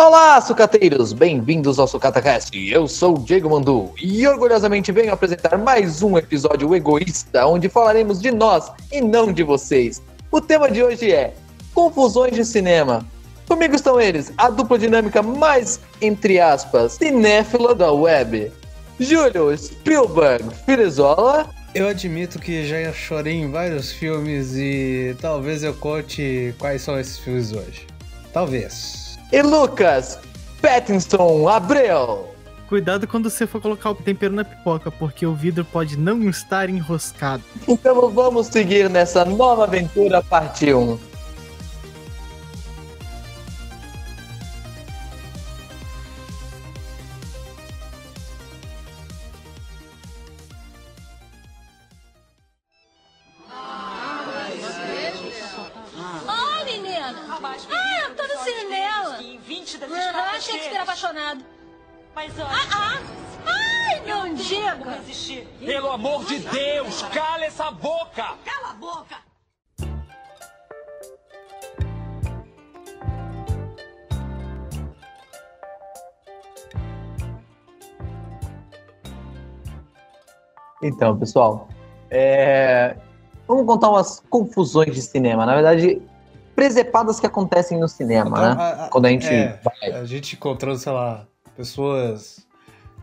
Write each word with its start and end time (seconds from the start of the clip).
Olá, 0.00 0.40
sucateiros! 0.40 1.12
Bem-vindos 1.12 1.76
ao 1.76 1.88
SucataCast. 1.88 2.56
Eu 2.70 2.86
sou 2.86 3.16
o 3.16 3.18
Diego 3.18 3.50
Mandu 3.50 3.92
e 4.00 4.24
orgulhosamente 4.28 4.92
venho 4.92 5.12
apresentar 5.12 5.58
mais 5.58 6.04
um 6.04 6.16
episódio 6.16 6.72
egoísta 6.72 7.44
onde 7.44 7.68
falaremos 7.68 8.22
de 8.22 8.30
nós 8.30 8.70
e 8.92 9.00
não 9.00 9.32
de 9.32 9.42
vocês. 9.42 10.00
O 10.30 10.40
tema 10.40 10.70
de 10.70 10.84
hoje 10.84 11.10
é 11.10 11.34
confusões 11.74 12.32
de 12.32 12.44
cinema. 12.44 13.04
Comigo 13.48 13.74
estão 13.74 14.00
eles, 14.00 14.32
a 14.38 14.48
dupla 14.50 14.78
dinâmica 14.78 15.20
mais, 15.20 15.80
entre 16.00 16.38
aspas, 16.38 16.92
cinéfila 16.92 17.74
da 17.74 17.90
web. 17.90 18.52
Júlio 19.00 19.58
Spielberg 19.58 20.48
Filizola. 20.64 21.50
Eu 21.74 21.88
admito 21.88 22.38
que 22.38 22.64
já 22.68 22.92
chorei 22.92 23.34
em 23.34 23.50
vários 23.50 23.90
filmes 23.90 24.54
e 24.54 25.16
talvez 25.20 25.64
eu 25.64 25.74
conte 25.74 26.54
quais 26.56 26.82
são 26.82 26.96
esses 27.00 27.18
filmes 27.18 27.50
hoje. 27.50 27.84
Talvez. 28.32 29.07
E 29.30 29.42
Lucas 29.42 30.18
Pattinson 30.62 31.48
Abreu. 31.48 32.28
Cuidado 32.66 33.06
quando 33.06 33.28
você 33.28 33.46
for 33.46 33.60
colocar 33.60 33.90
o 33.90 33.94
tempero 33.94 34.34
na 34.34 34.44
pipoca, 34.44 34.90
porque 34.90 35.26
o 35.26 35.34
vidro 35.34 35.64
pode 35.64 35.98
não 35.98 36.28
estar 36.28 36.68
enroscado. 36.68 37.42
Então 37.66 38.10
vamos 38.10 38.46
seguir 38.46 38.88
nessa 38.88 39.24
nova 39.24 39.64
aventura, 39.64 40.22
parte 40.22 40.72
1. 40.72 40.98
Então, 80.82 81.16
pessoal, 81.18 81.68
é, 82.10 82.96
vamos 83.46 83.66
contar 83.66 83.90
umas 83.90 84.20
confusões 84.30 84.94
de 84.94 85.02
cinema. 85.02 85.44
Na 85.44 85.54
verdade, 85.54 86.00
presepadas 86.54 87.18
que 87.20 87.26
acontecem 87.26 87.78
no 87.78 87.88
cinema, 87.88 88.30
Então, 88.30 88.42
né? 88.42 88.56
a- 88.58 88.84
a- 88.86 88.88
Quando 88.88 89.06
a 89.06 89.10
gente 89.10 89.26
é, 89.26 89.58
vai. 89.62 89.92
A 89.92 90.04
gente 90.04 90.34
encontrando, 90.36 90.78
sei 90.78 90.92
lá, 90.92 91.26
pessoas 91.56 92.46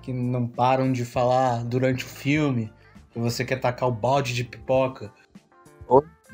que 0.02 0.14
não 0.14 0.48
param 0.48 0.92
de 0.92 1.04
falar 1.04 1.64
durante 1.66 2.06
o 2.06 2.08
filme, 2.08 2.72
que 3.12 3.20
você 3.20 3.44
quer 3.44 3.60
tacar 3.60 3.90
o 3.90 3.92
balde 3.92 4.34
de 4.34 4.44
pipoca. 4.44 5.12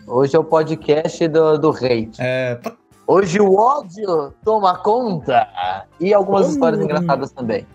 Hoje 0.08 0.35
é 0.35 0.40
o 0.40 0.44
podcast 0.44 1.28
do, 1.28 1.58
do 1.58 1.69
hate. 1.69 2.18
É, 2.19 2.59
Hoje 3.06 3.40
o 3.40 3.56
ódio 3.56 4.34
toma 4.44 4.75
conta. 4.78 5.47
E 6.00 6.13
algumas 6.13 6.47
Hum. 6.47 6.52
histórias 6.52 6.81
engraçadas 6.81 7.31
também. 7.31 7.68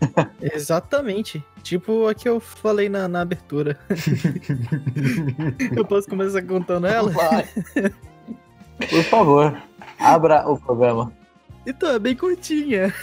Exatamente. 0.40 1.42
Tipo 1.62 2.06
a 2.08 2.14
que 2.14 2.28
eu 2.28 2.40
falei 2.40 2.88
na, 2.88 3.08
na 3.08 3.20
abertura. 3.20 3.78
eu 5.76 5.84
posso 5.84 6.08
começar 6.08 6.42
contando 6.42 6.86
ela? 6.86 7.10
Vai. 7.10 7.48
Por 8.88 9.02
favor, 9.04 9.60
abra 9.98 10.48
o 10.48 10.58
programa. 10.58 11.12
Então, 11.66 11.90
é 11.90 11.98
bem 11.98 12.14
curtinha. 12.16 12.94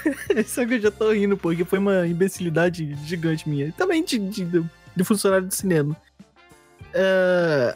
Só 0.46 0.66
que 0.66 0.76
eu 0.76 0.82
já 0.82 0.90
tô 0.90 1.12
rindo, 1.12 1.38
porque 1.38 1.64
foi 1.66 1.78
uma 1.78 2.08
imbecilidade 2.08 2.96
gigante 3.06 3.48
minha. 3.48 3.72
Também 3.74 4.04
de, 4.04 4.18
de, 4.18 4.66
de 4.96 5.04
funcionário 5.04 5.46
de 5.48 5.54
cinema. 5.54 5.96
É, 6.94 7.76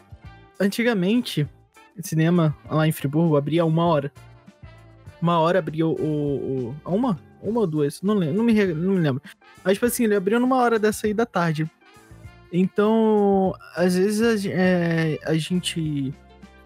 antigamente, 0.59 1.45
o 1.97 2.07
cinema 2.07 2.55
lá 2.69 2.87
em 2.87 2.91
Friburgo 2.91 3.35
abria 3.37 3.65
uma 3.65 3.85
hora. 3.85 4.11
Uma 5.21 5.39
hora 5.39 5.59
abria 5.59 5.85
o. 5.85 5.91
o, 5.91 6.75
o- 6.85 6.95
uma? 6.95 7.19
Uma 7.41 7.61
ou 7.61 7.67
duas? 7.67 8.01
Não 8.01 8.13
lembro, 8.15 8.35
não 8.37 8.43
me, 8.43 8.65
não 8.73 8.93
me 8.93 8.99
lembro. 8.99 9.21
Mas, 9.63 9.73
tipo 9.73 9.85
assim, 9.85 10.03
ele 10.03 10.15
abriu 10.15 10.39
numa 10.39 10.57
hora 10.57 10.77
dessa 10.79 11.07
aí 11.07 11.13
da 11.13 11.25
tarde. 11.25 11.69
Então, 12.51 13.53
às 13.75 13.95
vezes 13.95 14.45
a, 14.45 14.49
é, 14.51 15.19
a 15.23 15.35
gente 15.35 16.13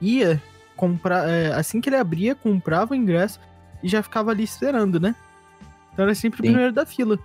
ia 0.02 0.42
comprar. 0.76 1.28
é, 1.30 1.54
assim 1.54 1.82
que 1.82 1.90
ele 1.90 1.98
abria, 1.98 2.34
comprava 2.36 2.94
o 2.94 2.96
ingresso 2.96 3.40
e 3.84 3.88
já 3.88 4.02
ficava 4.02 4.32
ali 4.32 4.44
esperando, 4.44 5.00
né? 5.00 5.16
Então 5.94 6.06
era 6.06 6.16
sempre 6.16 6.40
o 6.40 6.44
Sim. 6.44 6.50
primeiro 6.52 6.74
da 6.74 6.86
fila. 6.86 7.20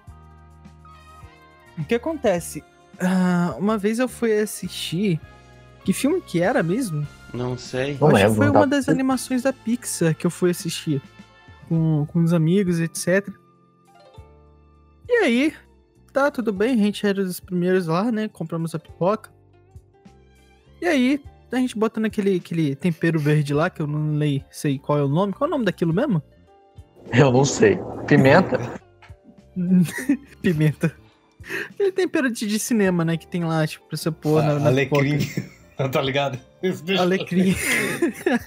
O 1.79 1.85
que 1.85 1.95
acontece? 1.95 2.63
Ah, 3.01 3.55
uma 3.59 3.79
vez 3.79 3.99
eu 3.99 4.09
fui 4.09 4.33
assistir. 4.39 5.21
Que 5.85 5.93
filme 5.93 6.21
que 6.21 6.43
era 6.43 6.63
mesmo? 6.63 7.07
Não 7.33 7.57
sei. 7.57 7.97
Não 8.01 8.09
Acho 8.09 8.29
que 8.31 8.35
foi 8.35 8.51
uma 8.51 8.61
tá- 8.61 8.67
das 8.67 8.89
animações 8.89 9.43
da 9.43 9.53
Pixar 9.53 10.15
que 10.15 10.27
eu 10.27 10.31
fui 10.31 10.51
assistir. 10.51 11.01
Com, 11.69 12.07
com 12.07 12.23
os 12.23 12.33
amigos, 12.33 12.81
etc. 12.81 13.29
E 15.09 15.13
aí, 15.25 15.55
tá, 16.13 16.31
tudo 16.31 16.53
bem, 16.53 16.75
a 16.75 16.85
gente 16.85 17.07
era 17.07 17.21
os 17.21 17.41
primeiros 17.41 17.87
lá, 17.87 18.11
né? 18.11 18.29
Compramos 18.29 18.75
a 18.75 18.79
pipoca. 18.79 19.31
E 20.81 20.87
aí, 20.87 21.23
a 21.51 21.57
gente 21.57 21.77
bota 21.77 21.99
naquele 21.99 22.37
aquele 22.37 22.75
tempero 22.77 23.19
verde 23.19 23.55
lá, 23.55 23.71
que 23.71 23.81
eu 23.81 23.87
não 23.87 24.15
lei, 24.17 24.45
sei 24.51 24.79
qual 24.79 24.99
é 24.99 25.03
o 25.03 25.09
nome. 25.09 25.33
Qual 25.33 25.47
é 25.47 25.49
o 25.49 25.51
nome 25.53 25.65
daquilo 25.65 25.93
mesmo? 25.93 26.23
Eu 27.13 27.33
não 27.33 27.45
sei. 27.45 27.79
Pimenta? 28.07 28.59
Pimenta. 30.43 30.95
Aquele 31.71 31.93
tempero 31.93 32.31
de, 32.31 32.47
de 32.47 32.59
cinema, 32.59 33.05
né? 33.05 33.17
Que 33.17 33.27
tem 33.27 33.45
lá, 33.45 33.67
tipo, 33.67 33.87
pra 33.89 33.97
você 33.97 34.11
pôr 34.11 34.43
na, 34.43 34.59
na 34.59 34.67
alecrim. 34.69 35.19
pipoca. 35.19 35.89
tá 35.91 36.03
ligado? 36.03 36.39
Alecrim. 36.99 37.55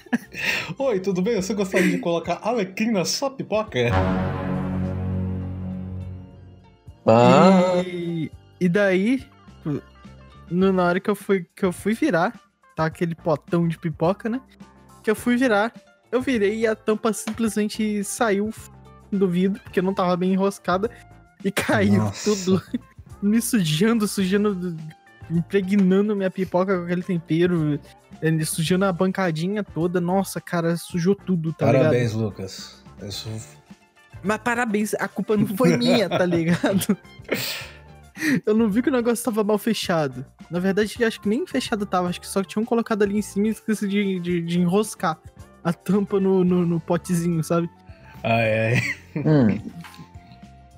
Oi, 0.77 0.99
tudo 0.99 1.22
bem? 1.22 1.35
Você 1.38 1.53
gostaria 1.53 1.89
de 1.89 1.97
colocar 1.97 2.39
alecrim 2.44 2.91
na 2.91 3.05
sua 3.05 3.29
pipoca? 3.31 3.79
Ah, 7.05 7.81
E, 7.85 8.29
e 8.59 8.69
daí, 8.69 9.23
no- 10.50 10.73
na 10.73 10.83
hora 10.83 11.00
que 11.00 11.09
eu 11.09 11.16
fui, 11.16 11.45
que 11.55 11.63
eu 11.66 11.71
fui 11.71 11.94
virar, 11.94 12.38
tá 12.75 12.85
aquele 12.85 13.16
potão 13.16 13.67
de 13.67 13.77
pipoca, 13.77 14.27
né? 14.29 14.41
Que 15.03 15.09
eu 15.09 15.16
fui 15.16 15.38
virar, 15.38 15.73
eu 16.11 16.21
virei 16.21 16.59
e 16.59 16.67
a 16.67 16.75
tampa 16.75 17.13
simplesmente 17.13 18.03
saiu 18.03 18.50
do 19.11 19.27
vidro, 19.27 19.61
porque 19.63 19.81
não 19.81 19.94
tava 19.94 20.16
bem 20.17 20.33
enroscada, 20.33 20.91
e 21.44 21.51
caiu 21.51 22.03
Nossa. 22.03 22.23
tudo, 22.35 22.61
me 23.21 23.41
sujando, 23.41 24.07
sujando, 24.07 24.75
impregnando 25.31 26.16
minha 26.16 26.30
pipoca 26.30 26.78
com 26.78 26.86
aquele 26.86 27.04
tempero, 27.04 27.80
eh, 28.22 28.45
sujando 28.45 28.86
a 28.86 28.92
bancadinha 28.92 29.63
toda. 29.63 30.01
Nossa, 30.01 30.39
cara, 30.42 30.75
sujou 30.78 31.16
tudo, 31.16 31.54
tá 31.54 31.68
ligado? 31.68 31.83
Parabéns, 31.83 32.13
Lucas. 32.13 32.83
Isso 33.01 33.30
Mas 34.24 34.38
parabéns, 34.39 34.94
a 34.95 35.07
culpa 35.07 35.36
não 35.36 35.48
foi 35.48 35.78
minha, 35.78 36.07
tá 36.10 36.25
ligado? 36.25 36.98
Eu 38.45 38.54
não 38.54 38.69
vi 38.69 38.83
que 38.83 38.89
o 38.89 38.92
negócio 38.92 39.25
tava 39.25 39.44
mal 39.44 39.57
fechado. 39.57 40.24
Na 40.50 40.60
verdade, 40.60 41.04
acho 41.04 41.19
que 41.19 41.28
nem 41.28 41.48
fechado 41.48 41.86
tava, 41.86 42.07
acho 42.07 42.22
que 42.22 42.27
só 42.27 42.44
tinham 42.44 42.63
colocado 42.63 43.01
ali 43.01 43.18
em 43.18 43.22
cima 43.22 43.48
e 43.48 43.50
esqueci 43.50 43.88
de, 43.88 44.19
de, 44.19 44.42
de 44.42 44.60
enroscar 44.60 45.18
a 45.63 45.74
tampa 45.74 46.19
no, 46.19 46.44
no, 46.44 46.66
no 46.66 46.80
potezinho, 46.80 47.44
sabe? 47.44 47.69
Ai, 48.24 48.68
ai. 48.68 48.81
hum. 49.16 49.72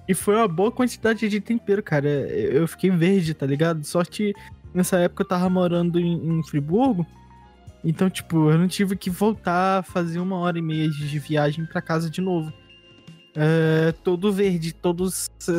E 0.07 0.13
foi 0.13 0.35
uma 0.35 0.47
boa 0.47 0.71
quantidade 0.71 1.27
de 1.29 1.39
tempero, 1.39 1.81
cara. 1.81 2.07
Eu 2.09 2.67
fiquei 2.67 2.89
verde, 2.89 3.33
tá 3.33 3.45
ligado? 3.45 3.83
Sorte, 3.85 4.33
nessa 4.73 4.97
época 4.97 5.23
eu 5.23 5.27
tava 5.27 5.49
morando 5.49 5.99
em, 5.99 6.39
em 6.39 6.43
Friburgo. 6.43 7.05
Então, 7.85 8.09
tipo, 8.09 8.49
eu 8.49 8.57
não 8.57 8.67
tive 8.67 8.95
que 8.95 9.09
voltar 9.09 9.79
a 9.79 9.83
fazer 9.83 10.19
uma 10.19 10.37
hora 10.37 10.57
e 10.57 10.61
meia 10.61 10.89
de 10.89 11.19
viagem 11.19 11.65
pra 11.65 11.81
casa 11.81 12.09
de 12.09 12.21
novo. 12.21 12.51
É, 13.35 13.93
todo 14.03 14.31
verde, 14.31 14.73
todo 14.73 15.09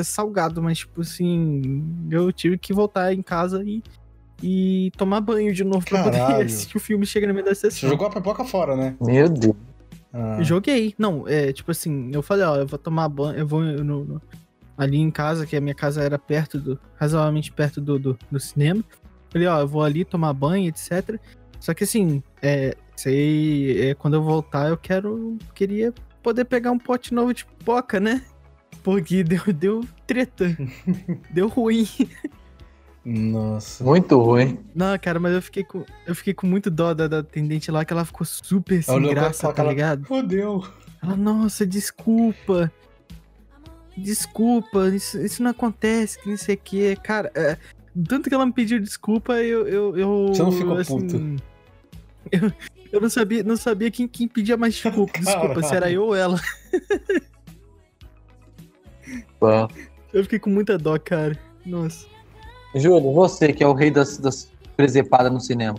salgado, 0.05 0.63
mas, 0.63 0.79
tipo 0.79 1.01
assim, 1.01 2.07
eu 2.11 2.33
tive 2.33 2.57
que 2.57 2.73
voltar 2.73 3.13
em 3.13 3.21
casa 3.21 3.63
e, 3.65 3.83
e 4.43 4.93
tomar 4.97 5.21
banho 5.21 5.53
de 5.53 5.65
novo 5.65 5.85
pra 5.85 6.05
poder 6.05 6.19
Caralho. 6.19 6.45
assistir 6.47 6.77
o 6.77 6.81
filme 6.81 7.05
chega 7.05 7.27
na 7.27 7.33
minha 7.33 7.45
Você 7.45 7.71
sessão. 7.71 7.89
jogou 7.91 8.07
a 8.07 8.11
pipoca 8.11 8.45
fora, 8.45 8.77
né? 8.77 8.95
Meu 9.01 9.29
Deus. 9.29 9.57
Ah. 10.17 10.41
Joguei. 10.43 10.95
Não, 10.97 11.27
é 11.27 11.53
tipo 11.53 11.73
assim, 11.73 12.11
eu 12.15 12.23
falei, 12.23 12.45
ó, 12.45 12.55
eu 12.57 12.67
vou 12.67 12.79
tomar 12.79 13.09
banho, 13.09 13.37
eu 13.41 13.47
vou 13.47 13.61
no- 13.61 14.05
no- 14.05 14.23
ali 14.79 14.97
em 14.99 15.11
casa, 15.11 15.45
que 15.45 15.57
a 15.57 15.61
minha 15.61 15.75
casa 15.75 16.03
era 16.03 16.19
perto 16.19 16.59
do. 16.59 16.79
razoavelmente 16.95 17.51
perto 17.53 17.81
do, 17.81 17.99
do, 17.99 18.19
do 18.31 18.39
cinema. 18.41 18.83
Falei, 19.31 19.49
ó, 19.49 19.61
eu 19.61 19.67
vou 19.69 19.83
ali 19.83 20.05
tomar 20.05 20.33
banho, 20.33 20.69
etc. 20.69 21.19
Só 21.59 21.75
que 21.75 21.83
assim, 21.85 22.23
é. 22.41 22.77
Sei. 22.97 23.91
É, 23.91 23.95
quando 23.95 24.15
eu 24.15 24.23
voltar, 24.23 24.69
eu 24.69 24.77
quero. 24.77 25.37
Queria 25.53 25.93
poder 26.23 26.45
pegar 26.45 26.71
um 26.71 26.79
pote 26.79 27.13
novo 27.13 27.35
de 27.35 27.45
pipoca, 27.45 27.99
né? 27.99 28.23
Porque 28.85 29.25
deu, 29.25 29.41
deu 29.53 29.85
treta. 30.07 30.57
deu 31.33 31.49
ruim. 31.49 31.89
Nossa. 33.05 33.85
Muito 33.85 34.19
ruim. 34.19 34.59
Não, 34.75 34.99
cara, 34.99 35.21
mas 35.21 35.35
eu 35.35 35.43
fiquei 35.43 35.63
com, 35.63 35.85
eu 36.07 36.15
fiquei 36.15 36.33
com 36.33 36.47
muito 36.47 36.71
dó 36.71 36.95
da, 36.95 37.07
da 37.07 37.19
atendente 37.19 37.71
lá, 37.71 37.85
que 37.85 37.93
ela 37.93 38.05
ficou 38.05 38.25
super 38.25 38.83
sem 38.83 39.03
com 39.03 39.09
graça, 39.09 39.53
tá 39.53 39.63
ligado? 39.63 40.07
Fudeu. 40.07 40.65
Ah, 41.03 41.15
nossa, 41.15 41.67
desculpa. 41.67 42.73
Desculpa, 43.97 44.89
isso, 44.89 45.21
isso 45.21 45.43
não 45.43 45.51
acontece, 45.51 46.19
que 46.19 46.29
não 46.29 46.37
sei 46.37 46.55
o 46.55 46.59
que. 46.59 46.97
Cara, 46.97 47.31
é, 47.35 47.59
tanto 48.09 48.29
que 48.29 48.35
ela 48.35 48.47
me 48.47 48.53
pediu 48.53 48.81
desculpa, 48.81 49.35
eu. 49.35 49.69
eu, 49.69 49.97
eu 49.97 50.29
Você 50.29 50.43
não 50.43 50.53
ficou 50.53 50.77
assim, 50.79 50.99
puto? 50.99 51.45
Eu, 52.33 52.51
eu 52.91 53.03
não 53.03 53.11
sabia, 53.11 53.43
não 53.43 53.55
sabia 53.55 53.91
quem, 53.91 54.09
quem 54.09 54.27
pedia 54.27 54.57
mais 54.57 54.73
desculpa, 54.73 55.19
desculpa, 55.19 55.63
se 55.63 55.77
era 55.77 55.91
eu 55.91 56.05
ou 56.05 56.17
ela. 56.17 56.41
Eu 60.11 60.23
fiquei 60.23 60.39
com 60.39 60.49
muita 60.49 60.79
dó, 60.79 60.99
cara. 60.99 61.39
Nossa. 61.67 62.07
Júlio, 62.75 63.13
você 63.13 63.53
que 63.53 63.63
é 63.63 63.67
o 63.67 63.73
rei 63.73 63.91
das, 63.91 64.19
das 64.19 64.49
presepadas 64.77 65.33
no 65.33 65.41
cinema. 65.41 65.79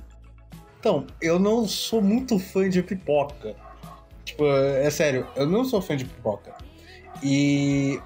Então, 0.79 1.05
eu 1.21 1.39
não 1.39 1.67
sou 1.67 2.01
muito 2.01 2.37
fã 2.39 2.69
de 2.69 2.81
pipoca. 2.81 3.55
Tipo, 4.23 4.45
é 4.47 4.89
sério, 4.89 5.27
eu 5.35 5.45
não 5.47 5.65
sou 5.65 5.81
fã 5.81 5.95
de 5.97 6.05
pipoca. 6.05 6.53
E 7.23 7.99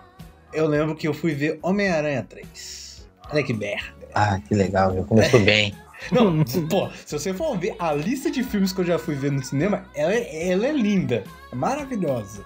eu 0.54 0.68
lembro 0.68 0.96
que 0.96 1.08
eu 1.08 1.14
fui 1.14 1.34
ver 1.34 1.60
Homem-Aranha 1.62 2.26
3. 2.28 3.08
Olha 3.32 3.44
que 3.44 3.54
merda. 3.54 4.08
Ah, 4.14 4.40
que 4.40 4.56
legal, 4.56 4.94
já 4.96 5.04
começou 5.04 5.40
bem. 5.44 5.76
Não, 6.12 6.44
pô, 6.70 6.90
se 7.06 7.18
você 7.18 7.34
for 7.34 7.58
ver 7.58 7.76
a 7.78 7.94
lista 7.94 8.32
de 8.32 8.44
filmes 8.44 8.72
que 8.72 8.82
eu 8.82 8.86
já 8.86 8.98
fui 8.98 9.16
ver 9.16 9.32
no 9.32 9.44
cinema, 9.44 9.86
ela 9.94 10.14
é, 10.14 10.50
ela 10.50 10.68
é 10.68 10.72
linda, 10.72 11.24
é 11.52 11.56
maravilhosa. 11.56 12.46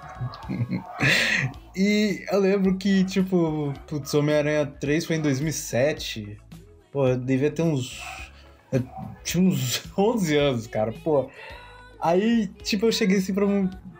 e 1.75 2.25
eu 2.31 2.39
lembro 2.39 2.75
que, 2.77 3.03
tipo, 3.05 3.73
putz, 3.87 4.13
Homem-Aranha 4.13 4.65
3 4.65 5.05
foi 5.05 5.17
em 5.17 5.21
2007. 5.21 6.37
Pô, 6.91 7.07
eu 7.07 7.17
devia 7.17 7.51
ter 7.51 7.61
uns. 7.61 8.01
Eu 8.71 8.83
tinha 9.23 9.47
uns 9.47 9.83
11 9.97 10.37
anos, 10.37 10.67
cara, 10.67 10.91
pô. 11.03 11.29
Aí, 12.01 12.47
tipo, 12.63 12.87
eu 12.87 12.91
cheguei 12.91 13.19
assim 13.19 13.33
pra, 13.33 13.45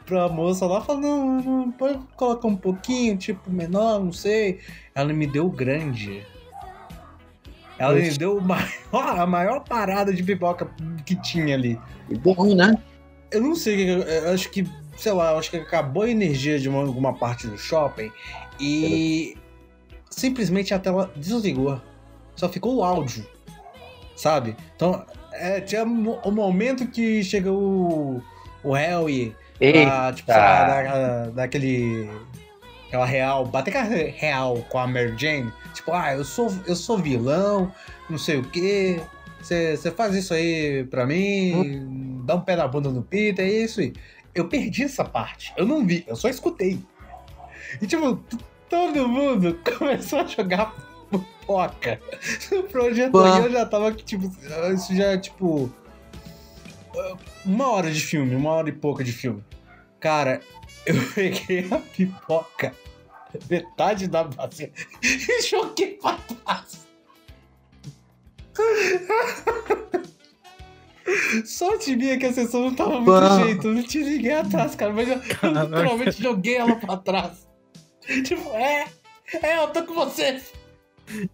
pra 0.06 0.28
moça 0.28 0.66
lá, 0.66 0.82
falando, 0.82 1.04
não, 1.04 1.42
não, 1.42 1.72
pode 1.72 2.00
colocar 2.18 2.48
um 2.48 2.56
pouquinho, 2.56 3.16
tipo, 3.16 3.50
menor, 3.50 4.04
não 4.04 4.12
sei. 4.12 4.60
Ela 4.94 5.14
me 5.14 5.26
deu 5.26 5.50
grande. 5.50 6.26
Ela 7.84 7.94
me 7.96 8.18
deu 8.18 8.42
maior- 8.42 8.70
a 8.92 9.26
maior 9.26 9.60
parada 9.62 10.14
de 10.14 10.24
pipoca 10.24 10.70
que 11.06 11.16
tinha 11.16 11.56
ali. 11.56 11.80
Ruim, 12.26 12.56
né? 12.56 12.78
Eu 13.32 13.42
não 13.42 13.56
sei, 13.56 13.90
eu 13.90 14.32
acho 14.34 14.50
que, 14.50 14.68
sei 14.98 15.12
lá, 15.12 15.32
acho 15.38 15.50
que 15.50 15.58
acabou 15.58 16.04
a 16.04 16.10
energia 16.10 16.60
de 16.60 16.70
uma, 16.70 16.82
alguma 16.82 17.14
parte 17.14 17.48
do 17.48 17.58
shopping 17.58 18.12
e 18.60 19.36
simplesmente 20.10 20.74
a 20.74 20.80
tela 20.80 21.12
desligou. 21.16 21.82
Só 22.36 22.48
ficou 22.50 22.76
o 22.78 22.84
áudio, 22.84 23.26
sabe? 24.16 24.56
Então, 24.76 25.06
é, 25.32 25.60
tinha 25.62 25.84
o 25.84 26.32
momento 26.32 26.88
que 26.88 27.24
chega 27.24 27.52
o, 27.52 28.22
o 28.64 28.74
Harry 28.74 29.36
Ei, 29.60 29.86
pra, 29.86 30.14
tipo, 30.14 30.32
sei 30.32 30.42
lá, 30.42 30.66
dar, 30.66 31.32
dar 31.32 31.44
aquele. 31.44 32.10
Aquela 32.94 33.06
real, 33.08 33.44
bater 33.44 33.76
aquela 33.76 33.88
real 33.88 34.64
com 34.70 34.78
a 34.78 34.86
Mary 34.86 35.16
Jane. 35.18 35.52
Tipo, 35.74 35.94
ah, 35.94 36.14
eu 36.14 36.24
sou, 36.24 36.54
eu 36.68 36.76
sou 36.76 37.00
vilão, 37.00 37.74
não 38.08 38.20
sei 38.20 38.38
o 38.38 38.44
quê. 38.44 39.02
Você 39.42 39.90
faz 39.90 40.14
isso 40.14 40.32
aí 40.32 40.84
pra 40.84 41.04
mim, 41.04 42.22
dá 42.24 42.36
um 42.36 42.42
pé 42.42 42.56
na 42.56 42.68
bunda 42.68 42.92
no 42.92 43.02
Peter, 43.02 43.44
é 43.44 43.50
isso 43.50 43.82
aí. 43.82 43.94
Eu 44.36 44.48
perdi 44.48 44.84
essa 44.84 45.04
parte. 45.04 45.52
Eu 45.58 45.66
não 45.66 45.84
vi, 45.84 46.04
eu 46.06 46.16
só 46.16 46.30
escutei. 46.30 46.80
E 47.82 47.88
tipo, 47.88 48.24
todo 48.70 49.08
mundo 49.08 49.60
começou 49.80 50.20
a 50.20 50.28
jogar 50.28 50.76
pipoca 51.10 52.00
no 52.52 52.62
projetor. 52.64 53.24
Pá. 53.24 53.40
E 53.40 53.46
eu 53.46 53.52
já 53.52 53.66
tava, 53.66 53.92
tipo, 53.92 54.32
isso 54.72 54.96
já, 54.96 55.18
tipo. 55.18 55.68
Uma 57.44 57.72
hora 57.72 57.92
de 57.92 58.00
filme, 58.00 58.36
uma 58.36 58.52
hora 58.52 58.70
e 58.70 58.72
pouca 58.72 59.04
de 59.04 59.12
filme. 59.12 59.44
Cara, 60.00 60.42
eu 60.86 60.96
peguei 61.14 61.68
a 61.72 61.78
pipoca, 61.80 62.74
metade 63.50 64.08
da 64.08 64.24
bacia, 64.24 64.72
e 65.02 65.42
joguei 65.42 65.98
pra 66.02 66.18
trás. 66.18 66.84
Sorte 71.46 71.96
minha 71.96 72.18
que 72.18 72.26
a 72.26 72.34
sessão 72.34 72.62
não 72.62 72.76
tava 72.76 73.00
muito 73.02 73.46
jeito, 73.46 73.68
eu 73.68 73.74
não 73.74 73.84
tinha 73.84 74.06
ninguém 74.06 74.34
atrás, 74.34 74.76
cara, 74.76 74.94
mas 74.94 75.08
eu, 75.10 75.16
eu 75.16 75.64
literalmente 75.64 76.24
joguei 76.24 76.56
ela 76.56 76.76
pra 76.76 76.98
trás. 76.98 77.48
Tipo, 78.24 78.50
é, 78.54 78.88
é, 79.42 79.58
eu 79.58 79.68
tô 79.68 79.84
com 79.84 79.94
você. 79.94 80.42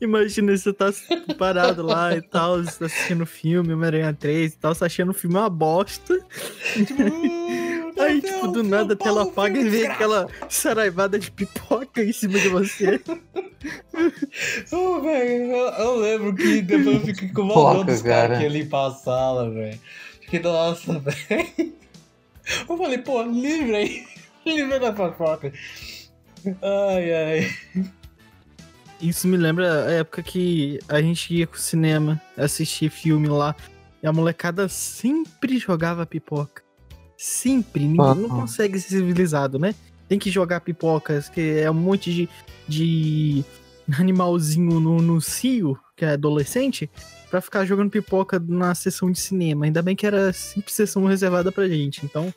Imagina 0.02 0.58
você 0.58 0.74
tá 0.74 0.92
parado 1.38 1.84
lá 1.84 2.16
e 2.16 2.22
tal, 2.22 2.64
você 2.64 2.80
tá 2.80 2.86
assistindo 2.86 3.22
o 3.22 3.28
filme, 3.28 3.74
Homem-Aranha 3.74 4.14
3 4.14 4.54
e 4.54 4.58
tal, 4.58 4.74
você 4.74 4.80
tá 4.80 4.86
achando 4.88 5.12
o 5.12 5.14
filme 5.14 5.36
uma 5.36 5.50
bosta. 5.50 6.20
Tipo, 6.74 7.04
"Uh, 7.04 7.69
meu 7.69 7.69
Aí, 8.10 8.22
Deus, 8.22 8.36
tipo, 8.36 8.48
do 8.48 8.64
nada 8.64 8.94
a 8.94 8.98
tela 8.98 9.24
apaga 9.24 9.60
e 9.60 9.64
desgraça." 9.64 9.94
aquela 9.94 10.28
saraivada 10.50 11.20
de 11.20 11.32
pipoca 11.32 12.04
em 12.04 12.12
cima 12.12 12.40
de 12.40 12.50
você. 12.50 13.02
Ô, 14.72 15.02
velho, 15.02 15.52
eu, 15.52 15.68
eu 15.68 15.96
lembro 15.98 16.36
que 16.36 16.62
depois 16.62 16.96
eu 16.96 17.02
fiquei 17.02 17.30
com 17.30 17.42
uma 17.42 17.54
dor 17.54 17.86
dos 17.86 18.02
caras 18.02 18.28
cara. 18.30 18.38
que 18.38 18.44
ia 18.44 18.50
limpar 18.50 18.88
a 18.88 18.92
sala, 18.92 19.50
velho. 19.50 19.80
Fiquei, 20.22 20.40
nossa, 20.40 21.00
velho. 21.00 21.74
Eu 22.68 22.78
falei, 22.78 22.98
pô, 23.00 23.22
livre 23.24 23.76
aí. 23.76 24.06
Livre 24.46 24.80
da 24.80 24.96
fofoca. 24.96 25.52
Ai, 26.62 27.14
ai. 27.14 27.56
Isso 29.02 29.28
me 29.28 29.38
lembra 29.38 29.86
a 29.86 29.92
época 29.92 30.24
que 30.24 30.80
a 30.88 31.02
gente 31.02 31.34
ia 31.34 31.46
pro 31.46 31.60
cinema 31.60 32.22
assistir 32.38 32.90
filme 32.90 33.28
lá 33.28 33.56
e 34.02 34.08
a 34.08 34.14
molecada 34.14 34.68
sempre 34.68 35.58
jogava 35.58 36.06
pipoca. 36.06 36.64
Sempre. 37.22 37.84
Ninguém 37.86 38.16
não 38.16 38.30
consegue 38.30 38.80
ser 38.80 38.90
civilizado, 38.98 39.60
né? 39.60 39.76
Tem 40.08 40.18
que 40.18 40.32
jogar 40.32 40.62
pipocas, 40.62 41.28
que 41.28 41.60
é 41.60 41.70
um 41.70 41.74
monte 41.74 42.14
de, 42.14 42.30
de 42.68 43.44
animalzinho 44.00 44.80
no, 44.80 45.02
no 45.02 45.20
cio, 45.20 45.78
que 45.98 46.06
é 46.06 46.12
adolescente, 46.12 46.90
pra 47.30 47.42
ficar 47.42 47.66
jogando 47.66 47.90
pipoca 47.92 48.40
na 48.40 48.74
sessão 48.74 49.12
de 49.12 49.20
cinema. 49.20 49.66
Ainda 49.66 49.82
bem 49.82 49.98
que 49.98 50.08
era 50.08 50.32
sempre 50.32 50.72
sessão 50.72 51.06
reservada 51.06 51.52
pra 51.52 51.68
gente, 51.68 52.06
então. 52.06 52.34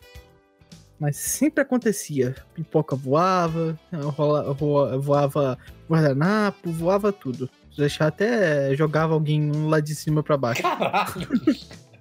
Mas 0.99 1.17
sempre 1.17 1.63
acontecia. 1.63 2.35
Pipoca 2.53 2.97
voava, 2.97 3.79
rola- 3.93 4.53
roa- 4.53 4.99
voava 4.99 5.59
guardanapo, 5.89 6.71
voava 6.73 7.13
tudo. 7.13 7.49
Deixar 7.79 8.09
até 8.09 8.75
jogava 8.75 9.15
alguém 9.15 9.51
lá 9.69 9.79
de 9.81 9.95
cima 9.95 10.23
pra 10.25 10.37
baixo. 10.37 10.61
Caralho. 10.63 11.29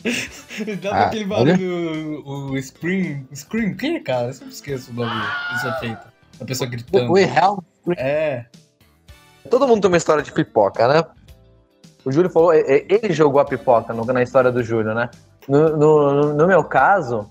Dava 0.81 0.95
Ah, 0.95 1.05
aquele 1.07 1.25
barulho, 1.25 2.23
o, 2.25 2.51
o 2.53 2.61
Scream. 2.61 3.25
Scream, 3.33 3.75
que, 3.75 3.99
cara? 3.99 4.27
Eu 4.27 4.33
sempre 4.33 4.53
esqueço 4.53 4.91
o 4.91 4.93
nome 4.93 5.11
desse 5.53 5.67
efeito. 5.67 6.07
A 6.39 6.45
pessoa 6.45 6.69
gritando. 6.69 7.11
O 7.11 7.15
real. 7.15 7.63
É. 7.97 8.45
Todo 9.49 9.67
mundo 9.67 9.81
tem 9.81 9.87
uma 9.89 9.97
história 9.97 10.23
de 10.23 10.31
pipoca, 10.31 10.87
né? 10.87 11.03
O 12.03 12.11
Júlio 12.11 12.29
falou, 12.29 12.51
é- 12.53 12.61
é- 12.61 12.85
ele 12.89 13.13
jogou 13.13 13.39
a 13.39 13.45
pipoca 13.45 13.93
na 13.93 14.23
história 14.23 14.51
do 14.51 14.63
Júlio, 14.63 14.93
né? 14.93 15.09
No, 15.47 15.77
no- 15.77 16.33
no 16.33 16.47
meu 16.47 16.63
caso, 16.63 17.27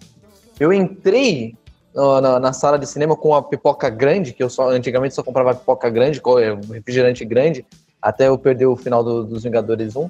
eu 0.59 0.73
entrei 0.73 1.57
na, 1.95 2.39
na 2.39 2.53
sala 2.53 2.79
de 2.79 2.87
cinema 2.87 3.17
com 3.17 3.35
a 3.35 3.43
pipoca 3.43 3.89
grande, 3.91 4.33
que 4.33 4.43
eu 4.43 4.49
só 4.51 4.71
antigamente 4.71 5.15
só 5.15 5.23
comprava 5.25 5.55
pipoca 5.55 5.91
grande, 5.91 6.21
é, 6.41 6.75
refrigerante 6.75 7.25
grande, 7.25 7.67
até 8.01 8.29
eu 8.29 8.39
perder 8.39 8.67
o 8.67 8.77
final 8.77 9.03
do- 9.03 9.25
dos 9.25 9.43
Vingadores 9.43 9.97
1. 9.97 10.09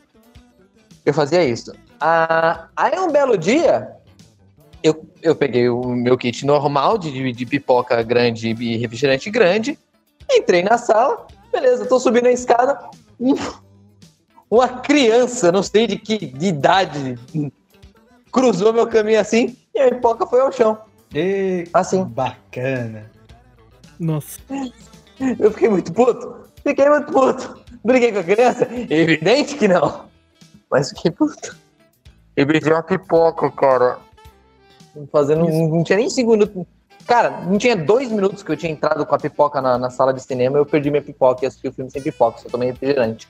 Eu 1.07 1.15
fazia 1.15 1.43
isso. 1.43 1.73
Ah, 2.01 2.69
aí 2.77 2.99
um 2.99 3.11
belo 3.13 3.37
dia, 3.37 3.93
eu, 4.83 5.05
eu 5.23 5.37
peguei 5.37 5.69
o 5.69 5.85
meu 5.91 6.17
kit 6.17 6.47
normal 6.47 6.97
de, 6.97 7.33
de 7.33 7.47
pipoca 7.47 8.03
grande 8.03 8.49
e 8.51 8.77
refrigerante 8.79 9.31
grande, 9.31 9.79
entrei 10.31 10.63
na 10.63 10.79
sala, 10.79 11.27
beleza, 11.53 11.85
tô 11.87 12.01
subindo 12.01 12.27
a 12.27 12.33
escada, 12.33 12.79
um- 13.21 13.35
uma 14.51 14.67
criança, 14.69 15.53
não 15.53 15.63
sei 15.63 15.87
de 15.87 15.97
que 15.97 16.17
de 16.19 16.47
idade, 16.47 17.19
cruzou 18.33 18.73
meu 18.73 18.87
caminho 18.87 19.21
assim 19.21 19.57
e 19.75 19.81
a 19.81 19.91
pipoca 19.91 20.27
foi 20.27 20.41
ao 20.41 20.51
chão. 20.51 20.79
E, 21.15 21.67
Assim. 21.75 22.05
Bacana. 22.05 23.11
Nossa. 23.99 24.41
Eu 25.39 25.51
fiquei 25.51 25.69
muito 25.69 25.93
puto. 25.93 26.37
Fiquei 26.63 26.89
muito 26.89 27.13
puto. 27.13 27.61
Briguei 27.85 28.13
com 28.13 28.21
a 28.21 28.25
criança? 28.25 28.67
Evidente 28.89 29.57
que 29.57 29.67
não. 29.69 30.07
Mas 30.71 30.91
fiquei 30.91 31.11
puto. 31.11 31.57
E 32.41 32.45
beijei 32.45 32.73
uma 32.73 32.83
pipoca, 32.83 33.51
cara. 33.51 33.99
Fazendo. 35.13 35.47
Não, 35.47 35.69
não 35.69 35.85
tinha 35.85 35.99
nem 35.99 36.09
cinco 36.09 36.31
minutos. 36.31 36.65
Cara, 37.07 37.43
não 37.43 37.59
tinha 37.59 37.77
dois 37.77 38.11
minutos 38.11 38.43
que 38.43 38.51
eu 38.51 38.57
tinha 38.57 38.73
entrado 38.73 39.05
com 39.05 39.15
a 39.15 39.19
pipoca 39.19 39.61
na, 39.61 39.77
na 39.77 39.91
sala 39.91 40.15
de 40.15 40.23
cinema. 40.23 40.57
Eu 40.57 40.65
perdi 40.65 40.91
minha 40.91 41.03
pipoca 41.03 41.45
e 41.45 41.47
assisti 41.47 41.69
o 41.69 41.73
filme 41.73 41.91
sem 41.91 42.01
pipoca. 42.01 42.39
Só 42.39 42.49
tomei 42.49 42.71
refrigerante. 42.71 43.29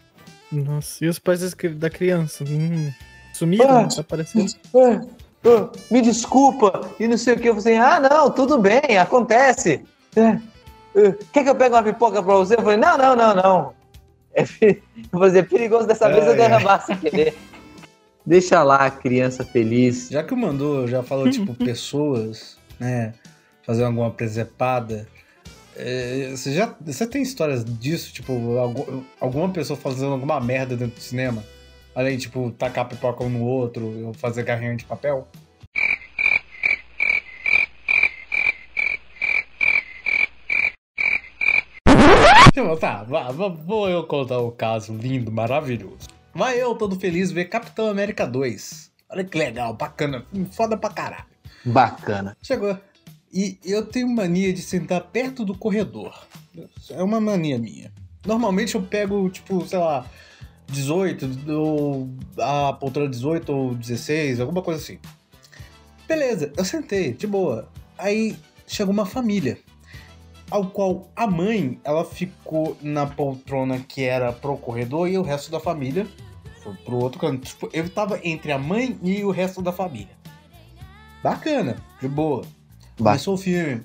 Nossa, 0.53 1.05
e 1.05 1.09
os 1.09 1.19
pais 1.19 1.53
da 1.75 1.91
criança? 1.91 2.45
Hum, 2.45 2.93
sumiram? 3.33 3.79
Ah. 3.79 3.83
Desapareceram? 3.83 4.47
Ah, 4.77 5.01
ah, 5.45 5.71
me 5.91 6.03
desculpa. 6.03 6.89
E 7.01 7.09
não 7.09 7.19
sei 7.19 7.35
o 7.35 7.39
que. 7.41 7.49
Eu 7.49 7.61
falei, 7.61 7.79
ah, 7.79 7.99
não, 7.99 8.31
tudo 8.31 8.59
bem, 8.59 8.97
acontece. 8.97 9.85
É, 10.15 10.39
é, 10.95 11.15
quer 11.33 11.43
que 11.43 11.51
eu 11.51 11.55
pegue 11.57 11.75
uma 11.75 11.83
pipoca 11.83 12.23
pra 12.23 12.35
você? 12.35 12.55
Eu 12.55 12.63
falei, 12.63 12.77
não, 12.77 12.97
não, 12.97 13.17
não, 13.17 13.35
não. 13.35 13.73
É, 14.35 14.43
eu 14.63 15.19
falei, 15.19 15.41
é 15.41 15.43
perigoso 15.43 15.89
dessa 15.89 16.09
vez 16.09 16.25
eu 16.25 16.37
derramar 16.37 16.79
sem 16.87 16.97
querer. 16.97 17.37
Deixa 18.25 18.63
lá 18.63 18.77
a 18.87 18.91
criança 18.91 19.45
feliz. 19.45 20.09
Já 20.11 20.23
que 20.23 20.35
o 20.35 20.37
Mandou 20.37 20.87
já 20.87 21.03
falou, 21.03 21.29
tipo, 21.31 21.55
pessoas, 21.55 22.57
né? 22.79 23.15
fazer 23.65 23.85
alguma 23.85 24.11
presepada. 24.11 25.07
É, 25.77 26.31
você 26.31 26.53
já 26.53 26.75
você 26.81 27.07
tem 27.07 27.23
histórias 27.23 27.65
disso? 27.65 28.13
Tipo, 28.13 28.59
algu- 28.59 29.05
alguma 29.21 29.49
pessoa 29.51 29.79
fazendo 29.79 30.13
alguma 30.13 30.41
merda 30.41 30.77
dentro 30.77 30.97
do 30.97 31.01
cinema? 31.01 31.45
Além, 31.95 32.19
tipo, 32.19 32.51
tacar 32.53 32.89
pipoca 32.89 33.23
um 33.25 33.29
no 33.29 33.43
outro, 33.45 34.07
ou 34.07 34.15
fazer 34.15 34.45
carrinho 34.45 34.77
de 34.77 34.85
papel? 34.85 35.27
Tipo, 42.53 42.77
tá, 42.77 43.05
vou 43.05 43.89
eu 43.89 44.05
contar 44.05 44.39
o 44.39 44.51
caso 44.51 44.93
lindo, 44.93 45.31
maravilhoso. 45.31 46.09
Vai 46.35 46.61
eu 46.61 46.75
todo 46.75 46.99
feliz 46.99 47.31
ver 47.33 47.47
Capitão 47.47 47.89
América 47.89 48.27
2. 48.27 48.91
Olha 49.11 49.25
que 49.25 49.37
legal, 49.37 49.75
bacana, 49.75 50.25
foda 50.53 50.77
pra 50.77 50.91
caralho. 50.91 51.27
Bacana. 51.65 52.37
Chegou. 52.43 52.79
E 53.33 53.59
eu 53.65 53.85
tenho 53.85 54.09
mania 54.09 54.53
de 54.53 54.63
sentar 54.63 55.03
perto 55.03 55.45
do 55.45 55.57
corredor. 55.57 56.27
É 56.91 57.03
uma 57.03 57.21
mania 57.21 57.59
minha. 57.59 57.93
Normalmente 58.27 58.75
eu 58.75 58.83
pego, 58.83 59.29
tipo, 59.31 59.67
sei 59.67 59.79
lá, 59.79 60.07
18, 60.67 61.51
ou 61.53 62.11
a 62.39 62.73
poltrona 62.73 63.09
18 63.09 63.53
ou 63.53 63.75
16, 63.75 64.41
alguma 64.41 64.63
coisa 64.63 64.81
assim. 64.81 64.99
Beleza, 66.07 66.53
eu 66.57 66.65
sentei, 66.65 67.13
de 67.13 67.27
boa. 67.27 67.69
Aí 67.97 68.37
chegou 68.67 68.93
uma 68.93 69.07
família, 69.07 69.59
ao 70.51 70.67
qual 70.67 71.09
a 71.15 71.27
mãe, 71.27 71.81
ela 71.85 72.05
ficou 72.05 72.77
na 72.83 73.07
poltrona 73.07 73.79
que 73.79 74.03
era 74.03 74.33
pro 74.33 74.57
corredor 74.57 75.09
e 75.09 75.17
o 75.17 75.23
resto 75.23 75.51
da 75.51 75.61
família 75.61 76.07
foi 76.63 76.75
pro 76.75 76.97
outro 76.97 77.21
canto. 77.21 77.47
Tipo, 77.47 77.71
eu 77.73 77.89
tava 77.89 78.21
entre 78.25 78.53
a 78.53 78.59
mãe 78.59 78.99
e 79.03 79.25
o 79.25 79.31
resto 79.31 79.63
da 79.63 79.73
família. 79.73 80.19
Bacana, 81.23 81.77
de 82.01 82.09
boa. 82.09 82.45
Começou 82.97 83.35
o 83.35 83.39
filme. 83.39 83.83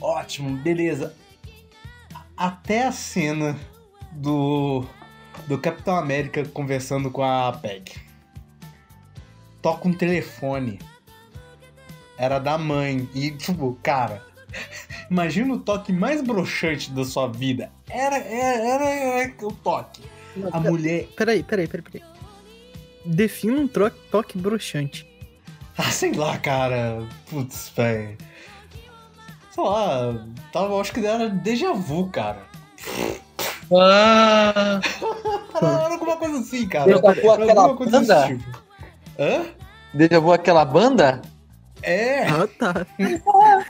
Ótimo, 0.00 0.56
beleza. 0.58 1.14
Até 2.36 2.86
a 2.86 2.92
cena 2.92 3.58
do, 4.12 4.84
do 5.46 5.58
Capitão 5.58 5.96
América 5.96 6.44
conversando 6.46 7.10
com 7.10 7.22
a 7.22 7.52
Peg. 7.52 7.92
Toca 9.60 9.88
um 9.88 9.92
telefone. 9.92 10.78
Era 12.16 12.38
da 12.38 12.56
mãe. 12.58 13.08
E, 13.14 13.30
tipo, 13.30 13.78
cara, 13.82 14.24
imagina 15.12 15.52
o 15.54 15.58
toque 15.58 15.92
mais 15.92 16.22
broxante 16.22 16.90
da 16.90 17.04
sua 17.04 17.28
vida. 17.28 17.70
Era, 17.88 18.16
era, 18.16 18.58
era, 18.64 18.84
era 18.88 19.32
o 19.46 19.52
toque. 19.52 20.02
A 20.50 20.58
mulher. 20.58 21.08
Peraí, 21.16 21.42
peraí, 21.42 21.68
peraí, 21.68 21.82
peraí. 21.84 22.02
Defina 23.04 23.60
um 23.60 23.68
tro- 23.68 23.90
toque 24.10 24.38
broxante. 24.38 25.06
Ah, 25.76 25.90
sei 25.90 26.12
lá, 26.12 26.38
cara. 26.38 27.06
Putz, 27.28 27.70
velho. 27.76 28.16
Sei 29.50 29.62
lá, 29.62 30.24
tava, 30.52 30.80
acho 30.80 30.92
que 30.92 31.04
era 31.04 31.28
déjà 31.28 31.72
vu, 31.74 32.08
cara. 32.08 32.42
Ah, 33.70 34.80
Era, 35.54 35.66
era 35.68 35.92
alguma 35.94 36.16
coisa 36.16 36.38
assim, 36.38 36.66
cara. 36.68 36.86
Déjà 36.86 37.00
vu 37.00 37.08
Era 37.08 37.32
aquela 37.44 37.60
alguma 37.62 37.76
coisa 37.76 38.00
desse 38.00 38.12
banda? 38.12 38.26
tipo. 38.26 38.62
Hã? 39.18 39.44
Deja 39.94 40.20
vu 40.20 40.32
aquela 40.32 40.64
banda? 40.64 41.22
É, 41.82 42.24
Ah, 42.28 42.46
tá. 42.46 42.86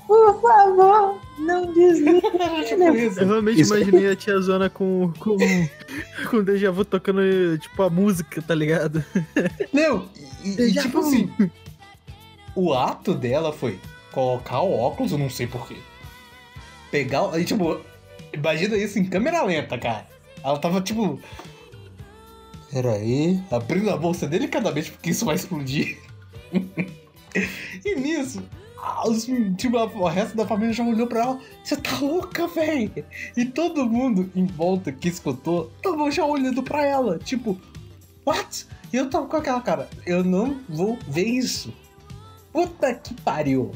Por 0.06 0.40
favor, 0.42 1.18
não 1.38 1.72
desliga. 1.72 2.28
Eu 3.20 3.26
realmente 3.28 3.60
Isso. 3.62 3.74
imaginei 3.74 4.10
a 4.10 4.16
tia 4.16 4.38
Zona 4.40 4.68
com, 4.68 5.12
com, 5.18 5.36
com 6.30 6.36
o 6.36 6.42
Deja 6.42 6.70
Vu 6.70 6.84
tocando, 6.84 7.20
tipo, 7.58 7.82
a 7.82 7.88
música, 7.90 8.42
tá 8.42 8.54
ligado? 8.54 9.02
Não, 9.72 10.08
e, 10.44 10.50
e 10.60 10.72
tipo 10.72 10.98
assim, 10.98 11.30
o 12.54 12.74
ato 12.74 13.14
dela 13.14 13.52
foi 13.52 13.78
colocar 14.12 14.60
o 14.60 14.72
óculos, 14.78 15.12
eu 15.12 15.18
não 15.18 15.30
sei 15.30 15.46
porquê. 15.46 15.76
Pegar, 16.90 17.22
o- 17.24 17.30
aí 17.32 17.44
tipo, 17.46 17.80
imagina 18.34 18.76
isso 18.76 18.98
em 18.98 19.04
câmera 19.06 19.42
lenta, 19.42 19.78
cara. 19.78 20.06
Ela 20.44 20.58
tava 20.58 20.80
tipo. 20.82 21.18
Peraí, 22.70 23.38
abrindo 23.50 23.90
a 23.90 23.96
bolsa 23.96 24.26
delicadamente 24.26 24.90
porque 24.90 25.10
isso 25.10 25.24
vai 25.24 25.34
explodir. 25.34 25.98
e 27.84 27.94
nisso, 27.94 28.42
os, 29.06 29.26
tipo, 29.56 29.78
o 29.78 30.08
resto 30.08 30.36
da 30.36 30.46
família 30.46 30.72
já 30.72 30.84
olhou 30.84 31.06
pra 31.06 31.20
ela. 31.20 31.40
Você 31.62 31.76
tá 31.76 31.98
louca, 32.00 32.46
véi? 32.48 33.04
E 33.36 33.44
todo 33.44 33.86
mundo 33.86 34.30
em 34.34 34.46
volta 34.46 34.90
que 34.90 35.08
escutou 35.08 35.70
tava 35.82 36.10
já 36.10 36.24
olhando 36.24 36.62
pra 36.62 36.84
ela. 36.84 37.18
Tipo, 37.18 37.58
what? 38.26 38.66
E 38.92 38.96
eu 38.96 39.08
tava 39.08 39.26
com 39.26 39.36
aquela 39.36 39.60
cara, 39.60 39.88
eu 40.04 40.22
não 40.22 40.60
vou 40.68 40.98
ver 41.08 41.26
isso. 41.26 41.72
Puta 42.52 42.94
que 42.94 43.14
pariu. 43.14 43.72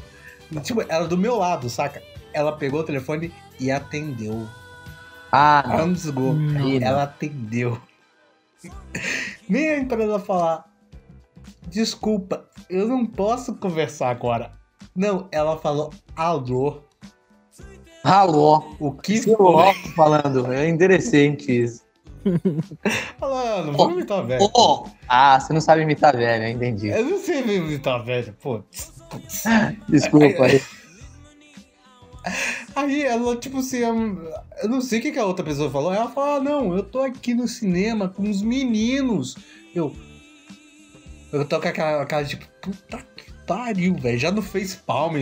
Tipo, 0.63 0.83
ela 0.87 1.07
do 1.07 1.17
meu 1.17 1.37
lado, 1.37 1.69
saca? 1.69 2.01
Ela 2.33 2.51
pegou 2.51 2.81
o 2.81 2.83
telefone 2.83 3.33
e 3.59 3.71
atendeu. 3.71 4.47
Ah, 5.31 5.63
desligou. 5.87 6.33
Não. 6.33 6.81
Ela 6.81 7.03
atendeu. 7.03 7.81
Nem 9.49 9.69
a 9.69 9.79
empresa 9.79 10.19
falar. 10.19 10.66
Desculpa, 11.67 12.45
eu 12.69 12.87
não 12.87 13.05
posso 13.05 13.55
conversar 13.55 14.09
agora. 14.09 14.51
Não, 14.95 15.27
ela 15.31 15.57
falou 15.57 15.93
alô. 16.15 16.81
Alô. 18.03 18.63
O 18.79 18.91
que 18.91 19.21
foi? 19.21 19.73
falando. 19.95 20.51
É 20.51 20.67
interessante 20.67 21.63
isso. 21.63 21.85
Falando, 23.17 23.71
vamos 23.71 23.93
imitar 23.93 24.25
velho. 24.25 24.49
Ô, 24.53 24.85
Ah, 25.07 25.39
você 25.39 25.53
não 25.53 25.61
sabe 25.61 25.83
imitar 25.83 26.15
velho, 26.15 26.43
eu 26.43 26.49
entendi. 26.49 26.89
Eu 26.89 27.05
não 27.05 27.19
sei 27.19 27.39
imitar 27.39 28.03
velho, 28.03 28.35
pô. 28.41 28.61
Desculpa 29.87 30.45
aí. 30.45 30.61
Aí 32.75 33.03
ela, 33.03 33.37
tipo 33.37 33.59
assim, 33.59 33.77
eu 33.77 33.95
eu 34.61 34.69
não 34.69 34.81
sei 34.81 34.99
o 34.99 35.01
que, 35.01 35.11
que 35.11 35.19
a 35.19 35.25
outra 35.25 35.45
pessoa 35.45 35.69
falou. 35.69 35.93
Ela 35.93 36.09
falou: 36.09 36.35
ah, 36.35 36.39
não, 36.39 36.75
eu 36.75 36.83
tô 36.83 36.99
aqui 36.99 37.33
no 37.33 37.47
cinema 37.47 38.09
com 38.09 38.29
os 38.29 38.41
meninos. 38.41 39.35
Eu. 39.73 39.95
Eu 41.31 41.45
tô 41.45 41.59
com 41.59 41.67
aquela 41.67 42.05
cara 42.05 42.25
tipo, 42.25 42.45
puta 42.61 42.97
que 43.15 43.31
pariu, 43.45 43.95
velho. 43.95 44.17
Já 44.17 44.31
no 44.31 44.41
face 44.41 44.77
palm 44.77 45.13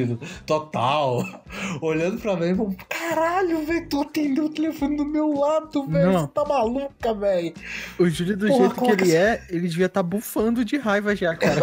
total. 0.45 1.24
Olhando 1.81 2.19
pra 2.19 2.35
mim, 2.35 2.50
eu, 2.50 2.75
caralho, 2.89 3.65
velho, 3.65 3.88
tu 3.89 4.01
atendeu 4.01 4.45
o 4.45 4.50
telefone 4.50 4.97
do 4.97 5.05
meu 5.05 5.33
lado, 5.33 5.85
velho. 5.88 6.12
Você 6.19 6.27
tá 6.27 6.45
maluca, 6.45 7.13
velho. 7.13 7.53
O 8.00 8.09
Júlio, 8.09 8.38
do 8.38 8.47
Porra, 8.47 8.59
jeito 8.59 8.74
que 8.74 8.79
coloca 8.79 9.03
ele 9.03 9.15
é, 9.15 9.43
ele 9.50 9.67
devia 9.67 9.85
estar 9.88 10.03
bufando 10.03 10.63
de 10.65 10.77
raiva 10.77 11.15
já, 11.15 11.35
cara. 11.38 11.62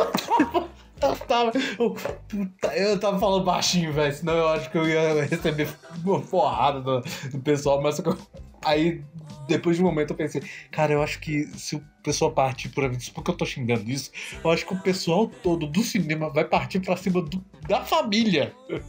Eu 1.02 1.16
tava, 1.16 1.50
eu, 1.80 1.96
puta, 2.28 2.76
eu 2.76 2.98
tava 3.00 3.18
falando 3.18 3.44
baixinho, 3.44 3.92
velho, 3.92 4.14
senão 4.14 4.34
eu 4.34 4.48
acho 4.50 4.70
que 4.70 4.78
eu 4.78 4.86
ia 4.88 5.24
receber 5.24 5.68
uma 6.04 6.20
porrada 6.20 6.80
do, 6.80 7.00
do 7.32 7.38
pessoal, 7.40 7.82
mas 7.82 7.96
só 7.96 8.02
que 8.02 8.08
eu- 8.10 8.18
aí, 8.64 9.02
depois 9.48 9.76
de 9.76 9.82
um 9.82 9.86
momento, 9.86 10.10
eu 10.10 10.16
pensei, 10.16 10.42
cara, 10.70 10.92
eu 10.92 11.02
acho 11.02 11.18
que 11.20 11.46
se 11.58 11.76
o 11.76 11.82
pessoal 12.02 12.32
partir 12.32 12.68
por 12.70 12.88
mim, 12.88 12.96
porque 13.14 13.30
eu 13.30 13.36
tô 13.36 13.44
xingando 13.44 13.88
isso, 13.90 14.10
eu 14.42 14.50
acho 14.50 14.66
que 14.66 14.72
o 14.74 14.78
pessoal 14.80 15.26
todo 15.42 15.66
do 15.66 15.82
cinema 15.82 16.28
vai 16.30 16.44
partir 16.44 16.80
pra 16.80 16.96
cima 16.96 17.22
do- 17.22 17.44
da 17.68 17.82
família. 17.84 18.52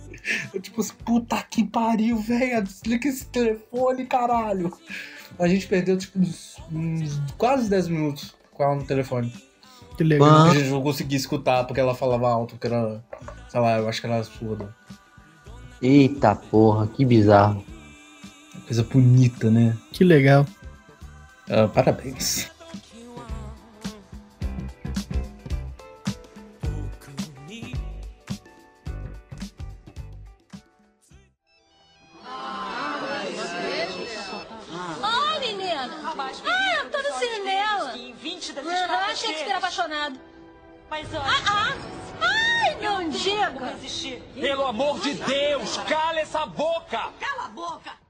Eu, 0.53 0.61
tipo 0.61 0.79
assim, 0.79 0.93
puta 1.03 1.35
que 1.43 1.65
pariu, 1.65 2.15
velho, 2.17 2.63
desliga 2.63 3.09
esse 3.09 3.25
telefone, 3.25 4.05
caralho. 4.05 4.71
A 5.37 5.49
gente 5.49 5.67
perdeu, 5.67 5.97
tipo, 5.97 6.17
uns, 6.17 6.55
uns 6.71 7.19
quase 7.37 7.69
10 7.69 7.89
minutos 7.89 8.33
com 8.53 8.63
ela 8.63 8.75
no 8.75 8.85
telefone. 8.85 9.33
Que 9.97 10.03
legal. 10.05 10.29
Ah. 10.29 10.51
A 10.51 10.55
gente 10.55 10.69
não 10.69 10.81
conseguia 10.81 11.17
escutar 11.17 11.65
porque 11.65 11.81
ela 11.81 11.93
falava 11.93 12.29
alto, 12.29 12.51
porque 12.55 12.67
era. 12.67 13.03
Sei 13.49 13.59
lá, 13.59 13.77
eu 13.79 13.89
acho 13.89 13.99
que 13.99 14.07
ela 14.07 14.15
era 14.15 14.23
surda. 14.23 14.73
Eita 15.81 16.35
porra, 16.35 16.87
que 16.87 17.03
bizarro. 17.03 17.63
Coisa 18.65 18.83
bonita, 18.83 19.49
né? 19.49 19.75
Que 19.91 20.03
legal. 20.03 20.45
Ah, 21.49 21.67
parabéns. 21.67 22.49
Oi, 35.01 35.39
menina. 35.39 35.89
Ah, 36.45 36.75
eu 36.83 36.89
tô 36.91 36.97
no 36.97 37.17
cinema. 37.17 37.97
Em 37.97 38.13
20 38.13 38.53
das 38.53 38.65
Aham, 38.65 39.15
Shakespeare 39.15 39.53
apaixonado. 39.57 40.19
Mas 40.89 41.07
olha, 41.13 41.23
Ah, 41.47 41.73
ai, 42.21 42.75
não 42.81 42.97
como 42.97 43.09
diga. 43.11 43.65
resistir? 43.65 44.21
Pelo 44.35 44.65
amor 44.65 44.99
de 44.99 45.13
Deus, 45.15 45.77
cala 45.87 46.19
essa 46.19 46.45
boca! 46.45 47.11
Cala 47.19 47.45
a 47.45 47.49
boca! 47.49 48.02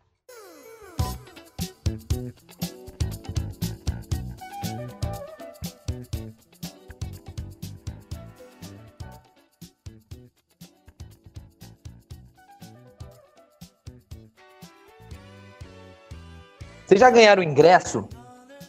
Vocês 16.94 17.00
já 17.02 17.10
ganharam 17.10 17.42
ingresso 17.42 18.08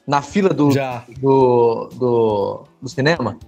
na 0.07 0.23
fila 0.23 0.49
do, 0.49 0.71
do, 1.19 1.89
do, 1.93 2.65
do 2.81 2.89
cinema? 2.89 3.39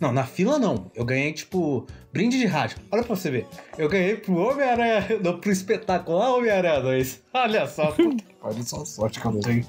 Não, 0.00 0.10
na 0.10 0.24
fila 0.24 0.58
não. 0.58 0.90
Eu 0.94 1.04
ganhei, 1.04 1.34
tipo, 1.34 1.86
brinde 2.10 2.38
de 2.38 2.46
rádio. 2.46 2.78
Olha 2.90 3.02
pra 3.02 3.14
você 3.14 3.30
ver. 3.30 3.46
Eu 3.76 3.86
ganhei 3.90 4.16
pro 4.16 4.38
Homem-Aranha, 4.38 5.06
pro 5.38 5.52
espetacular 5.52 6.34
Homem-Aranha 6.34 6.80
2. 6.80 7.20
Olha 7.34 7.66
só, 7.66 7.94
olha 8.40 8.62
só 8.62 8.82
sorte 8.86 9.20
que 9.20 9.26
eu 9.26 9.40
tenho. 9.40 9.66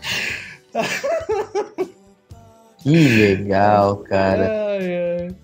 Que 2.80 2.92
legal, 2.92 3.98
cara. 3.98 4.48
Ai, 4.48 5.26
ai. 5.26 5.36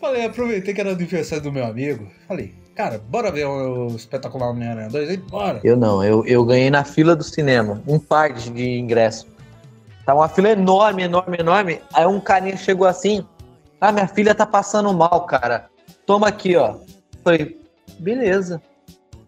Falei, 0.00 0.24
aproveitei 0.24 0.72
que 0.72 0.80
era 0.80 0.90
o 0.90 0.92
aniversário 0.92 1.42
do 1.42 1.50
meu 1.50 1.66
amigo. 1.66 2.08
Falei, 2.28 2.54
cara, 2.74 3.00
bora 3.08 3.30
ver 3.30 3.46
o 3.46 3.86
espetacular 3.88 4.50
Homem-Aranha 4.50 4.88
2 4.88 5.08
aí? 5.08 5.16
Bora. 5.16 5.60
Eu 5.62 5.76
não, 5.76 6.02
eu, 6.02 6.24
eu 6.26 6.44
ganhei 6.44 6.70
na 6.70 6.84
fila 6.84 7.14
do 7.14 7.22
cinema, 7.22 7.82
um 7.86 7.98
par 7.98 8.32
de, 8.32 8.78
ingresso. 8.78 9.26
Tá 10.04 10.14
uma 10.14 10.28
fila 10.28 10.50
enorme, 10.50 11.02
enorme, 11.02 11.38
enorme. 11.38 11.80
Aí 11.92 12.06
um 12.06 12.20
carinha 12.20 12.56
chegou 12.56 12.86
assim, 12.86 13.24
ah, 13.80 13.92
minha 13.92 14.08
filha 14.08 14.34
tá 14.34 14.44
passando 14.44 14.92
mal, 14.92 15.24
cara. 15.26 15.70
Toma 16.04 16.28
aqui, 16.28 16.56
ó. 16.56 16.76
Falei, 17.22 17.58
beleza. 17.98 18.60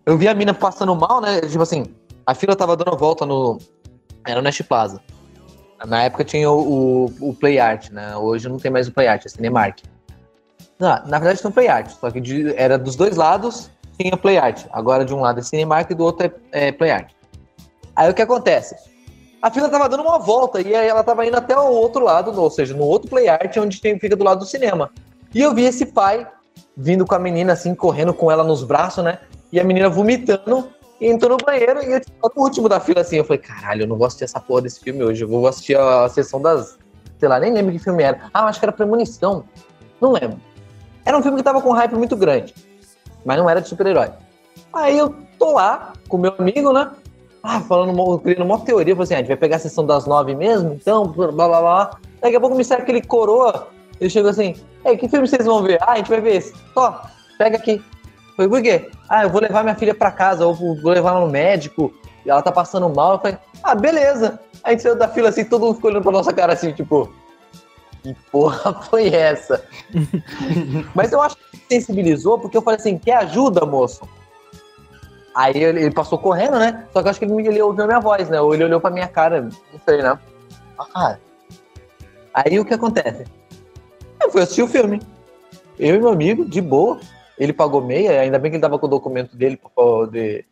Eu 0.05 0.19
vi 0.19 0.29
a 0.29 0.35
mina 0.35 0.53
passando 0.53 0.95
mal, 0.95 1.21
né? 1.21 1.41
Tipo 1.41 1.63
assim, 1.63 1.87
a 2.27 2.35
fila 2.35 2.55
tava 2.55 2.77
dando 2.77 2.97
volta 2.97 3.25
no. 3.25 3.59
Era 4.27 4.37
no 4.37 4.43
Nest 4.43 4.63
Plaza. 4.65 5.01
Na 5.87 6.03
época 6.03 6.25
tinha 6.25 6.51
o, 6.51 7.07
o, 7.11 7.31
o 7.31 7.35
Play 7.35 7.59
Art, 7.59 7.91
né? 7.91 8.17
Hoje 8.17 8.49
não 8.49 8.59
tem 8.59 8.71
mais 8.71 8.89
o 8.89 8.93
Play 8.93 9.09
Art, 9.09 9.25
é 9.25 9.29
Cinemark. 9.29 9.81
Não, 10.79 10.89
na 11.07 11.19
verdade 11.19 11.41
tem 11.41 11.51
o 11.51 11.55
Play 11.55 11.69
Art, 11.69 11.91
só 11.91 12.11
que 12.11 12.21
de- 12.21 12.55
era 12.57 12.79
dos 12.79 12.97
dois 12.97 13.17
lados 13.17 13.71
tinha 13.99 14.17
Play 14.17 14.37
Art. 14.39 14.67
Agora 14.73 15.05
de 15.05 15.15
um 15.15 15.21
lado 15.21 15.41
é 15.41 15.43
Cinemark 15.43 15.91
e 15.91 15.95
do 15.95 16.05
outro 16.05 16.27
é, 16.53 16.69
é 16.69 16.73
Play 16.73 16.91
Art. 16.91 17.13
Aí 17.95 18.11
o 18.11 18.15
que 18.15 18.23
acontece? 18.23 18.77
A 19.41 19.51
fila 19.51 19.69
tava 19.69 19.89
dando 19.89 20.03
uma 20.03 20.19
volta 20.19 20.61
e 20.61 20.75
aí 20.75 20.87
ela 20.89 21.03
tava 21.03 21.25
indo 21.27 21.37
até 21.37 21.57
o 21.57 21.71
outro 21.71 22.05
lado, 22.05 22.39
ou 22.39 22.51
seja, 22.51 22.75
no 22.75 22.83
outro 22.85 23.09
Play 23.09 23.29
Art, 23.29 23.57
onde 23.57 23.81
tem, 23.81 23.99
fica 23.99 24.17
do 24.17 24.25
lado 24.25 24.41
do 24.41 24.47
cinema. 24.47 24.91
E 25.35 25.41
eu 25.41 25.55
vi 25.55 25.65
esse 25.65 25.87
pai 25.87 26.27
vindo 26.77 27.07
com 27.07 27.15
a 27.15 27.19
menina, 27.19 27.55
assim, 27.55 27.75
correndo 27.75 28.13
com 28.13 28.31
ela 28.31 28.45
nos 28.45 28.63
braços, 28.63 29.03
né? 29.03 29.19
E 29.51 29.59
a 29.59 29.65
menina 29.65 29.89
vomitando 29.89 30.69
e 31.01 31.07
entrou 31.07 31.39
no 31.39 31.45
banheiro 31.45 31.83
e 31.83 31.93
eu 31.93 32.01
tava 32.01 32.35
no 32.37 32.43
último 32.43 32.69
da 32.69 32.81
fila, 32.81 33.01
assim. 33.01 33.17
Eu 33.17 33.25
falei, 33.25 33.41
caralho, 33.41 33.83
eu 33.83 33.87
não 33.87 33.97
vou 33.97 34.07
assistir 34.07 34.25
essa 34.25 34.41
porra 34.41 34.63
desse 34.63 34.81
filme 34.81 35.03
hoje. 35.03 35.23
Eu 35.25 35.29
vou 35.29 35.47
assistir 35.47 35.79
a 35.79 36.09
sessão 36.09 36.41
das. 36.41 36.79
Sei 37.19 37.29
lá, 37.29 37.39
nem 37.39 37.53
lembro 37.53 37.73
que 37.73 37.79
filme 37.79 38.03
era. 38.03 38.29
Ah, 38.33 38.47
acho 38.47 38.59
que 38.59 38.65
era 38.65 38.73
Premonição. 38.73 39.45
Não 40.01 40.13
lembro. 40.13 40.39
Era 41.07 41.17
um 41.17 41.23
filme 41.23 41.39
que 41.39 41.45
tava 41.45 41.63
com 41.63 41.71
um 41.71 41.73
hype 41.73 41.95
muito 41.95 42.17
grande. 42.17 42.53
Mas 43.25 43.39
não 43.39 43.49
era 43.49 43.61
de 43.61 43.69
super-herói. 43.69 44.11
Aí 44.73 44.99
eu 44.99 45.15
tô 45.39 45.53
lá 45.53 45.93
com 46.09 46.19
meu 46.19 46.35
amigo, 46.37 46.73
né? 46.73 46.91
Ah, 47.43 47.61
falando, 47.61 48.19
criando 48.19 48.45
uma 48.45 48.59
teoria, 48.59 48.95
falei 48.95 49.05
assim, 49.05 49.15
ah, 49.15 49.17
a 49.19 49.21
gente 49.21 49.29
vai 49.29 49.37
pegar 49.37 49.57
a 49.57 49.61
sessão 49.61 49.87
das 49.87 50.05
nove 50.05 50.35
mesmo, 50.35 50.73
então, 50.73 51.07
blá 51.07 51.31
blá 51.31 51.61
blá. 51.61 51.91
Daqui 52.21 52.35
a 52.35 52.41
pouco 52.41 52.57
me 52.57 52.65
serve 52.65 52.83
aquele 52.83 53.01
coroa, 53.01 53.69
ele 54.01 54.11
chegou 54.11 54.31
assim, 54.31 54.57
ei, 54.85 54.97
que 54.97 55.09
filme 55.09 55.29
vocês 55.29 55.47
vão 55.47 55.63
ver? 55.63 55.79
Ah, 55.81 55.93
a 55.93 55.97
gente 55.97 56.11
vai 56.11 56.21
ver 56.21 56.37
esse. 56.37 56.53
Ó, 56.75 56.93
pega 57.39 57.57
aqui. 57.57 57.81
Falei, 58.37 58.51
por 58.51 58.63
quê? 58.63 58.91
Ah, 59.09 59.23
eu 59.23 59.31
vou 59.31 59.41
levar 59.41 59.63
minha 59.63 59.77
filha 59.77 59.95
pra 59.95 60.11
casa, 60.11 60.45
ou 60.45 60.53
vou 60.53 60.75
vou 60.83 60.91
levar 60.91 61.11
ela 61.11 61.21
no 61.21 61.29
médico, 61.29 61.95
e 62.25 62.31
ela 62.31 62.43
tá 62.43 62.51
passando 62.51 62.89
mal. 62.89 63.13
Eu 63.13 63.19
falei, 63.21 63.39
ah, 63.63 63.75
beleza. 63.77 64.41
A 64.65 64.71
gente 64.73 64.83
saiu 64.83 64.97
da 64.97 65.07
fila 65.07 65.29
assim, 65.29 65.45
todo 65.45 65.67
mundo 65.67 65.77
ficou 65.77 65.91
olhando 65.91 66.03
pra 66.03 66.13
nossa 66.13 66.33
cara 66.33 66.53
assim, 66.53 66.73
tipo, 66.73 67.09
que 68.15 68.31
porra 68.31 68.73
foi 68.89 69.09
essa? 69.09 69.65
Mas 70.95 71.13
eu 71.13 71.21
acho 71.21 71.37
que 71.37 71.59
sensibilizou, 71.69 72.39
porque 72.39 72.57
eu 72.57 72.63
falei 72.63 72.79
assim, 72.79 72.99
quer 72.99 73.17
ajuda, 73.17 73.67
moço? 73.67 74.09
Aí 75.35 75.63
ele, 75.63 75.81
ele 75.81 75.95
passou 75.95 76.19
correndo, 76.19 76.59
né? 76.59 76.87
Só 76.93 77.03
que 77.03 77.09
eu 77.09 77.11
acho 77.11 77.19
que 77.19 77.27
ele, 77.27 77.49
ele 77.49 77.63
ouviu 77.63 77.85
a 77.85 77.87
minha 77.87 78.01
voz, 78.01 78.29
né? 78.29 78.41
Ou 78.41 78.55
ele 78.55 78.65
olhou 78.65 78.81
pra 78.81 78.91
minha 78.91 79.09
cara, 79.09 79.43
não 79.43 79.81
sei, 79.85 80.03
né? 80.03 80.19
Ah. 80.95 81.19
Aí 82.33 82.59
o 82.59 82.65
que 82.65 82.75
acontece? 82.75 83.25
Eu 84.23 84.31
fui 84.31 84.43
assistir 84.43 84.63
o 84.63 84.69
filme. 84.69 85.01
Eu 85.79 85.97
e 85.97 85.99
meu 85.99 86.09
amigo, 86.09 86.45
de 86.45 86.61
boa. 86.61 86.99
Ele 87.39 87.53
pagou 87.53 87.83
meia, 87.83 88.21
ainda 88.21 88.39
bem 88.39 88.51
que 88.51 88.57
ele 88.57 88.63
tava 88.63 88.79
com 88.79 88.87
o 88.87 88.91
documento 88.91 89.37
dele 89.37 89.59
pra 89.59 89.69
poder 89.69 90.47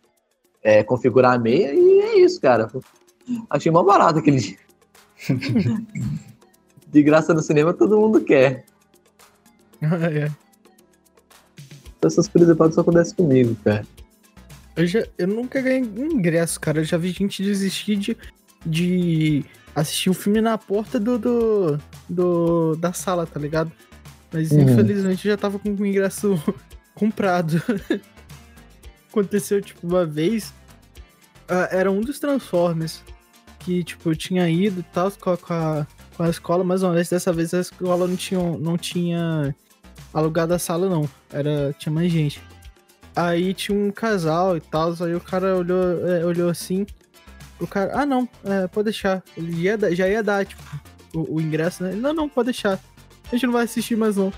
é, 0.63 0.83
configurar 0.83 1.35
a 1.35 1.39
meia, 1.39 1.73
e 1.73 2.01
é 2.01 2.19
isso, 2.19 2.41
cara. 2.41 2.71
Achei 3.49 3.73
mó 3.73 3.83
barato 3.83 4.19
aquele 4.19 4.39
dia. 4.39 4.59
De 6.95 7.03
graça 7.03 7.35
no 7.35 7.43
cinema 7.43 7.75
todo 7.75 7.99
mundo 8.01 8.21
quer. 8.23 8.65
É. 9.83 10.31
Essas 12.01 12.29
coisas 12.29 12.57
só 12.75 12.81
acontecem 12.81 13.15
comigo, 13.17 13.55
cara. 13.65 13.85
Eu, 14.77 14.87
já, 14.87 15.05
eu 15.19 15.27
nunca 15.27 15.61
ganhei 15.61 15.81
ingresso, 15.81 16.59
cara. 16.61 16.81
Eu 16.81 16.85
já 16.85 16.97
vi 16.97 17.11
gente 17.11 17.43
desistir 17.43 17.97
de, 17.97 18.17
de 18.65 19.45
assistir 19.75 20.11
o 20.11 20.15
filme 20.15 20.41
na 20.41 20.57
porta 20.57 20.99
do, 21.01 21.19
do, 21.19 21.79
do- 22.09 22.77
da 22.77 22.93
sala, 22.93 23.27
tá 23.27 23.39
ligado? 23.41 23.71
Mas 24.33 24.51
Uhum. 24.53 24.63
infelizmente 24.63 25.27
eu 25.27 25.33
já 25.33 25.37
tava 25.39 25.59
com 25.59 25.71
o 25.71 25.87
ingresso 25.87 26.41
comprado. 26.95 27.61
Aconteceu, 29.11 29.61
tipo, 29.61 29.87
uma 29.87 30.05
vez. 30.07 30.53
ah, 31.49 31.69
era 31.71 31.91
um 31.91 32.01
dos 32.01 32.19
Transformers. 32.19 33.03
Que, 33.61 33.83
tipo, 33.83 34.11
eu 34.11 34.17
tinha 34.17 34.49
ido 34.49 34.81
e 34.81 34.83
tal 34.85 35.11
com 35.13 35.31
a, 35.31 35.37
com, 35.39 35.53
a, 35.55 35.87
com 36.17 36.23
a 36.23 36.29
escola, 36.31 36.63
mas 36.65 36.83
uma 36.83 36.93
vez 36.93 37.09
dessa 37.09 37.33
vez 37.33 37.53
a 37.55 37.61
escola 37.61 38.07
não 38.07 38.17
tinha, 38.17 38.41
não 38.59 38.77
tinha 38.79 39.55
alugado 40.13 40.55
a 40.55 40.59
sala, 40.59 40.89
não. 40.89 41.09
Era, 41.33 41.75
tinha 41.79 41.93
mais 41.93 42.11
gente. 42.11 42.41
Aí 43.17 43.55
tinha 43.55 43.79
um 43.79 43.91
casal 43.91 44.57
e 44.57 44.61
tal, 44.61 44.93
aí 45.01 45.15
o 45.15 45.21
cara 45.21 45.57
olhou, 45.57 46.09
é, 46.09 46.25
olhou 46.25 46.49
assim. 46.51 46.87
O 47.61 47.67
cara, 47.67 47.93
ah 48.01 48.05
não, 48.07 48.29
é, 48.45 48.67
pode 48.67 48.87
deixar. 48.87 49.23
Ele 49.37 49.53
ia 49.63 49.79
já 49.95 50.09
ia 50.09 50.23
dar, 50.23 50.45
tipo, 50.45 50.63
o, 51.15 51.37
o 51.37 51.41
ingresso, 51.41 51.83
né? 51.85 51.93
Ele, 51.93 52.01
Não, 52.01 52.13
não, 52.13 52.29
pode 52.29 52.47
deixar. 52.47 52.79
A 53.27 53.31
gente 53.37 53.47
não 53.47 53.53
vai 53.53 53.65
assistir 53.65 53.97
mais 53.97 54.17
não. 54.17 54.33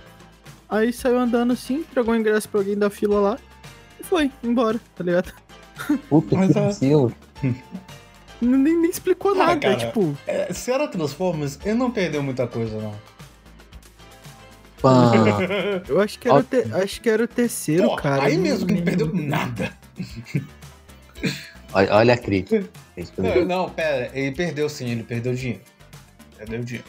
Aí 0.68 0.92
saiu 0.92 1.18
andando 1.18 1.52
assim, 1.52 1.76
entregou 1.76 2.12
o 2.12 2.16
ingresso 2.16 2.48
pra 2.48 2.60
alguém 2.60 2.76
da 2.76 2.90
fila 2.90 3.20
lá 3.20 3.38
e 4.00 4.04
foi 4.04 4.30
embora, 4.42 4.80
tá 4.94 5.02
ligado? 5.04 5.32
Puta 6.08 6.36
Mas 6.36 6.52
que 6.52 6.58
a- 6.58 6.62
vacilo. 6.62 7.12
Nem, 8.40 8.76
nem 8.76 8.90
explicou 8.90 9.32
Ah, 9.32 9.46
nada, 9.46 9.60
cara. 9.60 9.76
tipo. 9.76 10.16
É, 10.26 10.52
se 10.52 10.70
era 10.70 10.86
Transformers, 10.88 11.58
ele 11.64 11.74
não 11.74 11.90
perdeu 11.90 12.22
muita 12.22 12.46
coisa, 12.46 12.78
não. 12.80 12.94
Pá. 14.82 15.12
Eu 15.88 16.00
acho 16.00 16.18
que 16.18 16.28
era, 16.28 16.36
o, 16.38 16.42
te- 16.42 16.66
acho 16.74 17.00
que 17.00 17.08
era 17.08 17.24
o 17.24 17.28
terceiro, 17.28 17.88
Pô, 17.88 17.96
cara. 17.96 18.24
aí 18.24 18.36
mesmo 18.36 18.66
que 18.66 18.74
não 18.74 18.82
perdeu 18.82 19.10
nada. 19.14 19.72
olha, 21.72 21.94
olha 21.94 22.14
a 22.14 22.18
crítica. 22.18 22.68
É 22.96 23.04
Não, 23.18 23.44
não, 23.44 23.70
pera, 23.70 24.10
ele 24.14 24.34
perdeu 24.34 24.68
sim, 24.68 24.90
ele 24.90 25.02
perdeu 25.02 25.34
dinheiro. 25.34 25.62
Perdeu 26.36 26.62
dinheiro. 26.62 26.86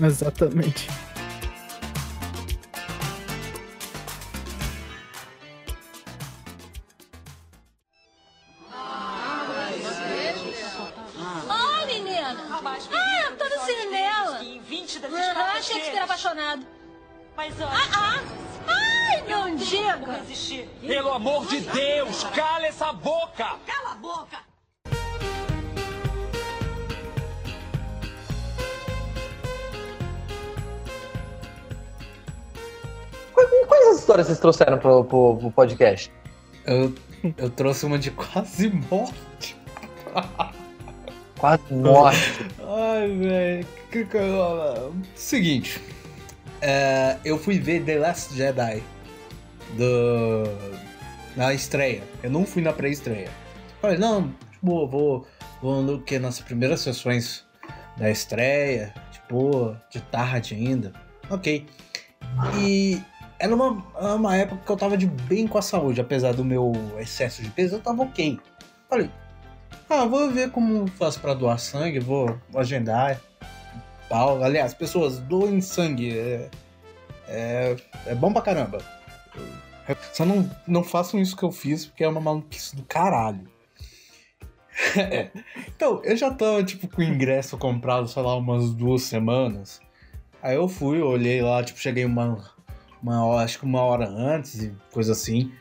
Exatamente. 0.00 0.88
Mas 17.36 17.54
olha, 17.60 17.70
Ah, 17.92 18.20
ai, 18.68 19.22
não 19.28 19.48
vou 19.48 19.56
diga. 19.56 20.12
resistir. 20.12 20.68
Pelo 20.80 21.12
amor 21.12 21.46
de 21.46 21.60
Deus, 21.60 22.24
cala 22.24 22.66
essa 22.66 22.92
boca! 22.92 23.56
Cala 23.66 23.92
a 23.92 23.94
boca! 23.96 24.38
Quais, 33.32 33.48
quais 33.66 33.98
histórias 33.98 34.26
vocês 34.26 34.38
trouxeram 34.38 34.78
pro, 34.78 35.04
pro- 35.04 35.36
pro 35.38 35.50
podcast? 35.50 36.10
Eu, 36.66 36.94
eu 37.36 37.50
trouxe 37.50 37.84
uma 37.84 37.98
de 37.98 38.10
quase 38.10 38.70
morte. 38.90 39.56
Quase 41.38 41.74
morte. 41.74 42.46
Ai, 42.66 43.08
velho. 43.16 43.66
Seguinte. 45.14 45.80
É, 46.64 47.18
eu 47.24 47.38
fui 47.38 47.58
ver 47.58 47.84
The 47.84 47.98
Last 47.98 48.34
Jedi. 48.34 48.82
Do... 49.76 50.44
Na 51.36 51.52
estreia. 51.52 52.02
Eu 52.22 52.30
não 52.30 52.46
fui 52.46 52.62
na 52.62 52.72
pré-estreia. 52.72 53.28
Falei, 53.82 53.98
não, 53.98 54.32
tipo, 54.50 54.86
vou, 54.86 55.26
vou 55.60 55.82
no 55.82 56.00
que 56.00 56.18
nas 56.18 56.40
primeiras 56.40 56.80
sessões 56.80 57.44
da 57.98 58.10
estreia. 58.10 58.94
Tipo, 59.12 59.76
de 59.90 60.00
tarde 60.00 60.54
ainda. 60.54 60.92
Ok. 61.28 61.66
E 62.58 63.02
era 63.38 63.54
uma, 63.54 63.84
uma 64.14 64.34
época 64.34 64.62
que 64.64 64.72
eu 64.72 64.76
tava 64.76 64.96
de 64.96 65.06
bem 65.06 65.46
com 65.46 65.58
a 65.58 65.62
saúde, 65.62 66.00
apesar 66.00 66.32
do 66.32 66.44
meu 66.44 66.72
excesso 66.98 67.42
de 67.42 67.50
peso, 67.50 67.76
eu 67.76 67.80
tava 67.80 68.02
ok. 68.04 68.40
Falei, 68.88 69.10
ah, 69.90 70.06
vou 70.06 70.30
ver 70.30 70.50
como 70.50 70.86
faço 70.86 71.20
pra 71.20 71.34
doar 71.34 71.58
sangue, 71.58 71.98
vou 71.98 72.38
agendar. 72.54 73.20
Aliás, 74.10 74.74
pessoas, 74.74 75.18
doem 75.18 75.60
sangue. 75.60 76.16
É, 76.16 76.50
é, 77.28 77.76
é 78.06 78.14
bom 78.14 78.32
pra 78.32 78.42
caramba. 78.42 78.78
Só 80.12 80.24
não, 80.24 80.48
não 80.66 80.82
façam 80.82 81.20
isso 81.20 81.36
que 81.36 81.42
eu 81.42 81.52
fiz, 81.52 81.86
porque 81.86 82.04
é 82.04 82.08
uma 82.08 82.20
maluquice 82.20 82.76
do 82.76 82.82
caralho. 82.82 83.52
É. 84.96 85.30
Então, 85.68 86.00
eu 86.02 86.16
já 86.16 86.32
tava, 86.32 86.62
tipo, 86.64 86.88
com 86.88 87.00
o 87.00 87.04
ingresso 87.04 87.56
comprado, 87.56 88.08
sei 88.08 88.22
lá, 88.22 88.36
umas 88.36 88.74
duas 88.74 89.02
semanas. 89.02 89.80
Aí 90.42 90.56
eu 90.56 90.68
fui, 90.68 91.00
olhei 91.00 91.40
lá, 91.40 91.62
tipo, 91.62 91.78
cheguei 91.78 92.04
uma, 92.04 92.44
uma 93.00 93.24
hora, 93.24 93.44
acho 93.44 93.60
que 93.60 93.64
uma 93.64 93.82
hora 93.82 94.08
antes 94.08 94.62
e 94.62 94.72
coisa 94.92 95.12
assim. 95.12 95.52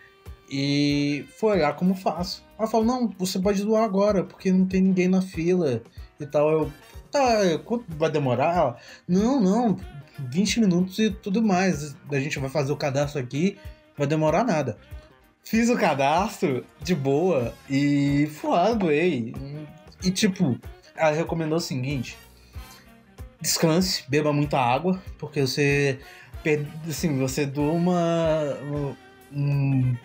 E 0.49 1.25
foi 1.38 1.58
olhar 1.58 1.75
como 1.75 1.95
faço. 1.95 2.43
Ela 2.58 2.67
falou, 2.67 2.86
não, 2.86 3.08
você 3.17 3.39
pode 3.39 3.63
doar 3.63 3.84
agora, 3.84 4.23
porque 4.23 4.51
não 4.51 4.65
tem 4.65 4.82
ninguém 4.82 5.08
na 5.08 5.21
fila 5.21 5.82
e 6.19 6.25
tal. 6.25 6.49
Eu, 6.49 6.71
tá, 7.13 7.58
quanto 7.63 7.86
vai 7.89 8.12
demorar? 8.12 8.78
Não, 9.08 9.39
não, 9.39 9.78
20 10.19 10.62
minutos 10.62 10.99
e 10.99 11.10
tudo 11.10 11.41
mais. 11.41 11.95
A 12.12 12.19
gente 12.19 12.39
vai 12.39 12.49
fazer 12.49 12.71
o 12.71 12.78
cadastro 12.78 13.21
aqui, 13.21 13.58
vai 13.97 14.08
demorar 14.08 14.43
nada. 14.43 14.78
Fiz 15.43 15.69
o 15.69 15.78
cadastro 15.78 16.65
de 16.82 16.95
boa 16.95 17.54
e 17.69 18.30
fui 18.36 18.49
lá, 18.49 18.73
doei. 18.73 19.34
E 20.04 20.12
tipo, 20.12 20.60
ela 20.95 21.12
recomendou 21.12 21.58
o 21.58 21.62
seguinte: 21.62 22.17
descanse, 23.41 24.04
beba 24.08 24.34
muita 24.34 24.60
água, 24.60 25.02
porque 25.17 25.41
você 25.41 25.99
assim, 26.89 27.17
você 27.19 27.45
doa 27.45 27.73
um 29.32 29.95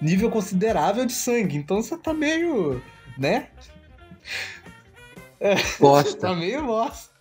nível 0.00 0.30
considerável 0.30 1.04
de 1.04 1.12
sangue, 1.12 1.56
então 1.56 1.82
você 1.82 1.96
tá 1.96 2.12
meio, 2.12 2.82
né? 3.18 3.48
Gosta. 5.78 6.28
Tá 6.28 6.34
meio 6.34 6.66
bosta. 6.66 7.12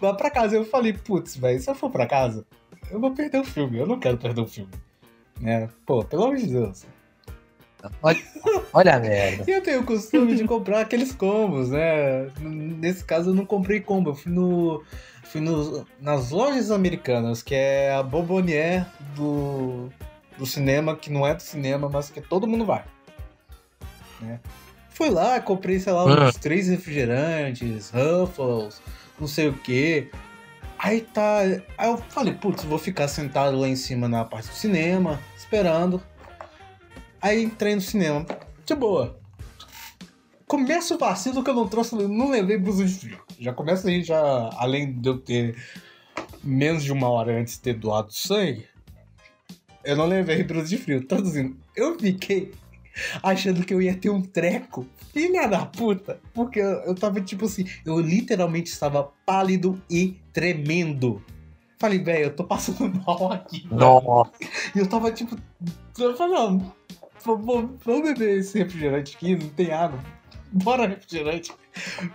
Vai 0.00 0.16
pra 0.16 0.30
casa. 0.30 0.56
Eu 0.56 0.64
falei, 0.64 0.92
putz, 0.92 1.36
velho, 1.36 1.60
se 1.60 1.70
eu 1.70 1.74
for 1.74 1.90
pra 1.90 2.06
casa, 2.06 2.46
eu 2.90 3.00
vou 3.00 3.12
perder 3.12 3.40
o 3.40 3.44
filme. 3.44 3.78
Eu 3.78 3.86
não 3.86 3.98
quero 3.98 4.16
perder 4.16 4.40
o 4.40 4.46
filme. 4.46 4.72
Né? 5.40 5.68
Pô, 5.86 6.04
pelo 6.04 6.24
amor 6.24 6.36
de 6.36 6.46
Deus. 6.46 6.86
Olha, 8.02 8.18
olha 8.72 8.96
a 8.96 8.98
merda. 8.98 9.44
Eu 9.48 9.62
tenho 9.62 9.82
o 9.82 9.84
costume 9.84 10.34
de 10.34 10.44
comprar 10.44 10.80
aqueles 10.80 11.12
combos, 11.12 11.70
né? 11.70 12.28
Nesse 12.40 13.04
caso 13.04 13.30
eu 13.30 13.34
não 13.34 13.46
comprei 13.46 13.80
combo, 13.80 14.10
eu 14.10 14.14
fui 14.14 14.32
no. 14.32 14.82
Fui 15.24 15.40
no, 15.40 15.86
nas 16.00 16.30
lojas 16.30 16.70
americanas, 16.70 17.42
que 17.42 17.54
é 17.54 17.92
a 17.92 18.02
Bobonier 18.02 18.86
do, 19.14 19.90
do 20.38 20.46
cinema, 20.46 20.96
que 20.96 21.10
não 21.10 21.26
é 21.26 21.34
do 21.34 21.42
cinema, 21.42 21.88
mas 21.88 22.08
que 22.08 22.20
todo 22.20 22.46
mundo 22.46 22.64
vai. 22.64 22.82
Né? 24.22 24.40
Fui 24.98 25.10
lá, 25.10 25.40
comprei, 25.40 25.78
sei 25.78 25.92
lá, 25.92 26.04
uns 26.04 26.34
três 26.34 26.66
refrigerantes, 26.66 27.90
Ruffles, 27.90 28.82
não 29.16 29.28
sei 29.28 29.46
o 29.46 29.52
que. 29.52 30.10
Aí 30.76 31.02
tá. 31.02 31.38
Aí 31.78 31.88
eu 31.88 31.98
falei, 32.08 32.34
putz, 32.34 32.64
vou 32.64 32.80
ficar 32.80 33.06
sentado 33.06 33.56
lá 33.56 33.68
em 33.68 33.76
cima 33.76 34.08
na 34.08 34.24
parte 34.24 34.48
do 34.48 34.54
cinema, 34.56 35.20
esperando. 35.36 36.02
Aí 37.22 37.44
entrei 37.44 37.76
no 37.76 37.80
cinema. 37.80 38.26
De 38.66 38.74
boa. 38.74 39.16
Começa 40.48 40.96
o 40.96 40.98
vacilo 40.98 41.44
que 41.44 41.50
eu 41.50 41.54
não 41.54 41.68
trouxe, 41.68 41.94
não 41.94 42.32
levei 42.32 42.58
blusa 42.58 42.84
de 42.84 42.94
frio. 42.94 43.20
Já 43.38 43.52
começa 43.52 43.86
aí, 43.86 44.02
já, 44.02 44.50
além 44.54 44.94
de 44.94 45.08
eu 45.08 45.18
ter 45.18 45.56
menos 46.42 46.82
de 46.82 46.90
uma 46.90 47.08
hora 47.08 47.38
antes 47.38 47.54
de 47.54 47.60
ter 47.60 47.74
doado 47.74 48.12
sangue, 48.12 48.66
eu 49.84 49.94
não 49.94 50.06
levei 50.06 50.42
blusa 50.42 50.66
de 50.66 50.76
frio. 50.76 51.06
Traduzindo, 51.06 51.56
eu 51.76 51.96
fiquei 51.96 52.50
achando 53.22 53.64
que 53.64 53.72
eu 53.72 53.80
ia 53.82 53.94
ter 53.94 54.10
um 54.10 54.22
treco. 54.22 54.86
Filha 55.12 55.46
da 55.46 55.66
puta. 55.66 56.20
Porque 56.32 56.58
eu, 56.60 56.80
eu 56.82 56.94
tava 56.94 57.20
tipo 57.20 57.46
assim, 57.46 57.66
eu 57.84 57.98
literalmente 58.00 58.70
estava 58.70 59.10
pálido 59.24 59.80
e 59.90 60.16
tremendo. 60.32 61.22
Falei, 61.78 61.98
velho, 61.98 62.24
eu 62.24 62.36
tô 62.36 62.44
passando 62.44 62.92
mal 63.06 63.32
aqui. 63.32 63.66
velho." 63.68 63.80
Nossa. 63.80 64.32
E 64.74 64.78
eu 64.78 64.86
tava 64.86 65.10
tipo. 65.12 65.36
Eu 65.98 66.16
falei, 66.16 66.34
não, 66.34 66.72
vamos, 67.24 67.70
vamos 67.84 68.02
beber 68.02 68.38
esse 68.38 68.58
refrigerante 68.58 69.16
aqui, 69.16 69.36
não 69.36 69.48
tem 69.50 69.72
água. 69.72 69.98
Bora 70.52 70.86
refrigerante. 70.86 71.52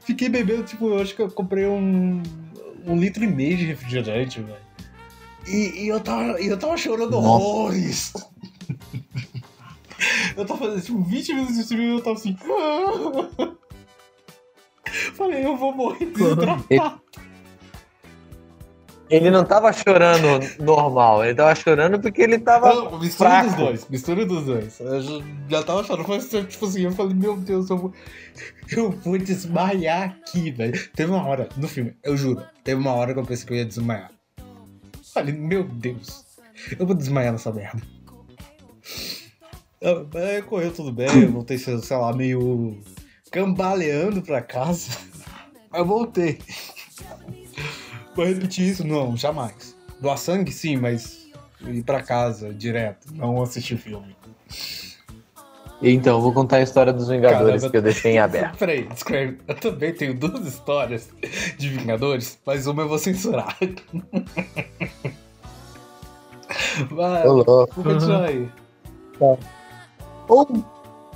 Fiquei 0.01 0.27
bebendo, 0.29 0.63
tipo, 0.63 0.87
eu 0.87 0.99
acho 0.99 1.15
que 1.15 1.21
eu 1.21 1.29
comprei 1.29 1.65
um, 1.67 2.21
um 2.85 2.97
litro 2.97 3.23
e 3.23 3.27
meio 3.27 3.57
de 3.57 3.65
refrigerante, 3.65 4.41
velho. 4.41 4.57
E, 5.47 5.83
e 5.83 5.87
eu 5.87 5.99
tava, 5.99 6.41
eu 6.41 6.57
tava 6.57 6.77
chorando 6.77 7.11
Nossa. 7.11 7.27
horrores. 7.27 8.13
Eu 10.35 10.45
tava 10.45 10.65
fazendo 10.65 10.81
tipo 10.81 11.01
20 11.03 11.33
minutos 11.33 11.55
de 11.57 11.63
filme 11.63 11.83
e 11.85 11.89
eu 11.89 12.01
tava 12.01 12.15
assim. 12.15 12.35
Falei, 15.15 15.45
eu 15.45 15.55
vou 15.57 15.73
morrer 15.73 16.05
desidratado. 16.05 17.01
Ele 19.09 19.29
não 19.29 19.43
tava 19.45 19.71
chorando 19.71 20.39
normal, 20.59 21.23
ele 21.23 21.35
tava 21.35 21.53
chorando 21.53 21.99
porque 21.99 22.21
ele 22.21 22.39
tava. 22.39 22.73
Não, 22.73 22.99
mistura 22.99 23.29
fraco. 23.29 23.47
dos 23.49 23.57
dois, 23.57 23.87
mistura 23.89 24.25
dos 24.25 24.45
dois. 24.45 24.79
Eu 24.79 25.01
já, 25.01 25.11
já 25.49 25.63
tava 25.63 25.83
chorando, 25.83 26.07
mas 26.07 26.29
tipo 26.29 26.65
assim, 26.65 26.81
eu 26.83 26.91
falei, 26.91 27.13
meu 27.13 27.37
Deus, 27.37 27.69
eu 27.69 27.77
vou, 27.77 27.93
eu 28.71 28.91
vou 28.91 29.17
desmaiar 29.17 30.03
aqui, 30.03 30.51
velho. 30.51 30.89
Teve 30.95 31.11
uma 31.11 31.25
hora, 31.27 31.47
no 31.57 31.67
filme, 31.67 31.95
eu 32.03 32.17
juro, 32.17 32.43
teve 32.63 32.79
uma 32.79 32.93
hora 32.93 33.13
que 33.13 33.19
eu 33.19 33.25
pensei 33.25 33.45
que 33.45 33.53
eu 33.53 33.57
ia 33.57 33.65
desmaiar. 33.65 34.09
Falei, 35.13 35.33
meu 35.33 35.63
Deus, 35.63 36.25
eu 36.79 36.85
vou 36.85 36.95
desmaiar 36.95 37.33
nessa 37.33 37.51
merda. 37.51 37.83
Aí 39.83 40.41
correu 40.43 40.73
tudo 40.73 40.91
bem, 40.91 41.07
eu 41.23 41.31
voltei, 41.31 41.57
sei 41.57 41.77
lá, 41.91 42.13
meio 42.13 42.79
cambaleando 43.31 44.21
pra 44.21 44.41
casa. 44.41 44.97
Mas 45.69 45.79
eu 45.81 45.85
voltei. 45.85 46.39
Vou 48.15 48.25
repetir 48.25 48.69
isso? 48.69 48.87
Não, 48.87 49.17
jamais. 49.17 49.75
Doar 49.99 50.17
sangue, 50.17 50.51
sim, 50.51 50.77
mas 50.77 51.27
ir 51.61 51.83
pra 51.83 52.01
casa 52.01 52.53
direto, 52.53 53.13
não 53.13 53.41
assistir 53.41 53.77
filme. 53.77 54.15
Então, 55.81 56.15
eu 56.17 56.21
vou 56.21 56.31
contar 56.31 56.57
a 56.57 56.61
história 56.61 56.93
dos 56.93 57.09
Vingadores 57.09 57.61
Caramba. 57.61 57.69
que 57.69 57.77
eu 57.77 57.81
deixei 57.81 58.13
em 58.13 58.19
aberto. 58.19 58.55
Peraí, 58.59 58.87
descreve. 58.87 59.39
Eu 59.45 59.55
também 59.55 59.93
tenho 59.93 60.13
duas 60.13 60.47
histórias 60.47 61.09
de 61.57 61.69
Vingadores, 61.69 62.39
mas 62.45 62.67
uma 62.67 62.83
eu 62.83 62.87
vou 62.87 62.97
censurar. 62.97 63.57
Vai, 66.89 67.23
vou 67.23 67.67
continuar 67.67 68.29
aí. 68.29 68.49
Um, 70.29 70.63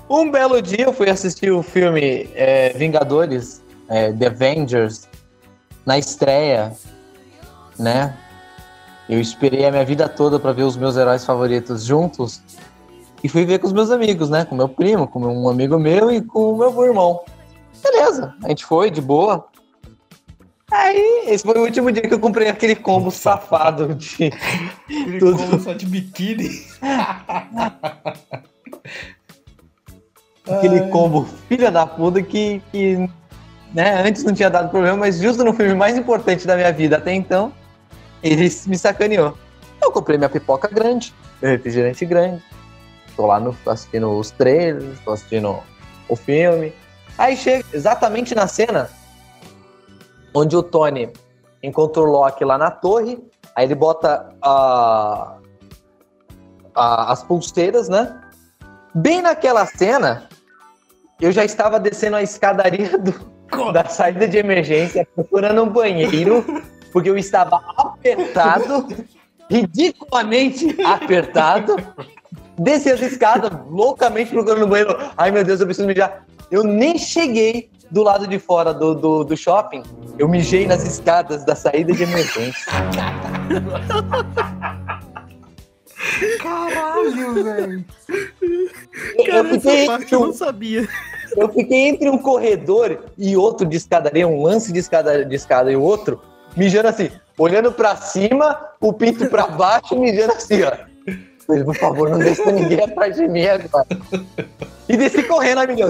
um 0.10 0.32
belo 0.32 0.62
dia 0.62 0.86
eu 0.86 0.94
fui 0.94 1.10
assistir 1.10 1.52
o 1.52 1.62
filme 1.64 2.30
é, 2.34 2.74
Vingadores, 2.74 3.62
é, 3.88 4.12
The 4.12 4.28
Avengers, 4.28 5.08
na 5.86 5.98
estreia, 5.98 6.74
né? 7.80 8.16
Eu 9.08 9.22
esperei 9.22 9.66
a 9.66 9.72
minha 9.72 9.86
vida 9.86 10.10
toda 10.10 10.40
pra 10.40 10.52
ver 10.52 10.64
os 10.64 10.76
meus 10.76 10.98
heróis 10.98 11.26
favoritos 11.26 11.86
juntos 11.86 12.42
e 13.24 13.30
fui 13.30 13.46
ver 13.46 13.60
com 13.60 13.68
os 13.68 13.74
meus 13.74 13.90
amigos, 13.90 14.30
né? 14.30 14.44
Com 14.44 14.56
meu 14.56 14.68
primo, 14.68 15.08
com 15.08 15.20
um 15.20 15.50
amigo 15.50 15.80
meu 15.80 16.12
e 16.12 16.22
com 16.22 16.54
o 16.54 16.58
meu 16.58 16.84
irmão. 16.84 17.22
Beleza, 17.82 18.36
a 18.44 18.50
gente 18.50 18.66
foi 18.66 18.92
de 18.92 19.02
boa. 19.02 19.48
Aí, 20.70 21.24
esse 21.28 21.46
foi 21.46 21.58
o 21.58 21.64
último 21.64 21.90
dia 21.90 22.02
que 22.02 22.14
eu 22.14 22.20
comprei 22.20 22.50
aquele 22.50 22.76
combo 22.76 23.10
safado 23.10 23.96
de 23.96 24.34
Ele 24.90 25.20
Tudo. 25.20 25.38
come 25.38 25.60
só 25.62 25.72
de 25.72 25.86
biquíni. 25.86 26.50
aquele 30.50 30.80
Ai. 30.80 30.90
combo 30.90 31.26
filha 31.48 31.72
da 31.72 31.86
puta 31.86 32.22
que, 32.22 32.62
que 32.72 33.10
né, 33.74 34.02
antes 34.02 34.24
não 34.24 34.34
tinha 34.34 34.50
dado 34.50 34.70
problema, 34.70 34.98
mas 34.98 35.20
justo 35.20 35.44
no 35.44 35.54
filme 35.54 35.74
mais 35.74 35.98
importante 35.98 36.48
da 36.48 36.56
minha 36.56 36.72
vida 36.72 36.98
até 36.98 37.14
então, 37.14 37.52
ele 38.24 38.44
me 38.66 38.78
sacaneou. 38.78 39.38
Eu 39.82 39.92
comprei 39.92 40.18
minha 40.18 40.30
pipoca 40.30 40.68
grande, 40.68 41.14
meu 41.42 41.52
refrigerante 41.52 42.06
grande, 42.06 42.42
tô 43.16 43.26
lá 43.26 43.40
no, 43.40 43.56
assistindo 43.68 44.10
os 44.12 44.32
trailers, 44.32 45.00
tô 45.06 45.12
assistindo 45.12 45.58
o 46.10 46.16
filme. 46.16 46.74
Aí 47.18 47.36
chega 47.36 47.66
exatamente 47.74 48.34
na 48.36 48.48
cena 48.48 48.90
onde 50.34 50.56
o 50.56 50.64
Tony 50.64 51.12
encontra 51.64 52.02
o 52.02 52.06
Loki 52.06 52.46
lá 52.46 52.58
na 52.58 52.70
torre, 52.72 53.20
aí 53.56 53.66
ele 53.66 53.76
bota 53.76 54.30
a, 54.42 55.38
a- 56.76 57.12
as 57.12 57.24
pulseiras, 57.24 57.90
né? 57.90 58.22
Bem 58.94 59.22
naquela 59.22 59.66
cena, 59.66 60.28
eu 61.22 61.32
já 61.32 61.44
estava 61.44 61.80
descendo 61.80 62.16
a 62.16 62.22
escadaria 62.24 62.98
do- 62.98 63.72
da 63.72 63.86
saída 63.86 64.28
de 64.28 64.38
emergência, 64.38 65.08
procurando 65.16 65.64
um 65.64 65.70
banheiro, 65.70 66.44
porque 66.92 67.10
eu 67.10 67.18
estava 67.18 67.62
apertado, 67.78 68.88
ridiculamente 69.50 70.76
apertado. 70.84 71.76
Desci 72.60 72.90
as 72.92 73.02
escadas, 73.02 73.52
loucamente 73.70 74.32
procurando 74.32 74.66
um 74.66 74.70
banheiro. 74.70 74.98
Ai 75.16 75.32
meu 75.32 75.44
Deus, 75.44 75.60
eu 75.60 75.68
preciso 75.68 75.88
mijar. 75.88 76.26
Eu 76.50 76.64
nem 76.64 76.98
cheguei 76.98 77.70
do 77.90 78.04
lado 78.04 78.28
de 78.28 78.38
fora 78.40 78.74
do, 78.74 78.94
do, 78.96 79.24
do 79.24 79.38
shopping, 79.38 79.82
eu 80.20 80.28
mijei 80.28 80.68
nas 80.68 80.84
escadas 80.84 81.46
da 81.46 81.56
saída 81.56 81.94
de 81.94 82.04
emergência. 82.04 82.66
Caralho, 86.42 87.34
velho. 87.44 87.86
Eu, 89.18 89.26
Cara, 89.26 89.40
essa 89.48 89.60
fiquei 89.60 89.86
parte 89.88 90.04
entre 90.04 90.16
eu 90.16 90.22
um- 90.22 90.26
não 90.28 90.34
sabia. 90.34 90.88
Eu 91.36 91.50
fiquei 91.50 91.88
entre 91.90 92.10
um 92.10 92.18
corredor 92.18 93.06
e 93.18 93.36
outro 93.36 93.66
de 93.68 93.78
escadaria, 93.78 94.28
um 94.28 94.42
lance 94.44 94.72
de 94.72 94.80
escada, 94.80 95.26
de 95.26 95.36
escada 95.36 95.72
e 95.72 95.76
o 95.76 95.82
outro, 95.82 96.22
mijando 96.56 96.88
assim, 96.88 97.10
olhando 97.38 97.72
pra 97.72 97.96
cima, 97.96 98.60
o 98.80 98.94
pinto 98.94 99.28
pra 99.28 99.48
baixo, 99.48 100.00
mijando 100.00 100.34
assim, 100.34 100.64
ó. 100.64 100.72
Falei, 101.46 101.64
por 101.64 101.76
favor, 101.76 102.10
não 102.10 102.20
deixe 102.20 102.44
ninguém 102.52 102.82
atrás 102.84 103.16
de 103.16 103.28
mim 103.28 103.46
agora. 103.46 103.88
E 104.90 104.98
desci 104.98 105.24
correndo, 105.24 105.60
amigão. 105.60 105.90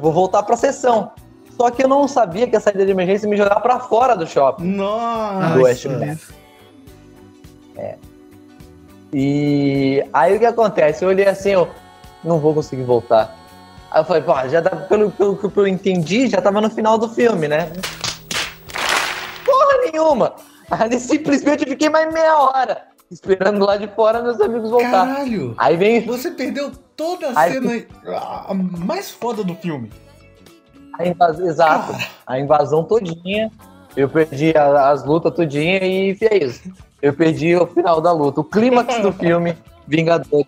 Vou 0.00 0.12
voltar 0.12 0.42
pra 0.44 0.56
sessão. 0.56 1.10
Só 1.56 1.70
que 1.70 1.84
eu 1.84 1.88
não 1.88 2.08
sabia 2.08 2.46
que 2.46 2.56
a 2.56 2.60
saída 2.60 2.84
de 2.84 2.90
emergência 2.92 3.28
me 3.28 3.36
jogava 3.36 3.60
pra 3.60 3.78
fora 3.80 4.14
do 4.16 4.26
shopping. 4.26 4.64
Nossa! 4.64 5.54
Do 5.54 5.62
West 5.62 5.86
Bank. 5.86 6.18
E 9.12 10.02
aí 10.12 10.36
o 10.36 10.38
que 10.38 10.46
acontece? 10.46 11.04
Eu 11.04 11.08
olhei 11.10 11.26
assim, 11.28 11.50
eu 11.50 11.68
não 12.24 12.38
vou 12.38 12.54
conseguir 12.54 12.84
voltar. 12.84 13.36
Aí 13.90 14.00
eu 14.00 14.04
falei, 14.04 14.22
pô, 14.22 14.32
já 14.48 14.62
tá, 14.62 14.74
pelo, 14.74 15.10
pelo 15.10 15.36
que 15.36 15.58
eu 15.58 15.66
entendi, 15.66 16.28
já 16.28 16.40
tava 16.40 16.60
no 16.60 16.70
final 16.70 16.96
do 16.96 17.08
filme, 17.08 17.46
né? 17.46 17.70
Porra 19.44 19.90
nenhuma! 19.90 20.32
Aí 20.70 20.98
simplesmente 20.98 21.64
eu 21.64 21.68
fiquei 21.68 21.90
mais 21.90 22.12
meia 22.12 22.38
hora 22.38 22.84
esperando 23.10 23.62
lá 23.66 23.76
de 23.76 23.86
fora 23.88 24.22
meus 24.22 24.40
amigos 24.40 24.70
voltar. 24.70 25.06
Caralho! 25.06 25.54
Aí 25.58 25.76
vem. 25.76 26.00
Você 26.06 26.30
perdeu 26.30 26.72
toda 26.96 27.28
a 27.28 27.38
Aí- 27.40 27.52
cena 27.52 27.84
a 28.48 28.54
mais 28.54 29.10
foda 29.10 29.44
do 29.44 29.54
filme. 29.56 29.90
A 30.98 31.06
invasão, 31.06 31.46
exato. 31.46 31.94
A 32.26 32.38
invasão 32.40 32.84
todinha. 32.84 33.50
Eu 33.94 34.08
perdi 34.08 34.56
a- 34.56 34.88
as 34.90 35.04
lutas 35.04 35.34
todinha 35.34 35.78
e 35.84 36.16
é 36.22 36.44
isso. 36.44 36.62
Eu 37.02 37.12
perdi 37.12 37.54
o 37.56 37.66
final 37.66 38.00
da 38.00 38.12
luta, 38.12 38.40
o 38.40 38.44
clímax 38.44 39.02
do 39.02 39.12
filme 39.12 39.56
Vingadores. 39.86 40.46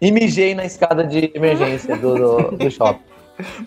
E 0.00 0.12
mijei 0.12 0.54
na 0.54 0.64
escada 0.64 1.04
de 1.04 1.32
emergência 1.34 1.96
do, 1.96 2.14
do, 2.14 2.56
do 2.56 2.70
shopping. 2.70 3.02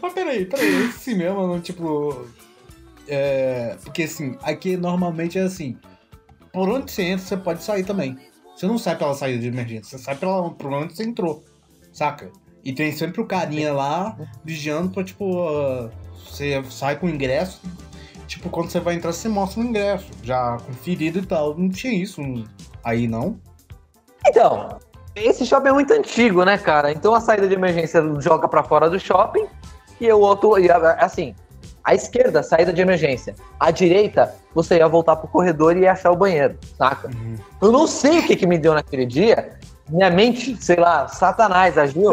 Mas 0.02 0.14
peraí, 0.14 0.46
peraí, 0.46 0.86
esse 0.86 1.00
cinema 1.00 1.46
não, 1.46 1.60
tipo. 1.60 2.26
É. 3.08 3.76
Porque 3.84 4.04
assim, 4.04 4.38
aqui 4.42 4.78
normalmente 4.78 5.38
é 5.38 5.42
assim. 5.42 5.78
Por 6.54 6.70
onde 6.70 6.92
você 6.92 7.04
entra, 7.04 7.26
você 7.26 7.38
pode 7.38 7.64
sair 7.64 7.84
também. 7.84 8.18
Você 8.56 8.68
não 8.68 8.78
sai 8.78 8.98
pela 8.98 9.14
saída 9.14 9.40
de 9.40 9.48
emergência, 9.48 9.98
você 9.98 10.04
sai 10.04 10.16
pela, 10.16 10.50
por 10.52 10.72
onde 10.72 10.96
você 10.96 11.04
entrou. 11.04 11.44
Saca? 11.92 12.32
E 12.64 12.74
tem 12.74 12.92
sempre 12.92 13.22
o 13.22 13.26
carinha 13.26 13.74
lá 13.74 14.18
vigiando 14.44 14.90
pra, 14.90 15.04
tipo, 15.04 15.48
ah, 15.48 15.90
você 16.26 16.62
sai 16.70 16.98
com 16.98 17.08
o 17.08 17.10
ingresso. 17.10 17.62
Tipo, 18.30 18.48
quando 18.52 18.70
você 18.70 18.80
vai 18.80 18.94
entrar, 18.94 19.12
você 19.12 19.28
mostra 19.28 19.60
o 19.60 19.64
ingresso, 19.66 20.12
já 20.22 20.56
conferido 20.64 21.18
e 21.18 21.26
tal. 21.26 21.58
Não 21.58 21.68
tinha 21.68 21.92
isso 21.92 22.22
aí, 22.84 23.08
não? 23.08 23.40
Então, 24.28 24.78
esse 25.16 25.48
shopping 25.48 25.70
é 25.70 25.74
muito 25.74 25.92
antigo, 25.92 26.46
né, 26.46 26.56
cara? 26.56 26.92
Então 26.92 27.16
a 27.16 27.22
saída 27.22 27.48
de 27.48 27.56
emergência 27.56 28.04
joga 28.20 28.48
pra 28.48 28.64
fora 28.64 28.88
do 28.88 29.00
shopping 29.00 29.48
e 30.00 30.14
o 30.14 30.20
outro, 30.20 30.60
e 30.60 30.70
assim, 30.70 31.34
a 31.84 31.96
esquerda, 31.96 32.44
saída 32.44 32.72
de 32.72 32.80
emergência. 32.80 33.34
A 33.60 33.72
direita, 33.72 34.36
você 34.54 34.78
ia 34.78 34.88
voltar 34.88 35.16
pro 35.16 35.28
corredor 35.28 35.76
e 35.76 35.82
ia 35.82 35.94
achar 35.94 36.12
o 36.12 36.16
banheiro, 36.16 36.56
saca? 36.78 37.10
Eu 37.60 37.72
não 37.72 37.88
sei 37.88 38.20
o 38.20 38.28
que, 38.28 38.36
que 38.36 38.46
me 38.46 38.60
deu 38.60 38.76
naquele 38.76 39.08
dia. 39.08 39.58
Minha 39.90 40.12
mente, 40.12 40.56
sei 40.64 40.76
lá, 40.76 41.08
satanás 41.08 41.80
agiu 41.80 42.12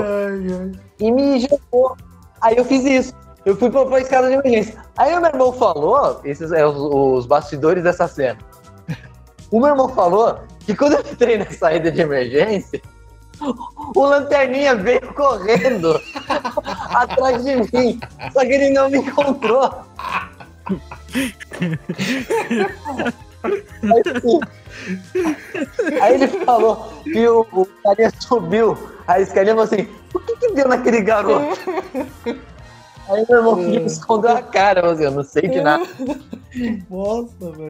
e 0.98 1.12
me 1.12 1.40
jogou. 1.40 1.94
Aí 2.40 2.57
eu 2.57 2.64
fiz 2.64 2.87
isso. 2.87 3.25
Eu 3.46 3.56
fui 3.56 3.70
pra, 3.70 3.87
pra 3.87 4.00
escada 4.00 4.26
de 4.26 4.35
emergência. 4.35 4.76
Aí 4.98 5.14
o 5.14 5.20
meu 5.20 5.30
irmão 5.30 5.52
falou, 5.52 6.20
esses 6.24 6.50
é 6.50 6.66
os, 6.66 6.76
os 6.76 7.26
bastidores 7.26 7.85
dessa 7.85 8.09
cena. 8.09 8.38
O 9.52 9.61
meu 9.61 9.68
irmão 9.68 9.88
falou 9.88 10.40
que 10.66 10.74
quando 10.74 10.94
eu 10.94 11.00
entrei 11.00 11.38
na 11.38 11.48
saída 11.52 11.92
de 11.92 12.00
emergência, 12.00 12.82
o 13.94 14.04
lanterninha 14.04 14.74
veio 14.74 15.14
correndo 15.14 16.00
atrás 16.90 17.44
de 17.44 17.54
mim. 17.54 18.00
Só 18.32 18.40
que 18.40 18.52
ele 18.52 18.70
não 18.70 18.90
me 18.90 18.98
encontrou. 18.98 19.70
Aí, 23.44 24.02
assim, 24.16 24.40
aí 26.00 26.14
ele 26.14 26.26
falou 26.44 26.92
que 27.04 27.28
o, 27.28 27.46
o 27.52 27.66
carinha 27.85 28.11
subiu. 28.18 28.76
Aí 29.06 29.22
esse 29.22 29.32
carinha 29.32 29.54
falou 29.54 29.70
assim: 29.72 29.88
o 30.12 30.18
que, 30.18 30.37
que 30.37 30.52
deu 30.52 30.66
naquele 30.66 31.02
garoto? 31.02 31.61
Aí 33.09 33.25
meu 33.29 33.38
irmão 33.38 33.57
Felipe 33.57 33.87
escondeu 33.87 34.31
a 34.31 34.42
cara, 34.42 34.83
mas 34.83 35.01
eu 35.01 35.12
não 35.12 35.23
sei 35.23 35.49
de 35.49 35.61
nada. 35.61 35.85
Nossa, 36.90 37.53
velho. 37.53 37.69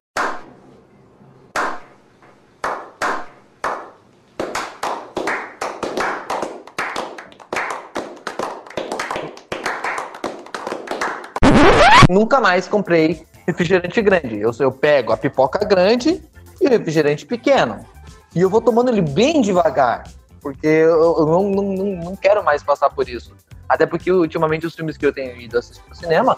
Nunca 12.09 12.41
mais 12.41 12.67
comprei 12.67 13.27
refrigerante 13.47 14.01
grande. 14.01 14.41
Eu, 14.41 14.53
eu 14.59 14.73
pego 14.73 15.13
a 15.13 15.19
pipoca 15.19 15.59
grande 15.67 16.23
e 16.59 16.67
o 16.67 16.71
refrigerante 16.71 17.27
pequeno. 17.27 17.85
E 18.35 18.41
eu 18.41 18.49
vou 18.49 18.63
tomando 18.63 18.89
ele 18.89 19.03
bem 19.03 19.43
devagar. 19.43 20.05
Porque 20.41 20.67
eu, 20.67 21.19
eu 21.19 21.27
não, 21.27 21.51
não, 21.51 21.75
não 22.05 22.17
quero 22.17 22.43
mais 22.43 22.63
passar 22.63 22.89
por 22.89 23.07
isso. 23.07 23.35
Até 23.69 23.87
porque 23.87 24.11
ultimamente 24.13 24.67
os 24.67 24.75
filmes 24.75 24.97
que 24.97 25.05
eu 25.07 25.13
tenho 25.13 25.37
ido 25.41 25.59
assistir 25.59 25.83
no 25.89 25.95
cinema 25.95 26.37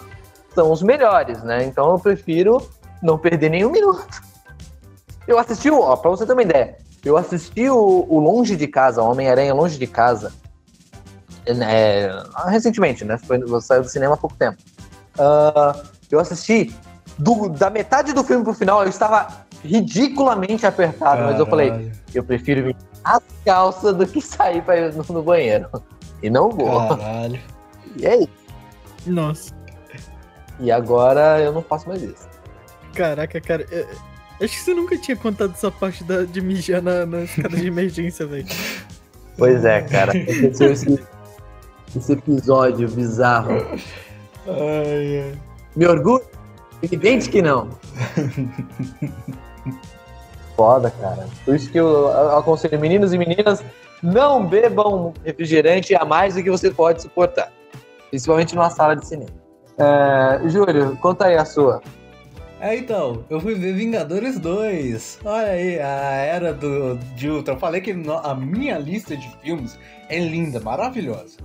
são 0.55 0.73
os 0.73 0.83
melhores, 0.83 1.43
né? 1.43 1.64
Então 1.64 1.91
eu 1.91 1.99
prefiro 1.99 2.69
não 3.03 3.19
perder 3.19 3.51
nenhum 3.51 3.71
minuto. 3.71 4.07
Eu 5.27 5.38
assisti, 5.38 5.71
ó, 5.71 5.95
pra 5.97 6.11
você 6.11 6.25
ter 6.27 6.33
uma 6.33 6.43
ideia, 6.43 6.79
eu 7.05 7.17
assisti 7.17 7.69
o, 7.69 8.07
o 8.09 8.19
Longe 8.19 8.57
de 8.57 8.67
Casa, 8.67 9.03
Homem-Aranha 9.03 9.53
Longe 9.55 9.79
de 9.79 9.87
Casa, 9.87 10.33
é, 11.47 12.11
recentemente, 12.47 13.05
né? 13.05 13.19
Foi, 13.19 13.38
saiu 13.61 13.83
do 13.83 13.88
cinema 13.88 14.14
há 14.14 14.17
pouco 14.17 14.37
tempo. 14.37 14.57
Ah, 15.19 15.83
eu 16.11 16.19
assisti 16.19 16.75
do- 17.19 17.49
da 17.49 17.69
metade 17.71 18.12
do 18.12 18.25
filme 18.25 18.43
pro 18.45 18.55
final, 18.55 18.83
eu 18.83 18.88
estava 18.88 19.47
ridiculamente 19.62 20.64
apertado, 20.67 21.23
mas 21.25 21.38
eu 21.38 21.47
falei, 21.47 21.71
Caralho. 21.71 21.93
eu 22.14 22.25
prefiro 22.25 22.67
me 22.67 22.77
as 23.05 23.23
calças 23.45 23.97
do 23.97 24.07
que 24.07 24.21
sair 24.21 24.62
pra 24.62 24.77
ir 24.77 24.95
no, 24.95 25.05
no 25.09 25.23
banheiro. 25.23 25.69
E 26.22 26.28
não 26.31 26.50
vou. 26.50 26.88
Caralho. 26.88 27.40
E 27.96 28.07
é 28.07 28.16
isso. 28.18 28.28
Nossa. 29.07 29.52
E 30.61 30.70
agora 30.70 31.40
eu 31.40 31.52
não 31.52 31.62
faço 31.62 31.88
mais 31.88 32.02
isso. 32.02 32.28
Caraca, 32.94 33.40
cara. 33.40 33.66
eu- 33.70 33.87
Acho 34.40 34.52
que 34.54 34.61
você 34.61 34.74
nunca 34.74 34.96
tinha 34.96 35.16
contado 35.16 35.50
essa 35.52 35.68
parte 35.70 36.04
da, 36.04 36.22
de 36.24 36.40
mijar 36.40 36.81
na, 36.81 37.04
na 37.07 37.22
escada 37.22 37.57
de 37.57 37.66
emergência, 37.66 38.24
velho. 38.26 38.46
Pois 39.37 39.64
é, 39.64 39.81
cara. 39.83 40.12
Aconteceu 40.12 40.70
esse, 40.70 41.04
esse 41.96 42.12
episódio 42.12 42.88
bizarro. 42.88 43.52
Ai, 44.46 45.20
ai. 45.33 45.38
Me 45.74 45.87
orgulho? 45.87 46.22
Evidente 46.83 47.28
que 47.31 47.42
não. 47.42 47.70
Foda, 50.57 50.90
cara. 50.90 51.26
Por 51.44 51.54
isso 51.54 51.70
que 51.70 51.78
eu 51.78 52.37
aconselho 52.37 52.78
meninos 52.81 53.12
e 53.12 53.18
meninas, 53.18 53.62
não 54.03 54.47
bebam 54.47 55.13
refrigerante 55.25 55.95
a 55.95 56.05
mais 56.05 56.35
do 56.35 56.43
que 56.43 56.51
você 56.51 56.71
pode 56.71 57.03
suportar. 57.03 57.53
Principalmente 58.11 58.55
numa 58.55 58.71
sala 58.71 58.97
de 58.97 59.07
cinema. 59.07 59.31
É, 59.79 60.49
Júlio, 60.49 60.97
conta 60.97 61.27
aí 61.27 61.37
a 61.37 61.45
sua. 61.45 61.81
É, 62.61 62.75
então, 62.75 63.25
eu 63.31 63.41
fui 63.41 63.55
ver 63.55 63.75
Vingadores 63.75 64.39
2. 64.39 65.21
Olha 65.25 65.51
aí, 65.51 65.79
a 65.79 66.13
era 66.17 66.53
do 66.53 66.97
de 67.15 67.31
Ultron. 67.31 67.55
Eu 67.55 67.59
falei 67.59 67.81
que 67.81 67.93
a 67.93 68.35
minha 68.35 68.79
lista 68.79 69.17
de 69.17 69.29
filmes 69.41 69.79
é 70.09 70.19
linda, 70.19 70.59
maravilhosa. 70.59 71.39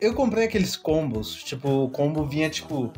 Eu 0.00 0.14
comprei 0.14 0.46
aqueles 0.46 0.74
combos, 0.74 1.44
tipo, 1.44 1.84
o 1.84 1.88
combo 1.88 2.26
vinha, 2.26 2.50
tipo, 2.50 2.92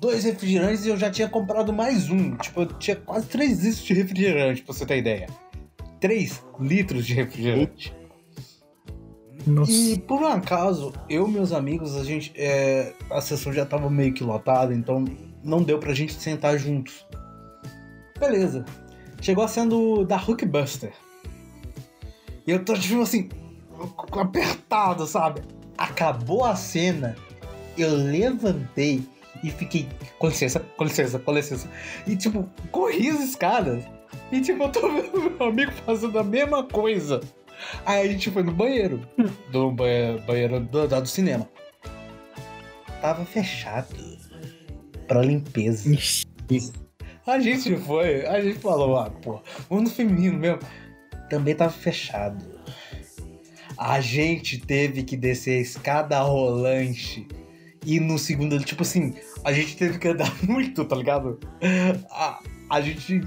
dois 0.00 0.24
refrigerantes 0.24 0.84
e 0.84 0.88
eu 0.88 0.96
já 0.96 1.08
tinha 1.08 1.28
comprado 1.28 1.72
mais 1.72 2.10
um. 2.10 2.34
Tipo, 2.36 2.62
eu 2.62 2.66
tinha 2.66 2.96
quase 2.96 3.28
três 3.28 3.62
litros 3.62 3.84
de 3.84 3.94
refrigerante, 3.94 4.62
pra 4.62 4.74
você 4.74 4.84
ter 4.84 4.98
ideia. 4.98 5.28
Três 6.02 6.44
litros 6.60 7.06
de 7.06 7.14
refrigerante. 7.14 7.94
Nossa. 9.46 9.70
E 9.70 9.98
por 10.00 10.20
um 10.20 10.26
acaso, 10.26 10.92
eu 11.08 11.28
e 11.28 11.30
meus 11.30 11.52
amigos, 11.52 11.96
a 11.96 12.04
gente. 12.04 12.32
é, 12.36 12.92
a 13.10 13.20
sessão 13.20 13.52
já 13.52 13.64
tava 13.64 13.88
meio 13.88 14.12
que 14.12 14.24
lotada, 14.24 14.74
então 14.74 15.04
não 15.44 15.62
deu 15.62 15.78
pra 15.78 15.94
gente 15.94 16.12
sentar 16.12 16.58
juntos. 16.58 17.06
Beleza. 18.18 18.64
Chegou 19.20 19.44
a 19.44 19.48
sendo 19.48 20.04
da 20.04 20.16
Hulkbuster. 20.16 20.92
E 22.46 22.50
eu 22.50 22.64
tô 22.64 22.74
tipo 22.74 23.00
assim, 23.00 23.28
apertado, 24.12 25.06
sabe? 25.06 25.42
Acabou 25.78 26.44
a 26.44 26.56
cena, 26.56 27.16
eu 27.78 27.94
levantei 27.94 29.06
e 29.44 29.50
fiquei. 29.50 29.88
Com 30.18 30.26
licença, 30.26 30.58
com 30.76 30.82
licença, 30.82 31.18
com 31.20 31.32
licença. 31.32 31.70
E 32.08 32.16
tipo, 32.16 32.48
corri 32.72 33.08
as 33.08 33.20
escadas. 33.20 33.84
E 34.32 34.40
tipo, 34.40 34.64
eu 34.64 34.68
tô 34.70 34.80
vendo 34.90 35.30
meu 35.30 35.46
amigo 35.48 35.70
fazendo 35.84 36.18
a 36.18 36.24
mesma 36.24 36.64
coisa. 36.64 37.20
Aí 37.86 38.08
a 38.08 38.12
gente 38.12 38.30
foi 38.30 38.42
no 38.42 38.52
banheiro. 38.52 39.00
Do 39.50 39.70
banhe- 39.70 40.18
banheiro 40.26 40.58
do, 40.60 40.88
do 40.88 41.06
cinema. 41.06 41.48
Tava 43.00 43.24
fechado. 43.24 43.94
Pra 45.06 45.20
limpeza. 45.22 45.88
A 47.26 47.38
gente 47.38 47.76
foi, 47.76 48.26
a 48.26 48.40
gente 48.40 48.58
falou, 48.58 48.96
ah, 48.96 49.10
pô, 49.10 49.40
no 49.70 49.88
feminino 49.90 50.38
mesmo. 50.38 50.60
Também 51.28 51.54
tava 51.54 51.70
fechado. 51.72 52.44
A 53.76 54.00
gente 54.00 54.58
teve 54.58 55.02
que 55.02 55.16
descer 55.16 55.58
a 55.58 55.60
escada 55.62 56.20
rolante. 56.20 57.26
E 57.84 57.98
no 57.98 58.18
segundo, 58.18 58.58
tipo 58.60 58.82
assim, 58.82 59.14
a 59.44 59.52
gente 59.52 59.76
teve 59.76 59.98
que 59.98 60.08
andar 60.08 60.32
muito, 60.46 60.84
tá 60.84 60.94
ligado? 60.96 61.38
A, 62.10 62.40
a 62.72 62.80
gente 62.80 63.20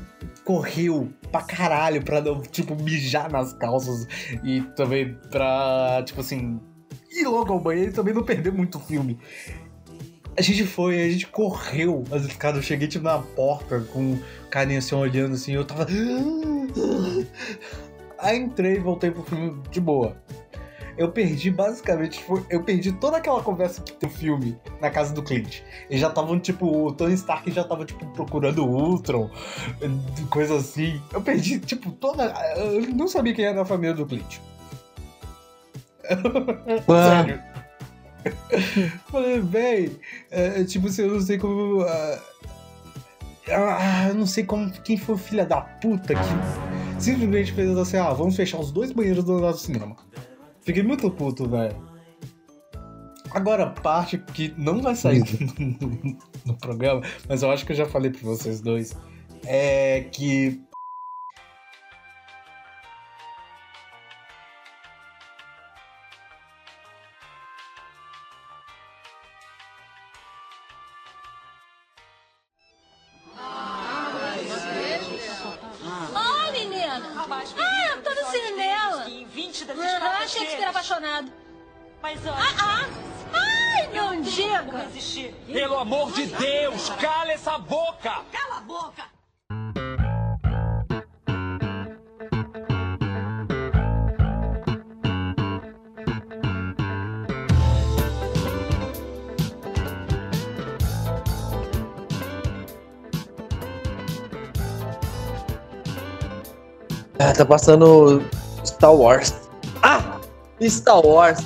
correu 0.43 1.13
pra 1.31 1.43
caralho 1.43 2.03
pra 2.03 2.19
não, 2.19 2.41
tipo, 2.41 2.75
mijar 2.75 3.31
nas 3.31 3.53
calças. 3.53 4.07
E 4.43 4.61
também 4.75 5.13
pra, 5.29 6.01
tipo 6.03 6.21
assim, 6.21 6.59
ir 7.11 7.27
logo 7.27 7.53
ao 7.53 7.59
banheiro 7.59 7.91
e 7.91 7.93
também 7.93 8.11
não 8.11 8.23
perder 8.23 8.51
muito 8.51 8.79
filme. 8.79 9.19
A 10.35 10.41
gente 10.41 10.63
foi, 10.63 10.99
a 10.99 11.09
gente 11.11 11.27
correu 11.27 12.03
as 12.11 12.25
escadas. 12.25 12.57
Eu 12.57 12.63
cheguei 12.63 12.87
tipo 12.87 13.05
na 13.05 13.19
porta 13.19 13.81
com 13.93 14.13
o 14.13 14.19
carinha 14.49 14.79
assim 14.79 14.95
olhando 14.95 15.35
assim. 15.35 15.53
Eu 15.53 15.63
tava. 15.63 15.85
Aí 18.17 18.39
entrei 18.39 18.77
e 18.77 18.79
voltei 18.79 19.11
pro 19.11 19.21
filme 19.21 19.61
de 19.69 19.79
boa. 19.79 20.17
Eu 20.97 21.11
perdi 21.11 21.51
basicamente, 21.51 22.19
tipo, 22.19 22.45
eu 22.49 22.63
perdi 22.63 22.91
toda 22.93 23.17
aquela 23.17 23.41
conversa 23.43 23.81
que 23.81 23.93
tem 23.93 24.09
filme 24.09 24.57
na 24.81 24.89
casa 24.89 25.13
do 25.13 25.21
Clint. 25.21 25.61
Eles 25.89 26.01
já 26.01 26.07
estavam, 26.07 26.39
tipo, 26.39 26.87
o 26.87 26.93
Tony 26.93 27.13
Stark 27.15 27.51
já 27.51 27.63
tava, 27.63 27.85
tipo, 27.85 28.05
procurando 28.07 28.65
o 28.65 28.69
Ultron, 28.69 29.29
coisa 30.29 30.55
assim. 30.55 31.01
Eu 31.13 31.21
perdi, 31.21 31.59
tipo, 31.59 31.91
toda. 31.91 32.33
Eu 32.55 32.81
não 32.93 33.07
sabia 33.07 33.33
quem 33.33 33.45
era 33.45 33.61
a 33.61 33.65
família 33.65 33.93
do 33.93 34.05
Clint. 34.05 34.39
Sério. 36.85 37.41
Falei, 39.11 39.39
véi, 39.39 39.99
é, 40.31 40.63
tipo 40.63 40.87
assim, 40.87 41.03
eu 41.03 41.11
não 41.11 41.21
sei 41.21 41.37
como. 41.37 41.81
ah, 41.81 42.19
ah, 43.51 44.07
eu 44.09 44.15
não 44.15 44.25
sei 44.25 44.43
como 44.43 44.71
quem 44.71 44.97
foi 44.97 45.15
o 45.15 45.17
filho 45.17 45.47
da 45.47 45.61
puta 45.61 46.15
que 46.15 47.01
simplesmente 47.01 47.51
fez 47.51 47.77
assim, 47.77 47.97
ah, 47.97 48.13
vamos 48.13 48.35
fechar 48.35 48.59
os 48.59 48.71
dois 48.71 48.91
banheiros 48.91 49.23
do 49.23 49.39
do 49.39 49.57
cinema. 49.57 49.95
Fiquei 50.65 50.81
muito 50.81 51.09
puto, 51.11 51.47
velho. 51.47 51.75
Agora, 53.31 53.65
a 53.65 53.69
parte 53.69 54.17
que 54.17 54.53
não 54.57 54.81
vai 54.81 54.95
sair 54.95 55.23
no, 55.59 56.17
no 56.45 56.57
programa, 56.57 57.01
mas 57.29 57.43
eu 57.43 57.51
acho 57.51 57.65
que 57.65 57.71
eu 57.71 57.75
já 57.75 57.85
falei 57.85 58.09
pra 58.09 58.21
vocês 58.21 58.61
dois, 58.61 58.97
é 59.45 60.01
que 60.11 60.61
tá 107.45 107.49
passando 107.49 108.23
Star 108.65 108.93
Wars. 108.93 109.33
Ah! 109.83 110.19
Star 110.61 111.05
Wars. 111.05 111.39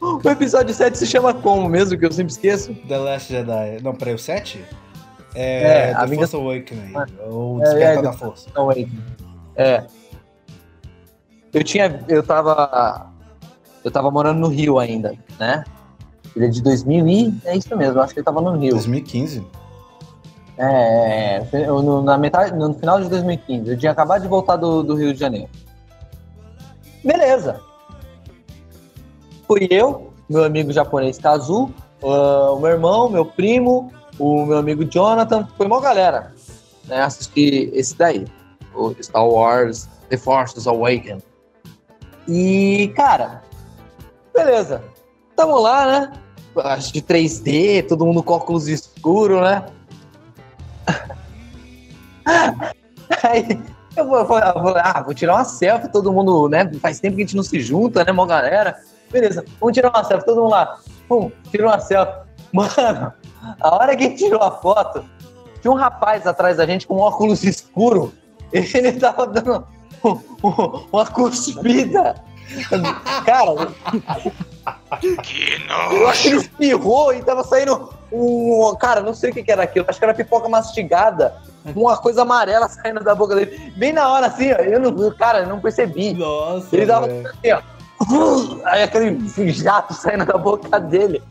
o 0.00 0.28
episódio 0.30 0.74
7 0.74 0.98
se 0.98 1.06
chama 1.06 1.32
como 1.32 1.68
mesmo, 1.68 1.98
que 1.98 2.04
eu 2.04 2.12
sempre 2.12 2.32
esqueço? 2.32 2.74
The 2.88 2.98
Last 2.98 3.32
Jedi. 3.32 3.78
Não, 3.82 3.94
peraí, 3.94 4.14
o 4.14 4.18
7? 4.18 4.62
É, 5.34 5.88
É, 5.90 5.92
a 5.94 6.00
The 6.00 6.06
vinga- 6.06 6.26
Force 6.28 6.36
Awakening. 6.36 6.92
Ou 7.28 7.60
É, 7.60 7.64
Despertar 7.64 7.98
é, 7.98 8.02
da 8.02 8.12
Força. 8.12 8.50
É. 9.56 9.84
Eu 11.52 11.62
tinha. 11.64 12.04
Eu 12.08 12.22
tava. 12.22 13.10
Eu 13.84 13.90
tava 13.90 14.10
morando 14.10 14.38
no 14.40 14.48
Rio 14.48 14.78
ainda, 14.78 15.14
né? 15.38 15.64
Ele 16.34 16.46
é 16.46 16.48
de 16.48 16.62
2000 16.62 17.06
e. 17.08 17.34
É 17.44 17.56
isso 17.56 17.76
mesmo, 17.76 18.00
acho 18.00 18.12
que 18.12 18.20
ele 18.20 18.24
tava 18.24 18.40
no 18.40 18.56
Rio. 18.56 18.72
2015? 18.72 19.44
É, 20.56 21.44
eu 21.52 21.82
no, 21.82 22.02
na 22.02 22.16
metade, 22.16 22.56
no 22.56 22.74
final 22.74 23.00
de 23.00 23.08
2015. 23.08 23.70
Eu 23.70 23.78
tinha 23.78 23.92
acabado 23.92 24.22
de 24.22 24.28
voltar 24.28 24.56
do, 24.56 24.82
do 24.82 24.94
Rio 24.94 25.12
de 25.12 25.18
Janeiro. 25.18 25.48
Beleza. 27.02 27.60
Fui 29.46 29.68
eu, 29.70 30.12
meu 30.28 30.44
amigo 30.44 30.72
japonês 30.72 31.18
Kazu, 31.18 31.70
ah, 32.02 32.52
o 32.52 32.60
meu 32.60 32.70
irmão, 32.70 33.08
meu 33.08 33.24
primo, 33.24 33.92
o 34.18 34.44
meu 34.46 34.58
amigo 34.58 34.84
Jonathan, 34.84 35.48
foi 35.56 35.66
uma 35.66 35.80
galera 35.80 36.32
né, 36.86 37.02
assistir 37.02 37.70
esse 37.74 37.96
daí, 37.96 38.26
o 38.74 38.94
Star 39.02 39.26
Wars 39.26 39.88
The 40.08 40.16
Force 40.16 40.68
Awakens. 40.68 41.22
E, 42.28 42.92
cara, 42.96 43.42
beleza. 44.32 44.82
Tamo 45.36 45.58
lá, 45.58 45.86
né? 45.86 46.12
Acho 46.56 46.92
de 46.92 47.02
3D, 47.02 47.86
todo 47.88 48.06
mundo 48.06 48.22
com 48.22 48.34
óculos 48.34 48.68
escuro, 48.68 49.40
né? 49.40 49.66
Aí 53.22 53.60
eu 53.96 54.06
vou, 54.08 54.18
eu 54.18 54.26
vou- 54.26 54.38
eu 54.38 54.62
vou- 54.62 54.74
ah, 54.76 55.02
vou 55.04 55.14
tirar 55.14 55.34
uma 55.34 55.44
selfie, 55.44 55.90
todo 55.90 56.12
mundo, 56.12 56.48
né? 56.48 56.70
Faz 56.80 57.00
tempo 57.00 57.16
que 57.16 57.22
a 57.22 57.26
gente 57.26 57.36
não 57.36 57.42
se 57.42 57.60
junta, 57.60 58.04
né, 58.04 58.12
mó 58.12 58.26
galera? 58.26 58.76
Beleza, 59.10 59.44
vamos 59.60 59.74
tirar 59.74 59.90
uma 59.90 60.04
selfie, 60.04 60.26
todo 60.26 60.40
mundo 60.42 60.50
lá. 60.50 60.78
Pum, 61.08 61.30
tirou 61.50 61.68
uma 61.70 61.78
selfie. 61.80 62.14
Mano, 62.52 63.12
a 63.60 63.74
hora 63.74 63.96
que 63.96 64.10
tirou 64.10 64.42
a 64.42 64.50
foto, 64.50 65.04
tinha 65.60 65.70
um 65.72 65.76
rapaz 65.76 66.26
atrás 66.26 66.56
da 66.56 66.66
gente 66.66 66.86
com 66.86 66.96
um 66.96 67.00
óculos 67.00 67.44
escuro. 67.44 68.12
Ele 68.52 68.92
tava 68.92 69.26
dando 69.26 69.66
um- 70.04 70.10
um- 70.42 70.86
uma 70.92 71.06
cuspida. 71.06 72.14
Cara, 73.24 73.68
que 75.00 76.28
ele 76.28 76.36
espirrou 76.36 77.12
e 77.14 77.22
tava 77.22 77.42
saindo 77.42 77.92
um. 78.14 78.74
Cara, 78.76 79.00
não 79.00 79.12
sei 79.14 79.30
o 79.30 79.34
que, 79.34 79.42
que 79.42 79.50
era 79.52 79.62
aquilo. 79.62 79.84
Acho 79.88 79.98
que 79.98 80.04
era 80.04 80.14
pipoca 80.14 80.48
mastigada. 80.48 81.34
Uma 81.74 81.96
coisa 81.96 82.22
amarela 82.22 82.68
saindo 82.68 83.02
da 83.02 83.14
boca 83.14 83.34
dele. 83.34 83.72
Bem 83.76 83.92
na 83.92 84.08
hora, 84.12 84.26
assim, 84.26 84.52
ó. 84.52 84.56
Eu 84.56 84.78
não, 84.80 85.10
cara, 85.12 85.40
eu 85.40 85.48
não 85.48 85.60
percebi. 85.60 86.14
Nossa, 86.14 86.68
Ele 86.76 86.86
tava 86.86 87.06
velho. 87.06 87.28
assim, 87.28 87.52
ó. 87.52 87.74
Aí 88.66 88.82
aquele 88.82 89.50
jato 89.52 89.94
saindo 89.94 90.26
da 90.26 90.36
boca 90.36 90.78
dele. 90.80 91.22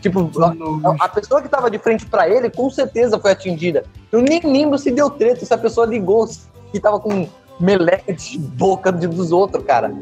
Tipo, 0.00 0.30
a, 0.42 1.04
a 1.04 1.08
pessoa 1.08 1.40
que 1.42 1.48
tava 1.48 1.70
de 1.70 1.78
frente 1.78 2.06
pra 2.06 2.28
ele, 2.28 2.50
com 2.50 2.68
certeza 2.70 3.18
foi 3.18 3.32
atingida. 3.32 3.84
Eu 4.10 4.20
nem 4.22 4.40
lembro 4.40 4.78
se 4.78 4.90
deu 4.90 5.10
treta, 5.10 5.44
se 5.44 5.52
a 5.54 5.58
pessoa 5.58 5.86
ligou 5.86 6.26
que 6.72 6.80
tava 6.80 6.98
com 6.98 7.28
meleca 7.60 8.12
de 8.12 8.38
boca 8.38 8.90
de- 8.90 9.06
dos 9.06 9.30
outros, 9.32 9.64
cara. 9.64 9.92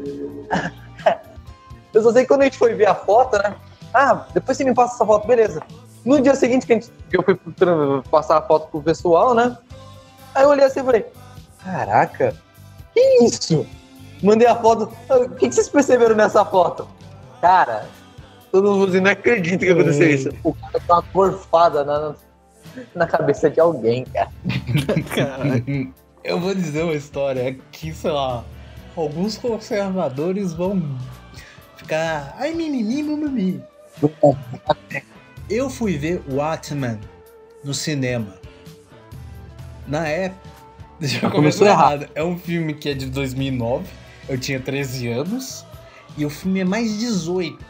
Eu 1.93 2.03
só 2.03 2.11
sei 2.11 2.23
que 2.23 2.27
quando 2.27 2.41
a 2.41 2.45
gente 2.45 2.57
foi 2.57 2.73
ver 2.73 2.87
a 2.87 2.93
foto, 2.95 3.37
né? 3.37 3.55
Ah, 3.93 4.25
depois 4.33 4.57
você 4.57 4.63
me 4.63 4.73
passa 4.73 4.95
essa 4.95 5.05
foto, 5.05 5.25
beleza. 5.25 5.61
No 6.07 6.21
dia 6.21 6.35
seguinte 6.35 6.65
que, 6.65 6.73
gente, 6.73 6.89
que 7.09 7.17
eu 7.17 7.23
fui 7.23 7.37
passar 8.09 8.37
a 8.37 8.41
foto 8.41 8.69
pro 8.71 8.81
pessoal, 8.81 9.35
né? 9.35 9.57
Aí 10.33 10.43
eu 10.43 10.49
olhei 10.49 10.63
assim 10.63 10.79
e 10.79 10.83
falei, 10.83 11.05
caraca, 11.61 12.33
que 12.93 13.23
isso? 13.25 13.67
Mandei 14.23 14.47
a 14.47 14.55
foto. 14.55 14.89
"Ah, 15.09 15.17
O 15.17 15.29
que, 15.31 15.49
que 15.49 15.53
vocês 15.53 15.67
perceberam 15.67 16.15
nessa 16.15 16.45
foto? 16.45 16.87
Cara, 17.41 17.85
todo 18.53 18.71
mundo 18.73 18.89
assim, 18.89 19.01
não 19.01 19.11
acredita 19.11 19.65
que 19.65 19.71
aconteceu 19.71 20.09
isso. 20.09 20.29
O 20.45 20.53
cara 20.53 20.79
tá 20.87 20.93
uma 20.95 21.03
gorfada 21.13 21.83
na, 21.83 22.15
na 22.95 23.05
cabeça 23.05 23.49
de 23.49 23.59
alguém, 23.59 24.05
cara. 24.05 24.31
Caralho. 25.13 25.93
Eu 26.23 26.39
vou 26.39 26.55
dizer 26.55 26.83
uma 26.83 26.93
história 26.93 27.57
que, 27.71 27.93
sei 27.93 28.11
lá, 28.11 28.45
alguns 28.95 29.37
conservadores 29.37 30.53
vão 30.53 30.81
ficar. 31.75 32.33
Ai, 32.39 32.53
mimimi, 32.53 33.03
mimimi. 33.03 33.61
Eu 35.49 35.69
fui 35.69 35.97
ver 35.97 36.21
Watchmen 36.29 36.99
no 37.63 37.73
cinema. 37.73 38.35
Na 39.87 40.07
época. 40.07 40.47
Já 40.99 41.29
Começou 41.29 41.67
errado. 41.67 42.09
É 42.15 42.23
um 42.23 42.37
filme 42.37 42.73
que 42.73 42.89
é 42.89 42.93
de 42.93 43.05
2009. 43.05 43.85
Eu 44.27 44.37
tinha 44.37 44.59
13 44.59 45.07
anos. 45.07 45.65
E 46.17 46.25
o 46.25 46.29
filme 46.29 46.61
é 46.61 46.65
mais 46.65 46.97
18. 46.97 47.65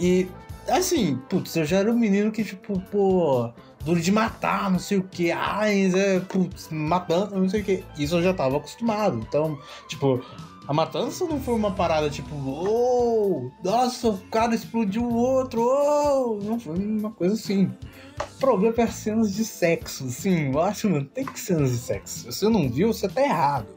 E, 0.00 0.28
assim, 0.68 1.20
putz, 1.28 1.54
eu 1.56 1.64
já 1.64 1.78
era 1.78 1.92
um 1.92 1.98
menino 1.98 2.32
que, 2.32 2.42
tipo, 2.42 2.80
pô, 2.90 3.50
duro 3.84 4.00
de 4.00 4.10
matar, 4.10 4.70
não 4.70 4.78
sei 4.78 4.98
o 4.98 5.02
que. 5.02 5.30
Ai, 5.30 5.92
é, 5.94 6.20
putz, 6.20 6.68
matando, 6.70 7.38
não 7.38 7.48
sei 7.48 7.60
o 7.60 7.64
que. 7.64 7.84
Isso 7.98 8.16
eu 8.16 8.22
já 8.22 8.34
tava 8.34 8.56
acostumado. 8.56 9.18
Então, 9.18 9.58
tipo, 9.88 10.22
a 10.68 10.72
matança 10.72 11.24
não 11.24 11.40
foi 11.40 11.54
uma 11.54 11.70
parada 11.70 12.10
tipo, 12.10 12.34
oh, 12.34 13.50
nossa, 13.62 14.08
o 14.08 14.18
cara 14.28 14.54
explodiu 14.54 15.04
o 15.04 15.14
outro, 15.14 15.60
oh, 15.62 16.38
não 16.42 16.58
foi 16.58 16.76
uma 16.76 17.10
coisa 17.10 17.34
assim. 17.34 17.70
O 18.18 18.38
problema 18.40 18.74
é 18.78 18.82
as 18.82 18.94
cenas 18.94 19.34
de 19.34 19.44
sexo, 19.44 20.08
sim, 20.10 20.52
eu 20.52 20.60
acho, 20.60 20.90
mano, 20.90 21.04
tem 21.04 21.24
que 21.24 21.38
cenas 21.38 21.70
de 21.70 21.78
sexo. 21.78 22.18
Se 22.18 22.26
você 22.26 22.48
não 22.48 22.68
viu, 22.68 22.92
você 22.92 23.08
tá 23.08 23.22
errado. 23.22 23.68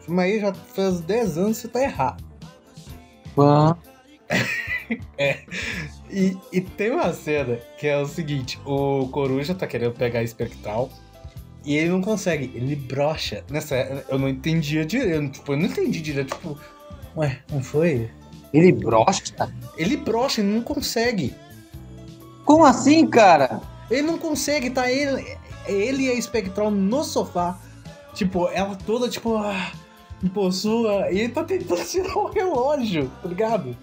O 0.00 0.04
filme 0.04 0.22
aí 0.22 0.40
já 0.40 0.54
faz 0.54 1.00
10 1.00 1.38
anos, 1.38 1.56
você 1.58 1.68
tá 1.68 1.82
errado. 1.82 2.24
Fã. 3.34 3.76
E, 6.10 6.36
e 6.52 6.60
tem 6.60 6.90
uma 6.90 7.10
cena 7.14 7.56
que 7.78 7.86
é 7.86 7.96
o 7.96 8.06
seguinte: 8.06 8.60
o 8.66 9.08
Coruja 9.08 9.54
tá 9.54 9.66
querendo 9.66 9.94
pegar 9.94 10.20
a 10.20 10.22
espectral 10.22 10.90
e 11.64 11.76
ele 11.76 11.90
não 11.90 12.00
consegue, 12.00 12.50
ele 12.54 12.74
brocha. 12.74 13.44
Nessa 13.50 14.04
eu 14.08 14.18
não 14.18 14.28
entendia 14.28 14.84
direito, 14.84 15.30
tipo, 15.30 15.52
eu 15.52 15.56
não 15.56 15.66
entendi 15.66 16.00
direito, 16.00 16.34
tipo, 16.34 16.58
ué, 17.16 17.40
não 17.50 17.62
foi? 17.62 18.10
Ele 18.52 18.72
brocha? 18.72 19.22
Ele 19.76 19.96
brocha, 19.96 20.40
ele 20.40 20.52
não 20.52 20.62
consegue. 20.62 21.34
Como 22.44 22.64
assim, 22.64 23.06
cara? 23.06 23.60
Ele 23.90 24.02
não 24.02 24.18
consegue, 24.18 24.70
tá 24.70 24.90
ele, 24.90 25.36
ele 25.66 26.04
e 26.04 26.10
a 26.10 26.14
Espectral 26.14 26.70
no 26.70 27.04
sofá. 27.04 27.58
Tipo, 28.14 28.48
ela 28.48 28.76
toda, 28.76 29.08
tipo, 29.08 29.36
ah, 29.36 29.72
possua. 30.34 31.10
E 31.10 31.20
ele 31.20 31.32
tá 31.32 31.44
tentando 31.44 31.82
tirar 31.86 32.16
o 32.16 32.30
relógio, 32.30 33.10
tá 33.22 33.28
ligado? 33.28 33.76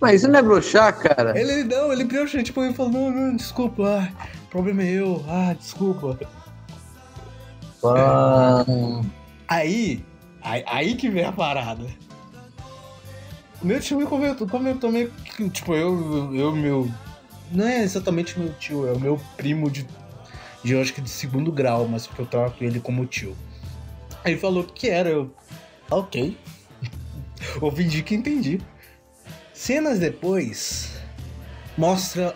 Mas 0.00 0.20
isso 0.20 0.30
não 0.30 0.38
é 0.38 0.42
broxar, 0.42 0.98
cara? 0.98 1.38
Ele 1.38 1.64
não, 1.64 1.92
ele 1.92 2.04
brocha, 2.04 2.42
tipo, 2.42 2.62
ele 2.62 2.74
falou, 2.74 2.92
não, 2.92 3.10
não, 3.10 3.36
desculpa, 3.36 3.84
ah, 4.02 4.26
problema 4.54 4.84
é 4.84 4.92
eu, 4.92 5.24
ah, 5.28 5.52
desculpa. 5.52 6.16
Ah, 7.82 8.64
Aí, 9.48 10.04
aí, 10.40 10.64
aí 10.64 10.94
que 10.94 11.10
vem 11.10 11.24
a 11.24 11.32
parada. 11.32 11.84
Meu 13.60 13.80
tio 13.80 13.98
me 13.98 14.06
comentou, 14.06 14.46
comentou 14.46 14.92
meio 14.92 15.10
que, 15.10 15.50
tipo, 15.50 15.74
eu, 15.74 16.32
eu, 16.32 16.54
meu. 16.54 16.88
Não 17.50 17.66
é 17.66 17.82
exatamente 17.82 18.38
meu 18.38 18.54
tio, 18.54 18.86
é 18.86 18.92
o 18.92 19.00
meu 19.00 19.20
primo 19.36 19.68
de, 19.68 19.84
de 20.62 20.72
eu 20.72 20.80
acho 20.80 20.94
que 20.94 21.00
de 21.00 21.10
segundo 21.10 21.50
grau, 21.50 21.88
mas 21.88 22.06
porque 22.06 22.22
eu 22.22 22.26
trato 22.26 22.62
ele 22.62 22.78
como 22.78 23.04
tio. 23.06 23.36
Aí 24.24 24.32
ele 24.34 24.40
falou 24.40 24.62
que 24.62 24.88
era, 24.88 25.08
eu. 25.08 25.34
Ok. 25.90 26.38
Vou 27.58 27.72
fingir 27.72 28.04
que 28.04 28.14
entendi. 28.14 28.60
Cenas 29.52 29.98
depois 29.98 30.92
mostra 31.76 32.34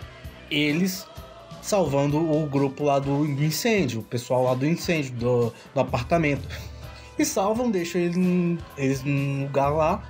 eles 0.51 1.07
salvando 1.69 2.19
o 2.19 2.47
grupo 2.47 2.83
lá 2.85 2.99
do 2.99 3.27
incêndio, 3.27 4.01
o 4.01 4.03
pessoal 4.03 4.45
lá 4.45 4.55
do 4.55 4.67
incêndio, 4.67 5.13
do, 5.15 5.53
do 5.75 5.81
apartamento. 5.81 6.49
E 7.19 7.25
salvam, 7.27 7.71
deixam 7.71 8.01
eles, 8.01 8.17
num- 8.17 9.43
lugar 9.43 9.69
lá. 9.69 10.03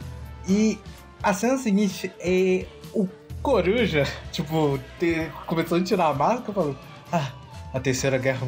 E 0.49 0.79
a 1.21 1.33
cena 1.35 1.59
seguinte 1.59 2.13
é 2.21 2.65
o 2.93 3.09
Coruja, 3.43 4.05
tipo, 4.31 4.79
ter, 5.01 5.33
começando 5.47 5.83
a 5.83 5.85
tirar 5.85 6.07
a 6.09 6.15
máscara, 6.15 6.53
falando: 6.53 6.79
Ah, 7.11 7.33
a 7.75 7.81
terceira 7.81 8.19
guerra 8.19 8.47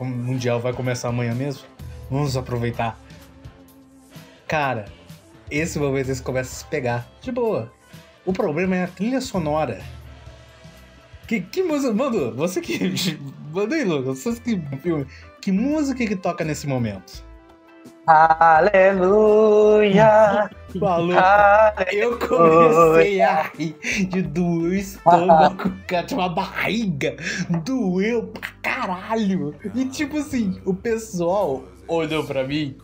mundial 0.00 0.60
vai 0.60 0.72
começar 0.72 1.08
amanhã 1.08 1.34
mesmo? 1.34 1.64
Vamos 2.08 2.36
aproveitar. 2.36 3.00
Cara, 4.46 4.84
esse 5.50 5.78
momento 5.78 6.06
eles 6.06 6.20
começam 6.20 6.52
a 6.52 6.56
se 6.58 6.64
pegar. 6.66 7.08
De 7.20 7.32
boa. 7.32 7.72
O 8.24 8.32
problema 8.32 8.76
é 8.76 8.84
a 8.84 8.88
trilha 8.88 9.20
sonora. 9.20 9.82
Que, 11.26 11.40
que 11.40 11.62
música. 11.62 11.92
Mano, 11.92 12.32
você 12.32 12.60
que. 12.60 13.18
Manda 13.52 13.74
aí, 13.74 13.84
Lucas. 13.84 14.18
Você 14.18 14.40
que. 14.40 14.60
Que 15.40 15.52
música 15.52 16.06
que 16.06 16.16
toca 16.16 16.44
nesse 16.44 16.66
momento? 16.66 17.24
aleluia! 18.06 19.30
Aleluia. 20.80 21.74
eu 21.92 22.18
comecei 22.18 23.22
a 23.22 23.42
rir 23.42 23.74
de 24.08 24.20
doer 24.22 24.72
o 24.72 24.74
estômago, 24.74 25.72
cara, 25.86 26.06
tinha 26.06 26.20
uma 26.20 26.28
barriga, 26.28 27.16
doeu 27.64 28.26
pra 28.26 28.50
caralho. 28.62 29.54
E 29.74 29.86
tipo 29.86 30.18
assim, 30.18 30.60
o 30.64 30.74
pessoal 30.74 31.64
olhou 31.88 32.24
pra 32.24 32.44
mim, 32.44 32.76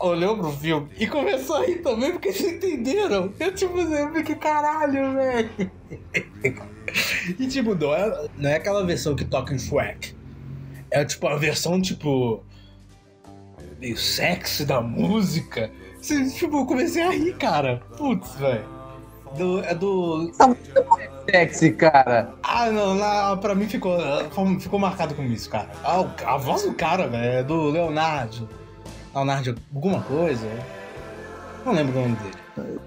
olhou 0.00 0.36
pro 0.36 0.52
filme 0.52 0.88
e 0.98 1.06
começou 1.06 1.56
a 1.56 1.66
rir 1.66 1.76
também, 1.82 2.12
porque 2.12 2.28
eles 2.28 2.40
entenderam. 2.40 3.32
Eu 3.38 3.54
tipo 3.54 3.78
assim, 3.80 3.94
eu 3.94 4.12
fiquei 4.12 4.34
caralho, 4.36 5.12
velho. 5.14 5.70
E 7.38 7.46
tipo, 7.46 7.74
não 7.74 7.94
é, 7.94 8.28
não 8.36 8.50
é 8.50 8.54
aquela 8.56 8.84
versão 8.84 9.14
que 9.14 9.24
toca 9.24 9.54
em 9.54 9.58
Shrek. 9.58 10.14
É 10.90 11.04
tipo 11.04 11.26
a 11.28 11.36
versão, 11.36 11.80
tipo. 11.80 12.42
meio 13.78 13.96
sexy 13.96 14.64
da 14.64 14.80
música. 14.80 15.70
Assim, 16.00 16.30
Tipo, 16.30 16.58
eu 16.60 16.66
comecei 16.66 17.02
a 17.02 17.10
rir, 17.10 17.36
cara. 17.36 17.82
Putz, 17.96 18.34
velho. 18.36 18.64
Do- 19.36 19.62
é 19.62 19.74
do. 19.74 20.32
Sexy, 21.30 21.72
cara. 21.72 22.32
Ah, 22.42 22.70
não, 22.70 22.96
lá, 22.96 23.36
pra 23.36 23.54
mim 23.54 23.68
ficou, 23.68 23.98
ficou 24.58 24.78
marcado 24.78 25.14
com 25.14 25.22
isso, 25.24 25.50
cara. 25.50 25.68
Ah, 25.84 26.06
a 26.24 26.36
voz 26.38 26.62
do 26.62 26.72
cara, 26.72 27.06
velho, 27.06 27.32
é 27.40 27.42
do 27.42 27.68
Leonardo. 27.70 28.48
Leonardo 29.14 29.56
alguma 29.74 30.00
coisa. 30.02 30.46
Não 31.64 31.72
lembro 31.72 31.98
o 31.98 32.02
nome 32.02 32.16
dele. 32.16 32.80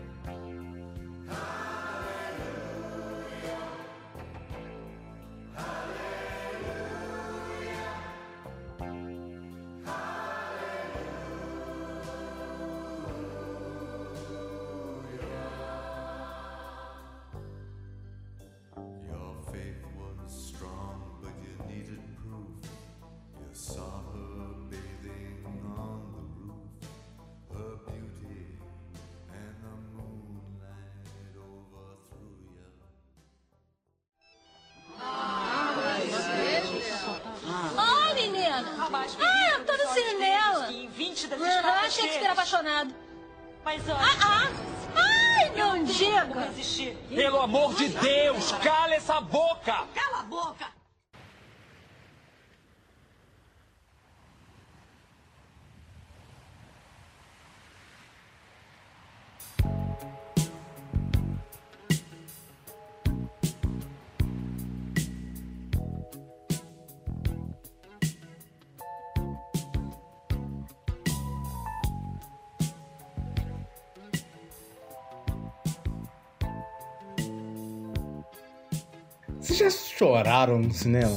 Vocês 79.52 79.74
já 79.74 79.98
choraram 79.98 80.60
no 80.60 80.72
cinema? 80.74 81.12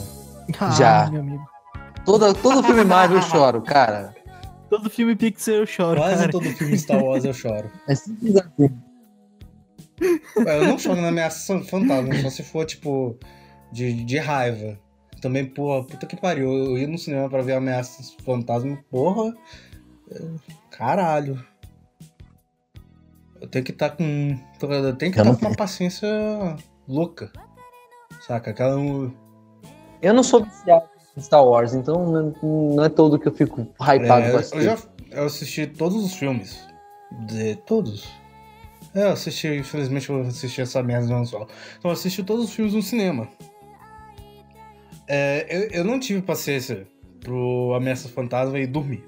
Ah, 0.58 0.70
Já. 0.72 1.08
meu 1.08 1.20
amigo. 1.20 1.46
Toda, 2.04 2.34
todo 2.34 2.64
filme 2.64 2.82
Marvel 2.82 3.18
eu 3.18 3.22
choro, 3.22 3.62
cara. 3.62 4.12
Todo 4.68 4.90
filme 4.90 5.14
Pixar 5.14 5.54
eu 5.54 5.66
choro, 5.66 6.00
Quase 6.00 6.16
cara. 6.16 6.32
todo 6.32 6.44
filme 6.46 6.76
Star 6.76 7.00
Wars 7.00 7.24
eu 7.24 7.32
choro. 7.32 7.70
É 7.88 7.94
simples 7.94 8.34
assim. 8.36 8.76
Ué, 10.44 10.58
Eu 10.58 10.66
não 10.66 10.76
choro 10.76 11.00
na 11.00 11.08
ameaça 11.08 11.60
fantasma, 11.60 12.12
só 12.22 12.28
se 12.28 12.42
for, 12.42 12.66
tipo, 12.66 13.16
de, 13.70 14.04
de 14.04 14.18
raiva. 14.18 14.76
Também, 15.22 15.46
porra, 15.46 15.84
puta 15.86 16.04
que 16.04 16.16
pariu. 16.16 16.52
Eu 16.52 16.76
ia 16.76 16.88
no 16.88 16.98
cinema 16.98 17.30
pra 17.30 17.40
ver 17.40 17.52
ameaças 17.52 18.16
fantasma, 18.24 18.76
porra. 18.90 19.32
Caralho. 20.72 21.40
Eu 23.40 23.46
tenho 23.46 23.64
que 23.64 23.70
estar 23.70 23.90
com. 23.90 24.36
Eu 24.60 24.96
tenho 24.96 25.12
que 25.12 25.20
estar 25.20 25.24
não 25.24 25.36
com 25.36 25.46
uma 25.46 25.54
paciência 25.54 26.08
louca. 26.88 27.30
Saca? 28.26 28.50
Aquela. 28.50 28.78
Eu 30.02 30.14
não 30.14 30.22
sou 30.22 30.44
viciado 30.44 30.88
em 31.16 31.20
Star 31.20 31.44
Wars, 31.44 31.74
então 31.74 32.06
não, 32.10 32.34
não 32.74 32.84
é 32.84 32.88
todo 32.88 33.18
que 33.18 33.28
eu 33.28 33.32
fico 33.32 33.62
hypado 33.80 34.24
É, 34.24 34.30
com 34.30 34.36
eu, 34.36 34.38
assistir. 34.38 34.62
já 34.62 34.78
eu 35.10 35.24
assisti 35.24 35.66
todos 35.66 36.04
os 36.04 36.14
filmes. 36.14 36.66
De 37.26 37.56
todos. 37.56 38.08
É, 38.94 39.04
eu 39.04 39.10
assisti, 39.12 39.48
infelizmente 39.48 40.08
eu 40.10 40.20
assisti 40.22 40.60
essa 40.60 40.82
merda 40.82 41.06
de 41.22 41.28
só. 41.28 41.42
Então 41.78 41.90
eu 41.90 41.92
assisti 41.92 42.22
todos 42.22 42.46
os 42.46 42.52
filmes 42.52 42.74
no 42.74 42.82
cinema. 42.82 43.28
É, 45.06 45.46
eu, 45.48 45.80
eu 45.80 45.84
não 45.84 46.00
tive 46.00 46.22
paciência 46.22 46.86
pro 47.20 47.74
Ameaça 47.74 48.08
Fantasma 48.08 48.58
e 48.58 48.66
dormir. 48.66 49.04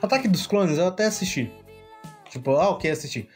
Ataque 0.00 0.28
dos 0.28 0.46
Clones 0.46 0.78
eu 0.78 0.86
até 0.86 1.06
assisti. 1.06 1.50
Tipo, 2.30 2.52
ah, 2.52 2.70
ok, 2.70 2.90
assisti. 2.90 3.28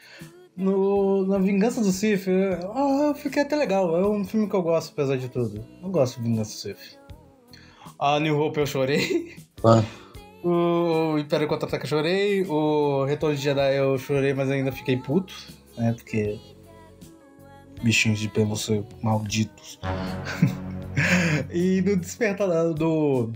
No, 0.56 1.26
na 1.26 1.38
Vingança 1.38 1.82
do 1.82 1.92
Sith, 1.92 2.26
eu, 2.28 2.72
ah, 2.72 3.14
fiquei 3.14 3.42
até 3.42 3.54
legal. 3.56 3.94
É 3.94 4.08
um 4.08 4.24
filme 4.24 4.48
que 4.48 4.56
eu 4.56 4.62
gosto, 4.62 4.92
apesar 4.92 5.16
de 5.16 5.28
tudo. 5.28 5.62
Eu 5.82 5.90
gosto 5.90 6.16
de 6.16 6.28
Vingança 6.28 6.50
do 6.50 6.56
Sith. 6.56 6.98
A 7.98 8.18
New 8.18 8.38
Hope 8.38 8.60
eu 8.60 8.66
chorei. 8.66 9.36
Ah. 9.62 9.82
O 10.42 11.18
Império 11.18 11.46
Contra-Ataca 11.46 11.84
eu 11.84 11.88
chorei. 11.88 12.44
O 12.44 13.04
Retorno 13.04 13.36
de 13.36 13.42
Jedi 13.42 13.76
eu 13.76 13.98
chorei, 13.98 14.32
mas 14.32 14.50
ainda 14.50 14.72
fiquei 14.72 14.96
puto. 14.96 15.34
Né? 15.76 15.92
Porque. 15.92 16.38
Bichinhos 17.82 18.18
de 18.18 18.28
pelúcia 18.28 18.82
malditos. 19.02 19.78
e 21.52 21.82
no 21.82 21.96
Despertar 21.96 22.72
do. 22.72 23.30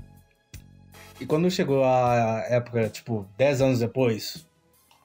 E 1.21 1.27
quando 1.27 1.51
chegou 1.51 1.85
a 1.85 2.45
época, 2.49 2.89
tipo, 2.89 3.27
10 3.37 3.61
anos 3.61 3.79
depois, 3.81 4.47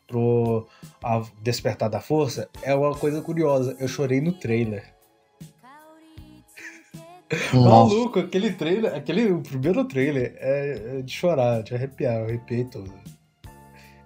pro 0.07 0.67
a 1.03 1.23
Despertar 1.41 1.89
da 1.89 1.99
Força, 1.99 2.49
é 2.61 2.73
uma 2.73 2.95
coisa 2.95 3.21
curiosa. 3.21 3.75
Eu 3.79 3.87
chorei 3.87 4.21
no 4.21 4.33
trailer. 4.33 4.93
Maluco, 7.53 8.19
aquele 8.19 8.53
trailer, 8.53 8.93
aquele 8.93 9.31
o 9.31 9.41
primeiro 9.41 9.83
trailer 9.85 10.35
é, 10.37 10.99
é 10.99 11.01
de 11.01 11.11
chorar, 11.11 11.63
de 11.63 11.73
arrepiar, 11.73 12.19
eu 12.19 12.25
arrepiei 12.25 12.65
todo. 12.65 12.93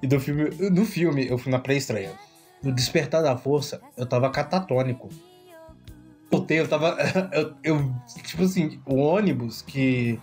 E 0.02 0.08
do 0.08 0.20
filme, 0.20 0.50
no 0.70 0.86
filme, 0.86 1.28
eu 1.28 1.38
fui 1.38 1.52
na 1.52 1.60
pré-estreia. 1.60 2.12
No 2.64 2.72
Despertar 2.72 3.22
da 3.22 3.38
Força, 3.38 3.82
eu 3.98 4.06
tava 4.06 4.30
catatônico. 4.30 5.10
Voltei, 6.32 6.60
eu 6.60 6.68
tava. 6.68 6.96
Eu, 7.34 7.56
eu, 7.64 7.96
tipo 8.24 8.44
assim, 8.44 8.80
o 8.86 8.98
ônibus 8.98 9.64
que 9.64 10.20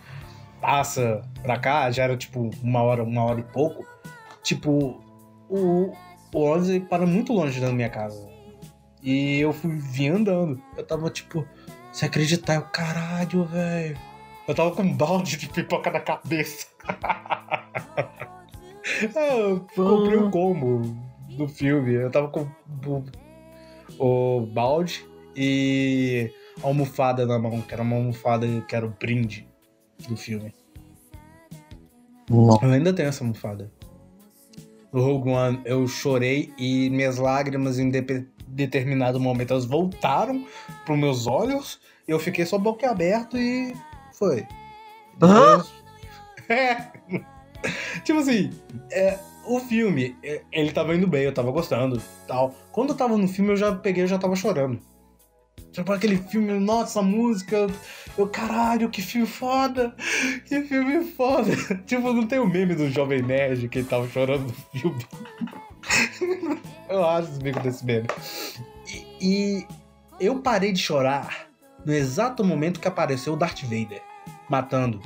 passa 0.60 1.22
pra 1.42 1.58
cá 1.58 1.90
já 1.90 2.04
era 2.04 2.16
tipo 2.16 2.50
uma 2.62 2.80
hora, 2.82 3.02
uma 3.02 3.24
hora 3.24 3.40
e 3.40 3.42
pouco. 3.42 3.84
Tipo, 4.42 5.02
o, 5.48 5.92
o 6.32 6.40
ônibus 6.40 6.68
ele 6.68 6.80
para 6.80 7.06
muito 7.06 7.32
longe 7.32 7.60
da 7.60 7.72
minha 7.72 7.88
casa. 7.88 8.28
E 9.02 9.38
eu 9.38 9.52
fui 9.52 9.76
vir 9.76 10.08
andando. 10.08 10.60
Eu 10.76 10.84
tava 10.84 11.08
tipo, 11.10 11.46
se 11.92 12.04
acreditar, 12.04 12.56
eu 12.56 12.62
caralho, 12.62 13.44
velho. 13.44 13.98
Eu 14.46 14.54
tava 14.54 14.70
com 14.72 14.82
um 14.82 14.96
balde 14.96 15.36
de 15.36 15.48
pipoca 15.48 15.90
na 15.90 16.00
cabeça. 16.00 16.66
É, 19.14 19.40
eu 19.42 19.66
comprei 19.74 20.18
o 20.18 20.30
combo 20.30 20.82
do 21.36 21.48
filme. 21.48 21.94
Eu 21.94 22.10
tava 22.10 22.28
com 22.28 22.48
o, 23.98 24.38
o 24.38 24.46
balde 24.46 25.04
e 25.34 26.32
a 26.62 26.66
almofada 26.66 27.26
na 27.26 27.38
mão, 27.38 27.60
que 27.60 27.74
era 27.74 27.82
uma 27.82 27.96
almofada 27.96 28.46
que 28.68 28.74
era 28.74 28.86
o 28.86 28.90
brinde 28.90 29.48
do 30.08 30.16
filme. 30.16 30.54
Nossa. 32.30 32.64
Eu 32.64 32.72
ainda 32.72 32.92
tenho 32.92 33.08
essa 33.08 33.22
almofada. 33.22 33.70
No 34.92 35.02
Rogue 35.02 35.30
One 35.30 35.60
eu 35.64 35.86
chorei 35.86 36.52
e 36.58 36.88
minhas 36.90 37.18
lágrimas 37.18 37.78
em 37.78 37.90
de- 37.90 38.26
determinado 38.46 39.20
momento 39.20 39.52
elas 39.52 39.64
voltaram 39.64 40.46
pros 40.84 40.98
meus 40.98 41.26
olhos 41.26 41.80
e 42.06 42.10
eu 42.10 42.18
fiquei 42.18 42.46
só 42.46 42.56
boca 42.58 42.90
aberto 42.90 43.36
e 43.36 43.74
foi. 44.12 44.46
Hã? 45.22 45.64
É. 46.48 46.76
tipo 48.04 48.18
assim, 48.20 48.50
é, 48.90 49.18
o 49.44 49.58
filme, 49.60 50.16
é, 50.22 50.42
ele 50.52 50.72
tava 50.72 50.94
indo 50.94 51.06
bem, 51.06 51.24
eu 51.24 51.34
tava 51.34 51.50
gostando 51.50 52.00
tal. 52.26 52.54
Quando 52.72 52.90
eu 52.90 52.96
tava 52.96 53.16
no 53.16 53.28
filme, 53.28 53.52
eu 53.52 53.56
já 53.56 53.74
peguei, 53.74 54.04
eu 54.04 54.08
já 54.08 54.18
tava 54.18 54.36
chorando. 54.36 54.80
Tipo, 55.76 55.92
aquele 55.92 56.16
filme, 56.16 56.58
nossa, 56.58 57.02
música, 57.02 57.66
eu, 58.16 58.26
caralho, 58.26 58.88
que 58.88 59.02
filme 59.02 59.26
foda! 59.26 59.94
Que 60.46 60.62
filme 60.62 61.04
foda! 61.04 61.54
tipo, 61.84 62.14
não 62.14 62.26
tem 62.26 62.38
o 62.38 62.46
meme 62.46 62.74
do 62.74 62.90
Jovem 62.90 63.20
Nerd 63.20 63.68
que 63.68 63.80
ele 63.80 63.86
tava 63.86 64.08
chorando 64.08 64.46
no 64.46 64.52
filme. 64.80 65.06
eu 66.88 67.04
acho 67.04 67.30
os 67.30 67.36
bicos 67.36 67.62
desse 67.62 67.84
meme. 67.84 68.06
E, 68.88 69.04
e 69.20 69.66
eu 70.18 70.40
parei 70.40 70.72
de 70.72 70.80
chorar 70.80 71.46
no 71.84 71.92
exato 71.92 72.42
momento 72.42 72.80
que 72.80 72.88
apareceu 72.88 73.34
o 73.34 73.36
Darth 73.36 73.60
Vader 73.64 74.00
matando 74.48 75.02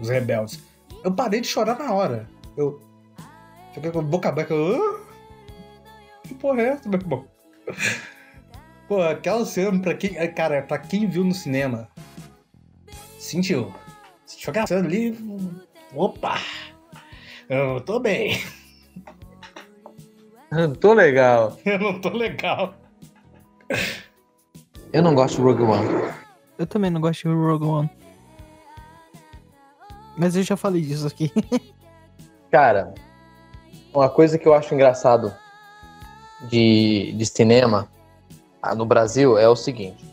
os 0.00 0.08
rebeldes. 0.08 0.60
Eu 1.04 1.12
parei 1.12 1.40
de 1.40 1.46
chorar 1.46 1.78
na 1.78 1.92
hora. 1.92 2.28
Eu 2.56 2.80
fiquei 3.72 3.92
com 3.92 4.00
a 4.00 4.02
boca 4.02 4.28
aberta. 4.28 4.54
eu, 4.54 4.74
"Hã? 4.74 5.00
Que 6.24 6.34
porra 6.34 6.62
é 6.62 6.66
essa, 6.70 6.88
meu 6.88 6.98
irmão? 6.98 7.28
Pô, 8.90 9.00
aquela 9.02 9.46
cena, 9.46 9.80
pra 9.80 9.94
quem. 9.94 10.14
Cara, 10.34 10.62
pra 10.62 10.76
quem 10.76 11.06
viu 11.06 11.22
no 11.22 11.32
cinema, 11.32 11.88
sentiu. 13.20 13.72
Sentiu 14.26 14.50
aquela 14.50 14.66
cena 14.66 14.84
ali. 14.84 15.16
Opa! 15.94 16.34
Eu 17.48 17.80
tô 17.82 18.00
bem. 18.00 18.36
Tô 20.80 20.92
legal. 20.92 21.56
Eu 21.64 21.78
não 21.78 22.00
tô 22.00 22.08
legal. 22.08 22.74
Eu 24.92 25.00
não 25.00 25.14
gosto 25.14 25.36
de 25.36 25.42
Rogue 25.42 25.62
One. 25.62 26.12
Eu 26.58 26.66
também 26.66 26.90
não 26.90 27.00
gosto 27.00 27.28
de 27.28 27.32
Rogue 27.32 27.64
One. 27.64 27.90
Mas 30.18 30.34
eu 30.34 30.42
já 30.42 30.56
falei 30.56 30.82
disso 30.82 31.06
aqui. 31.06 31.32
Cara, 32.50 32.92
uma 33.94 34.08
coisa 34.08 34.36
que 34.36 34.48
eu 34.48 34.52
acho 34.52 34.74
engraçado 34.74 35.32
de, 36.48 37.12
de 37.12 37.26
cinema 37.26 37.88
no 38.76 38.84
Brasil 38.84 39.38
é 39.38 39.48
o 39.48 39.56
seguinte: 39.56 40.04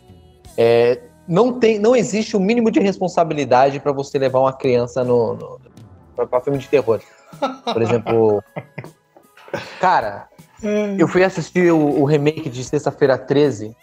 é, 0.57 0.99
não, 1.27 1.59
tem, 1.59 1.79
não 1.79 1.95
existe 1.95 2.35
o 2.35 2.39
mínimo 2.39 2.71
de 2.71 2.79
responsabilidade 2.79 3.79
pra 3.79 3.91
você 3.91 4.17
levar 4.17 4.39
uma 4.39 4.53
criança 4.53 5.03
no, 5.03 5.33
no 5.35 5.61
pra, 6.15 6.25
pra 6.25 6.41
filme 6.41 6.57
de 6.57 6.67
terror. 6.67 7.01
Por 7.73 7.81
exemplo, 7.81 8.43
cara, 9.79 10.27
eu 10.97 11.07
fui 11.07 11.23
assistir 11.23 11.71
o, 11.71 12.01
o 12.01 12.05
remake 12.05 12.49
de 12.49 12.63
Sexta-feira 12.63 13.17
13 13.17 13.75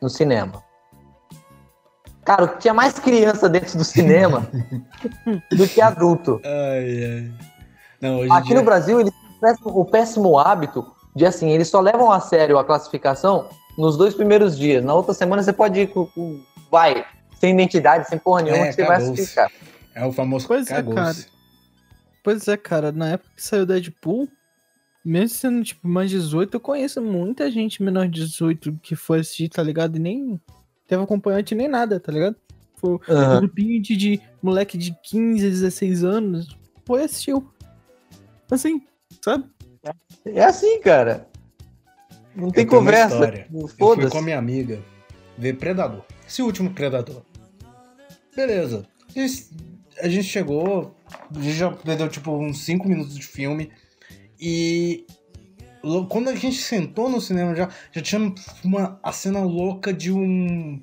no 0.00 0.08
cinema. 0.08 0.62
Cara, 2.24 2.46
tinha 2.46 2.74
mais 2.74 2.98
criança 2.98 3.48
dentro 3.48 3.78
do 3.78 3.84
cinema 3.84 4.46
do 5.50 5.66
que 5.66 5.80
adulto. 5.80 6.40
Ai, 6.44 7.04
ai. 7.04 7.32
Não, 8.00 8.32
Aqui 8.32 8.48
dia... 8.48 8.56
no 8.56 8.62
Brasil, 8.62 9.00
eles 9.00 9.12
têm 9.40 9.54
o 9.64 9.84
péssimo 9.84 10.38
hábito 10.38 10.97
de 11.14 11.24
assim, 11.26 11.50
eles 11.50 11.68
só 11.68 11.80
levam 11.80 12.10
a 12.12 12.20
sério 12.20 12.58
a 12.58 12.64
classificação 12.64 13.48
nos 13.76 13.96
dois 13.96 14.14
primeiros 14.14 14.56
dias. 14.56 14.84
Na 14.84 14.94
outra 14.94 15.14
semana 15.14 15.42
você 15.42 15.52
pode 15.52 15.80
ir 15.80 15.86
com, 15.88 16.06
com- 16.06 16.42
vai, 16.70 17.04
sem 17.40 17.54
identidade, 17.54 18.08
sem 18.08 18.18
porra 18.18 18.42
nenhuma, 18.42 18.66
É, 18.66 18.68
que 18.68 18.74
você 18.74 18.84
vai 18.84 19.26
cara. 19.34 19.52
É 19.94 20.04
o 20.04 20.12
famoso 20.12 20.46
Pois 20.46 20.70
é, 20.70 20.82
cara. 20.82 21.16
Pois 22.22 22.46
é, 22.48 22.56
cara, 22.56 22.92
na 22.92 23.10
época 23.10 23.30
que 23.34 23.42
saiu 23.42 23.64
Deadpool, 23.64 24.28
mesmo 25.04 25.36
sendo 25.36 25.62
tipo 25.64 25.88
mais 25.88 26.10
18, 26.10 26.54
eu 26.54 26.60
conheço 26.60 27.00
muita 27.00 27.50
gente 27.50 27.82
menor 27.82 28.06
de 28.08 28.24
18 28.26 28.78
que 28.82 28.94
foi 28.94 29.20
assistir, 29.20 29.48
tá 29.48 29.62
ligado? 29.62 29.96
E 29.96 29.98
nem 30.00 30.40
teve 30.86 31.02
acompanhante 31.02 31.54
nem 31.54 31.68
nada, 31.68 31.98
tá 31.98 32.12
ligado? 32.12 32.36
Foi 32.76 32.90
um 32.90 33.00
Aham. 33.08 33.38
grupinho 33.38 33.80
de, 33.80 33.96
de 33.96 34.20
moleque 34.42 34.76
de 34.76 34.94
15, 35.04 35.48
16 35.48 36.04
anos, 36.04 36.56
foi 36.84 37.02
assistiu. 37.04 37.48
Assim, 38.50 38.82
sabe? 39.24 39.44
É 40.24 40.44
assim, 40.44 40.80
cara. 40.80 41.28
Não 42.34 42.50
tem 42.50 42.66
conversa. 42.66 43.14
história. 43.14 43.48
Eu 43.52 43.68
fui 43.68 44.10
com 44.10 44.18
a 44.18 44.22
minha 44.22 44.38
amiga 44.38 44.80
ver 45.36 45.56
Predador. 45.56 46.04
Esse 46.26 46.42
último 46.42 46.70
Predador. 46.70 47.22
Beleza. 48.34 48.86
A 50.00 50.08
gente, 50.08 50.28
chegou, 50.28 50.94
a 51.34 51.40
gente 51.40 51.56
já 51.56 51.70
perdeu 51.72 52.08
tipo 52.08 52.30
uns 52.30 52.64
5 52.64 52.88
minutos 52.88 53.16
de 53.16 53.26
filme. 53.26 53.70
E 54.40 55.04
quando 56.08 56.28
a 56.28 56.34
gente 56.34 56.56
sentou 56.56 57.08
no 57.08 57.20
cinema 57.20 57.54
já, 57.54 57.68
já 57.90 58.02
tinha 58.02 58.32
uma, 58.64 59.00
a 59.02 59.12
cena 59.12 59.40
louca 59.40 59.92
de 59.92 60.12
um. 60.12 60.80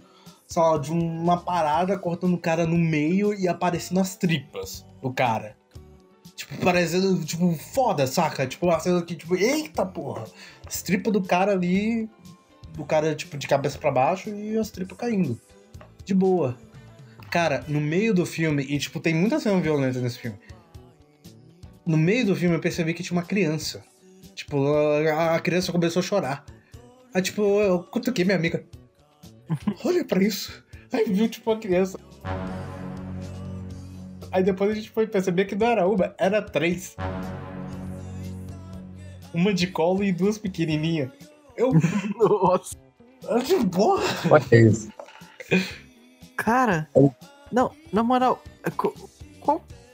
Sei 0.48 0.62
lá, 0.62 0.78
de 0.78 0.92
uma 0.92 1.38
parada 1.38 1.98
cortando 1.98 2.36
o 2.36 2.38
cara 2.38 2.68
no 2.68 2.78
meio 2.78 3.34
e 3.34 3.48
aparecendo 3.48 4.00
as 4.00 4.16
tripas 4.16 4.86
do 5.02 5.12
cara. 5.12 5.56
Tipo, 6.36 6.58
parecendo, 6.58 7.24
tipo, 7.24 7.54
foda, 7.74 8.06
saca? 8.06 8.46
Tipo, 8.46 8.66
uma 8.68 8.80
cena 8.80 9.02
que, 9.02 9.16
tipo, 9.16 9.36
eita 9.36 9.86
porra! 9.86 10.26
As 10.66 10.82
tripas 10.82 11.14
do 11.14 11.22
cara 11.22 11.54
ali, 11.54 12.10
do 12.74 12.84
cara, 12.84 13.16
tipo, 13.16 13.38
de 13.38 13.48
cabeça 13.48 13.78
pra 13.78 13.92
baixo 13.92 14.30
e 14.30 14.58
as 14.58 14.70
tripas 14.70 14.98
caindo. 14.98 15.40
De 16.04 16.14
boa. 16.14 16.58
Cara, 17.32 17.64
no 17.68 17.80
meio 17.80 18.14
do 18.14 18.26
filme, 18.26 18.64
e 18.64 18.78
tipo, 18.78 19.00
tem 19.00 19.14
muita 19.14 19.40
cena 19.40 19.60
violenta 19.60 20.00
nesse 20.00 20.20
filme. 20.20 20.38
No 21.86 21.98
meio 21.98 22.26
do 22.26 22.36
filme 22.36 22.56
eu 22.56 22.62
percebi 22.62 22.94
que 22.94 23.04
tinha 23.04 23.18
uma 23.18 23.26
criança. 23.26 23.84
Tipo, 24.34 24.68
a, 24.68 25.36
a 25.36 25.40
criança 25.40 25.72
começou 25.72 26.02
a 26.02 26.04
chorar. 26.04 26.46
Aí, 27.14 27.22
tipo, 27.22 27.42
eu 27.42 27.84
cutuquei 27.84 28.26
minha 28.26 28.38
amiga. 28.38 28.66
Olha 29.86 30.04
pra 30.04 30.22
isso. 30.22 30.64
Aí 30.92 31.06
viu, 31.06 31.30
tipo, 31.30 31.50
uma 31.50 31.60
criança. 31.60 31.98
Aí 34.36 34.44
depois 34.44 34.70
a 34.70 34.74
gente 34.74 34.90
foi 34.90 35.08
perceber 35.08 35.46
que 35.46 35.56
não 35.56 35.66
era 35.66 35.88
uma, 35.88 36.14
era 36.18 36.42
três. 36.42 36.94
Uma 39.34 39.54
de 39.54 39.66
colo 39.68 40.04
e 40.04 40.12
duas 40.12 40.38
pequenininhas. 40.38 41.10
Eu. 41.56 41.72
Nossa. 42.20 42.76
eu 43.30 43.42
tipo, 43.42 43.66
porra. 43.70 44.04
Olha 44.30 44.44
isso. 44.52 44.90
Cara, 46.36 46.90
não, 47.50 47.72
na 47.94 48.04
moral, 48.04 48.44
é 48.62 48.70
qual, 48.72 48.94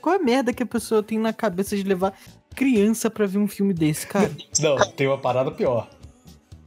qual 0.00 0.16
é 0.16 0.18
a 0.18 0.22
merda 0.22 0.52
que 0.52 0.64
a 0.64 0.66
pessoa 0.66 1.04
tem 1.04 1.20
na 1.20 1.32
cabeça 1.32 1.76
de 1.76 1.84
levar 1.84 2.12
criança 2.52 3.08
pra 3.08 3.26
ver 3.26 3.38
um 3.38 3.46
filme 3.46 3.72
desse, 3.72 4.08
cara? 4.08 4.28
Não, 4.58 4.74
tem 4.96 5.06
uma 5.06 5.18
parada 5.18 5.52
pior. 5.52 5.88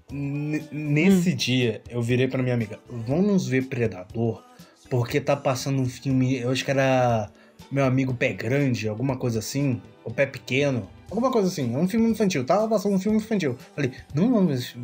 N- 0.09 0.63
nesse 0.71 1.33
dia, 1.33 1.81
eu 1.89 2.01
virei 2.01 2.29
pra 2.29 2.41
minha 2.41 2.55
amiga: 2.55 2.79
vamos 2.89 3.45
ver 3.49 3.67
Predador, 3.67 4.41
porque 4.89 5.19
tá 5.19 5.35
passando 5.35 5.81
um 5.81 5.89
filme, 5.89 6.37
eu 6.37 6.51
acho 6.51 6.63
que 6.63 6.71
era 6.71 7.29
Meu 7.71 7.85
Amigo 7.85 8.13
Pé 8.13 8.33
Grande, 8.33 8.87
alguma 8.87 9.17
coisa 9.17 9.39
assim, 9.39 9.81
ou 10.03 10.13
Pé 10.13 10.25
Pequeno, 10.25 10.87
alguma 11.09 11.31
coisa 11.31 11.47
assim, 11.47 11.75
um 11.75 11.87
filme 11.87 12.09
infantil, 12.09 12.45
tava 12.45 12.67
passando 12.67 12.95
um 12.95 12.99
filme 12.99 13.17
infantil. 13.17 13.57
Falei: 13.75 13.91
não 14.13 14.31
vamos, 14.31 14.75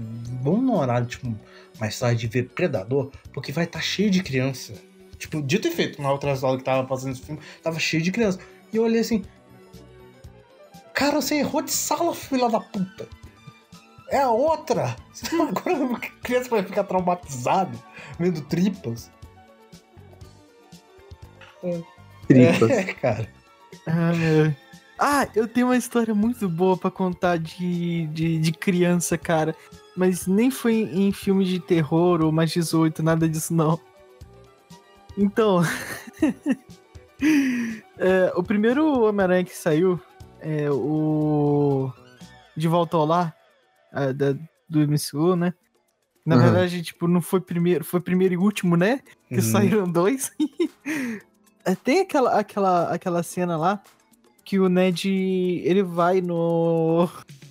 no 0.44 0.78
horário, 0.78 1.08
tipo, 1.08 1.34
mais 1.80 1.98
tarde 1.98 2.28
ver 2.28 2.50
Predador, 2.50 3.12
porque 3.34 3.52
vai 3.52 3.66
estar 3.66 3.80
tá 3.80 3.86
cheio 3.86 4.10
de 4.10 4.24
criança. 4.24 4.74
Tipo, 5.18 5.42
dito 5.42 5.68
e 5.68 5.72
feito, 5.72 6.02
na 6.02 6.12
outra 6.12 6.36
sala 6.36 6.58
que 6.58 6.64
tava 6.64 6.88
passando 6.88 7.12
esse 7.12 7.22
filme, 7.22 7.40
tava 7.62 7.80
cheio 7.80 8.02
de 8.02 8.12
criança. 8.12 8.40
E 8.74 8.78
eu 8.78 8.84
olhei 8.84 9.02
assim. 9.02 9.24
Cara, 10.94 11.22
você 11.22 11.36
errou 11.36 11.62
de 11.62 11.72
sala, 11.72 12.14
filha 12.16 12.50
da 12.50 12.60
puta. 12.60 13.08
É 14.10 14.20
a 14.20 14.30
outra. 14.32 14.96
Agora 15.32 15.96
a 15.96 16.00
criança 16.00 16.50
vai 16.50 16.64
ficar 16.64 16.84
traumatizada, 16.84 17.78
vendo 18.20 18.42
tripas. 18.42 19.12
Tripas. 22.34 22.72
É, 22.72 22.84
cara. 22.94 23.30
Ah, 23.88 24.54
Ah, 25.04 25.28
eu 25.36 25.48
tenho 25.48 25.68
uma 25.68 25.78
história 25.78 26.14
muito 26.14 26.48
boa 26.48 26.78
pra 26.78 26.92
contar 26.92 27.38
de, 27.38 28.06
de, 28.08 28.38
de 28.38 28.52
criança, 28.52 29.18
cara. 29.18 29.56
Mas 29.98 30.28
nem 30.28 30.52
foi 30.52 30.76
em 30.76 31.12
filme 31.12 31.44
de 31.44 31.60
terror 31.60 32.22
ou 32.22 32.32
mais 32.32 32.52
18, 32.52 33.02
nada 33.02 33.28
disso 33.28 33.54
não. 33.54 33.80
Então. 35.18 35.62
é, 37.98 38.32
o 38.36 38.44
primeiro 38.44 39.04
Homem-Aranha 39.04 39.44
que 39.44 39.56
saiu, 39.56 40.00
é 40.40 40.70
o. 40.72 41.92
De 42.56 42.68
Volta 42.68 42.98
ao 42.98 43.06
Lar, 43.06 43.36
a, 43.92 44.12
da, 44.12 44.34
do 44.70 44.82
MCU, 44.82 45.36
né? 45.36 45.54
Na 46.26 46.36
Uhum. 46.36 46.42
verdade, 46.44 46.82
tipo, 46.84 47.08
não 47.08 47.22
foi 47.22 47.42
primeiro, 47.42 47.84
foi 47.84 48.00
primeiro 48.00 48.36
e 48.36 48.38
último, 48.38 48.76
né? 48.78 49.00
Que 49.30 49.36
Uhum. 49.38 49.42
saíram 49.42 49.92
dois. 49.92 50.32
É, 51.66 51.76
Tem 51.76 52.01
aquela, 52.01 52.39
aquela, 52.39 52.93
aquela 52.93 53.24
cena 53.24 53.57
lá 53.57 53.82
que 54.43 54.59
o 54.59 54.68
Ned 54.68 55.07
ele 55.64 55.84
vai 55.84 56.20
no 56.22 57.07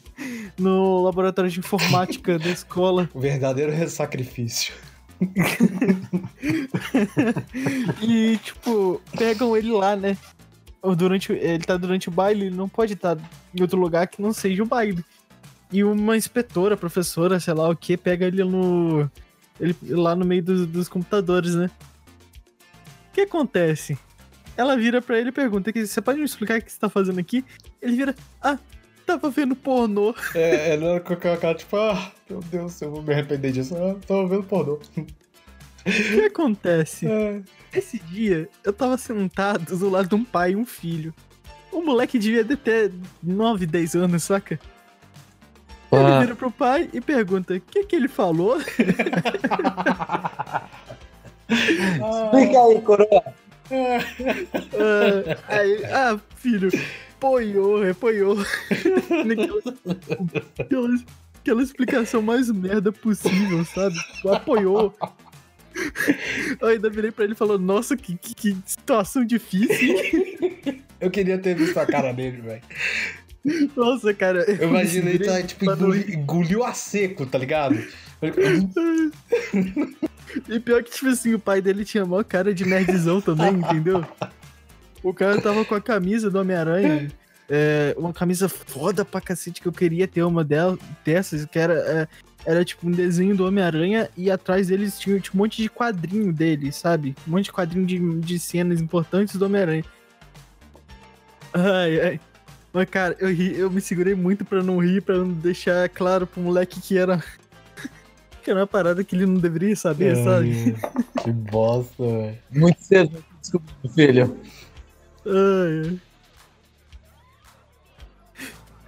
no 0.58 1.02
laboratório 1.02 1.50
de 1.50 1.60
informática 1.60 2.38
da 2.38 2.50
escola 2.50 3.08
O 3.14 3.20
verdadeiro 3.20 3.72
sacrifício. 3.88 4.74
e 8.00 8.38
tipo 8.38 9.00
pegam 9.16 9.56
ele 9.56 9.70
lá, 9.70 9.94
né? 9.94 10.16
Durante, 10.96 11.32
ele 11.32 11.62
tá 11.62 11.76
durante 11.76 12.08
o 12.08 12.12
baile, 12.12 12.46
ele 12.46 12.56
não 12.56 12.66
pode 12.66 12.94
estar 12.94 13.18
em 13.54 13.60
outro 13.60 13.78
lugar 13.78 14.06
que 14.06 14.22
não 14.22 14.32
seja 14.32 14.62
o 14.62 14.66
baile. 14.66 15.04
E 15.70 15.84
uma 15.84 16.16
inspetora, 16.16 16.74
professora, 16.74 17.38
sei 17.38 17.52
lá 17.52 17.68
o 17.68 17.76
que, 17.76 17.98
pega 17.98 18.26
ele 18.26 18.42
no 18.42 19.10
ele 19.60 19.76
lá 19.90 20.16
no 20.16 20.24
meio 20.24 20.42
dos, 20.42 20.66
dos 20.66 20.88
computadores, 20.88 21.54
né? 21.54 21.70
O 23.10 23.12
que 23.12 23.22
acontece? 23.22 23.98
Ela 24.56 24.76
vira 24.76 25.00
pra 25.02 25.18
ele 25.18 25.30
e 25.30 25.32
pergunta: 25.32 25.72
"Que- 25.72 25.86
Você 25.86 26.00
pode 26.00 26.18
me 26.18 26.24
explicar 26.24 26.58
o 26.58 26.62
que 26.62 26.70
você 26.72 26.78
tá 26.78 26.88
fazendo 26.88 27.18
aqui? 27.18 27.44
Ele 27.82 27.96
vira: 27.96 28.14
Ah, 28.40 28.58
tava 29.06 29.30
vendo 29.30 29.56
pornô. 29.56 30.14
É, 30.34 30.74
ela 30.74 31.00
com 31.00 31.12
aquela 31.12 31.36
cara 31.36 31.54
tipo, 31.56 31.76
ah, 31.76 32.12
meu 32.28 32.40
Deus, 32.40 32.80
eu 32.82 32.90
vou 32.90 33.02
me 33.02 33.12
arrepender 33.12 33.52
disso. 33.52 33.74
Ah, 33.76 33.96
tava 34.06 34.26
vendo 34.28 34.44
pornô. 34.44 34.74
O 34.96 35.04
que 35.84 36.20
acontece? 36.26 37.06
É. 37.06 37.40
Esse 37.72 37.98
dia, 37.98 38.48
eu 38.62 38.72
tava 38.72 38.98
sentado 38.98 39.76
do 39.78 39.88
lado 39.88 40.08
de 40.08 40.14
um 40.14 40.24
pai 40.24 40.52
e 40.52 40.56
um 40.56 40.66
filho. 40.66 41.14
O 41.72 41.80
moleque 41.82 42.18
devia 42.18 42.44
de 42.44 42.56
ter 42.56 42.92
9, 43.22 43.64
10 43.64 43.94
anos, 43.94 44.24
saca? 44.24 44.58
Ele 45.92 46.02
Ah, 46.02 46.20
vira 46.20 46.36
pro 46.36 46.50
pai 46.50 46.88
e 46.92 47.00
pergunta: 47.00 47.54
O 47.54 47.60
que 47.60 47.84
que 47.84 47.96
ele 47.96 48.08
falou? 48.08 48.58
Explica 51.54 52.62
aí, 52.64 52.80
coroa. 52.82 53.24
Ah, 53.72 55.38
aí, 55.48 55.84
ah, 55.86 56.18
filho, 56.36 56.70
apoiou, 57.16 57.88
apoiou. 57.88 58.36
Aquela, 60.58 60.88
aquela 61.40 61.62
explicação 61.62 62.20
mais 62.22 62.50
merda 62.50 62.90
possível, 62.92 63.64
sabe? 63.64 63.94
Tipo, 64.14 64.32
Apoiou. 64.32 64.94
Eu 66.60 66.68
ainda 66.68 66.90
virei 66.90 67.10
pra 67.12 67.24
ele 67.24 67.32
e 67.34 67.36
falou, 67.36 67.58
nossa, 67.58 67.96
que, 67.96 68.16
que, 68.18 68.34
que 68.34 68.56
situação 68.66 69.24
difícil. 69.24 69.96
Eu 71.00 71.10
queria 71.10 71.38
ter 71.38 71.54
visto 71.54 71.78
a 71.78 71.86
cara 71.86 72.12
dele, 72.12 72.42
velho. 72.42 72.62
Nossa, 73.74 74.12
cara. 74.12 74.40
Eu 74.50 74.68
imagino 74.68 75.08
ele 75.08 75.24
tá, 75.24 75.40
tipo, 75.42 75.64
Pra 75.64 75.76
não 75.76 75.94
engoli- 75.94 76.14
engoliu 76.14 76.62
a 76.64 76.74
seco, 76.74 77.24
tá 77.24 77.38
ligado? 77.38 77.78
E 80.48 80.60
pior 80.60 80.82
que, 80.82 80.90
tipo 80.90 81.08
assim, 81.08 81.34
o 81.34 81.38
pai 81.38 81.60
dele 81.60 81.84
tinha 81.84 82.04
maior 82.04 82.24
cara 82.24 82.52
de 82.54 82.64
nerdzão 82.64 83.20
também, 83.20 83.52
entendeu? 83.54 84.04
O 85.02 85.12
cara 85.14 85.40
tava 85.40 85.64
com 85.64 85.74
a 85.74 85.80
camisa 85.80 86.30
do 86.30 86.38
Homem-Aranha. 86.38 87.10
é, 87.48 87.94
uma 87.98 88.12
camisa 88.12 88.48
foda 88.48 89.04
pra 89.04 89.20
cacete 89.20 89.60
que 89.60 89.66
eu 89.66 89.72
queria 89.72 90.06
ter 90.06 90.22
uma 90.22 90.44
del- 90.44 90.78
dessas, 91.04 91.44
que 91.46 91.58
era, 91.58 91.74
é, 91.74 92.08
era 92.44 92.64
tipo 92.64 92.86
um 92.86 92.90
desenho 92.92 93.36
do 93.36 93.44
Homem-Aranha 93.44 94.08
e 94.16 94.30
atrás 94.30 94.68
deles 94.68 94.98
tinha 94.98 95.18
tipo, 95.18 95.36
um 95.36 95.40
monte 95.40 95.60
de 95.60 95.68
quadrinho 95.68 96.32
dele, 96.32 96.70
sabe? 96.70 97.16
Um 97.26 97.32
monte 97.32 97.46
de 97.46 97.52
quadrinho 97.52 97.84
de, 97.86 97.98
de 98.20 98.38
cenas 98.38 98.80
importantes 98.80 99.34
do 99.36 99.46
Homem-Aranha. 99.46 99.84
Ai, 101.52 102.00
ai. 102.00 102.20
Mas, 102.72 102.88
cara, 102.88 103.16
eu, 103.18 103.34
ri, 103.34 103.58
eu 103.58 103.68
me 103.68 103.80
segurei 103.80 104.14
muito 104.14 104.44
pra 104.44 104.62
não 104.62 104.78
rir, 104.78 105.02
pra 105.02 105.16
não 105.18 105.32
deixar 105.32 105.88
claro 105.88 106.26
pro 106.26 106.40
moleque 106.40 106.80
que 106.80 106.96
era. 106.96 107.20
Que 108.50 108.52
era 108.52 108.60
uma 108.60 108.66
parada 108.66 109.04
que 109.04 109.14
ele 109.14 109.26
não 109.26 109.36
deveria 109.36 109.76
saber, 109.76 110.16
sabe? 110.16 110.74
Ai, 110.82 110.92
Que 111.22 111.30
bosta, 111.30 112.02
velho. 112.02 112.38
Muito 112.50 112.82
cedo, 112.82 113.24
desculpa, 113.40 113.66
filho. 113.94 114.36
Ai, 115.24 116.00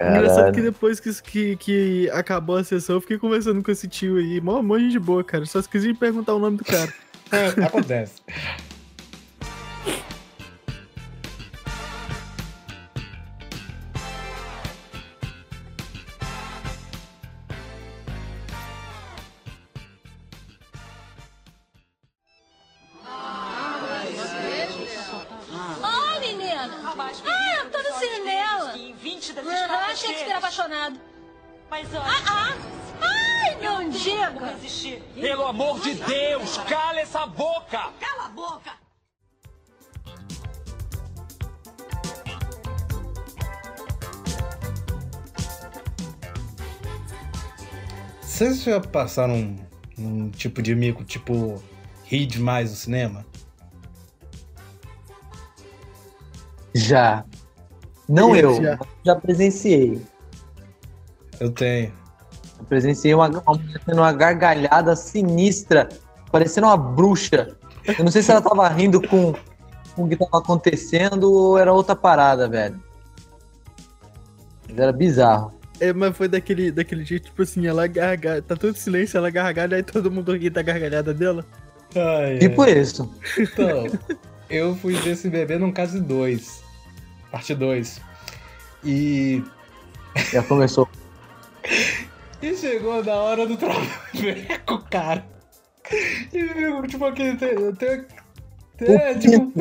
ai. 0.01 0.09
Engraçado 0.19 0.53
que 0.53 0.61
depois 0.61 0.99
que, 0.99 1.23
que, 1.23 1.57
que 1.57 2.11
acabou 2.11 2.57
a 2.57 2.65
sessão, 2.65 2.97
eu 2.97 3.01
fiquei 3.01 3.19
conversando 3.19 3.63
com 3.63 3.71
esse 3.71 3.87
tio 3.87 4.17
aí. 4.17 4.41
Mó 4.41 4.61
mó 4.61 4.77
gente 4.77 4.91
de 4.91 4.99
boa, 4.99 5.23
cara. 5.23 5.47
Só 5.47 5.61
esqueci 5.61 5.93
de 5.93 5.95
perguntar 5.99 6.35
o 6.35 6.41
nome 6.41 6.57
do 6.57 6.65
cara. 6.65 6.93
É, 7.33 7.65
acontece. 7.65 8.21
Ah, 26.75 27.57
eu 27.65 27.71
tô 27.71 27.79
no 27.79 27.99
cinema. 27.99 28.77
Em 28.77 28.95
20 28.95 29.33
das 29.35 29.47
Ah, 29.47 29.53
estradas 29.55 29.99
Shakespeare 29.99 30.33
apaixonado. 30.37 31.01
Mas 31.71 31.89
olha, 31.91 32.03
Ah, 32.05 32.55
ai, 33.01 33.57
não 33.63 33.89
diga. 33.89 34.57
Pelo 35.21 35.47
amor 35.47 35.81
de 35.81 35.95
Deus, 35.95 36.57
cala 36.69 37.01
essa 37.01 37.27
boca! 37.27 37.91
Cala 38.01 38.27
a 38.27 38.29
boca! 38.29 38.73
Vocês 48.21 48.63
já 48.63 48.81
passaram 48.81 49.35
um, 49.35 49.57
um 49.99 50.31
tipo 50.31 50.63
de 50.63 50.75
mico, 50.75 51.05
tipo, 51.05 51.63
rir 52.05 52.27
demais 52.27 52.71
no 52.71 52.77
cinema? 52.77 53.27
Já. 56.75 57.25
Não 58.09 58.35
Eu 58.35 58.51
eu, 58.55 58.63
já. 58.63 58.79
já 59.05 59.17
presenciei. 59.17 60.01
Eu 61.41 61.51
tenho. 61.51 61.93
Eu 62.59 62.65
presenciei 62.67 63.15
uma, 63.15 63.29
uma 63.29 63.55
mulher 63.55 63.81
tendo 63.85 63.99
uma 63.99 64.13
gargalhada 64.13 64.95
sinistra, 64.97 65.89
parecendo 66.31 66.67
uma 66.67 66.77
bruxa. 66.77 67.57
Eu 67.99 68.05
não 68.05 68.11
sei 68.13 68.23
se 68.23 68.31
ela 68.31 68.41
tava 68.41 68.69
rindo 68.69 69.01
com, 69.09 69.35
com 69.95 70.05
o 70.05 70.09
que 70.09 70.17
tava 70.17 70.39
acontecendo 70.39 71.33
ou 71.33 71.59
era 71.59 71.73
outra 71.73 71.97
parada, 71.97 72.49
velho. 72.49 72.81
Mas 74.69 74.79
era 74.79 74.93
bizarro. 74.93 75.53
É, 75.81 75.93
mas 75.93 76.17
foi 76.17 76.29
daquele, 76.29 76.71
daquele 76.71 77.05
jeito, 77.05 77.25
tipo 77.25 77.43
assim, 77.43 77.67
ela 77.67 77.87
gargalha. 77.89 78.41
Tá 78.41 78.55
todo 78.55 78.77
silêncio, 78.77 79.19
ela 79.19 79.31
gargalha, 79.31 79.77
aí 79.77 79.83
todo 79.83 80.11
mundo 80.11 80.37
ri 80.37 80.49
da 80.49 80.63
gargalhada 80.63 81.13
dela. 81.13 81.45
Ai, 81.97 82.39
Tipo 82.39 82.63
ai. 82.63 82.79
isso. 82.79 83.13
Então, 83.39 83.85
eu 84.49 84.77
fui 84.77 84.95
ver 84.95 85.11
esse 85.11 85.29
bebê 85.29 85.59
num 85.59 85.73
caso 85.73 86.01
2. 86.01 86.62
Parte 87.33 87.55
2. 87.55 88.01
E, 88.85 89.43
Já 90.31 90.43
começou. 90.43 90.87
e 92.43 92.55
chegou 92.55 93.03
na 93.03 93.15
hora 93.15 93.47
do 93.47 93.57
traveco, 93.57 94.79
cara. 94.91 95.25
E 96.33 96.87
tipo, 96.89 97.05
aquele. 97.07 97.37
Tem, 97.37 97.75
tem, 98.77 98.95
é, 98.95 99.15
tipo, 99.15 99.53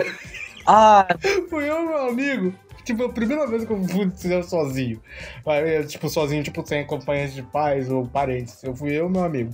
Ah, 0.67 1.07
fui 1.49 1.69
eu 1.69 1.83
meu 1.83 2.09
amigo. 2.09 2.53
Tipo, 2.83 3.05
a 3.05 3.09
primeira 3.09 3.47
vez 3.47 3.63
que 3.63 3.71
eu 3.71 3.87
fui 3.87 4.11
cinema 4.15 4.43
sozinho. 4.43 5.01
Eu, 5.45 5.87
Tipo, 5.87 6.09
sozinho, 6.09 6.43
tipo, 6.43 6.65
sem 6.67 6.81
acompanhante 6.81 7.35
de 7.35 7.43
pais 7.43 7.89
ou 7.89 8.05
parentes. 8.05 8.61
Eu 8.63 8.75
fui 8.75 8.91
eu 8.91 9.09
meu 9.09 9.23
amigo. 9.23 9.53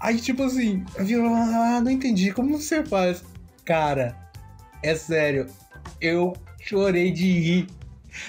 Aí, 0.00 0.18
tipo 0.18 0.44
assim, 0.44 0.84
eu 0.96 1.04
vi, 1.04 1.14
ah, 1.14 1.80
não 1.82 1.90
entendi. 1.90 2.32
Como 2.32 2.58
você 2.58 2.84
faz? 2.84 3.22
Cara, 3.64 4.16
é 4.82 4.94
sério. 4.94 5.46
Eu 6.00 6.34
chorei 6.66 7.10
de 7.12 7.38
rir 7.40 7.66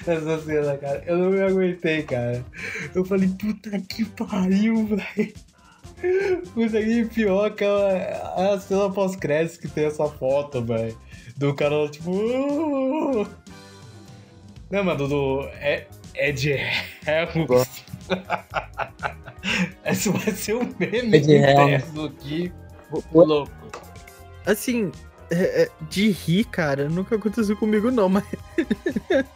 nessa 0.06 0.38
cena, 0.42 0.76
cara. 0.76 1.02
Eu 1.06 1.18
não 1.18 1.30
me 1.30 1.40
aguentei, 1.40 2.02
cara. 2.02 2.44
Eu 2.94 3.04
falei, 3.04 3.28
puta 3.28 3.80
que 3.80 4.04
pariu, 4.04 4.86
velho. 5.16 5.32
Puta 6.52 6.82
que 6.82 7.04
pior 7.06 7.46
aquela 7.46 8.54
a 8.54 8.60
cena 8.60 8.90
pós-crédito 8.90 9.60
que 9.60 9.68
tem 9.68 9.86
essa 9.86 10.06
foto, 10.06 10.62
velho. 10.62 10.96
Do 11.36 11.54
cara, 11.54 11.88
tipo. 11.88 12.10
"Uh". 12.10 13.26
Não, 14.70 14.84
mano, 14.84 15.06
do. 15.08 15.42
É, 15.60 15.86
Ed 16.14 16.50
Helms. 17.06 17.84
Esse 19.84 20.08
vai 20.10 20.32
ser 20.32 20.54
um 20.56 20.74
meme 20.78 21.16
Ed 21.18 21.32
Helms. 21.32 21.88
interno. 21.88 22.12
O- 23.12 23.24
Louco. 23.24 23.52
Assim, 24.44 24.90
é- 25.30 25.62
é, 25.62 25.70
de 25.88 26.10
rir, 26.10 26.44
cara, 26.44 26.88
nunca 26.88 27.16
aconteceu 27.16 27.56
comigo 27.56 27.90
não, 27.90 28.08
mas. 28.08 28.24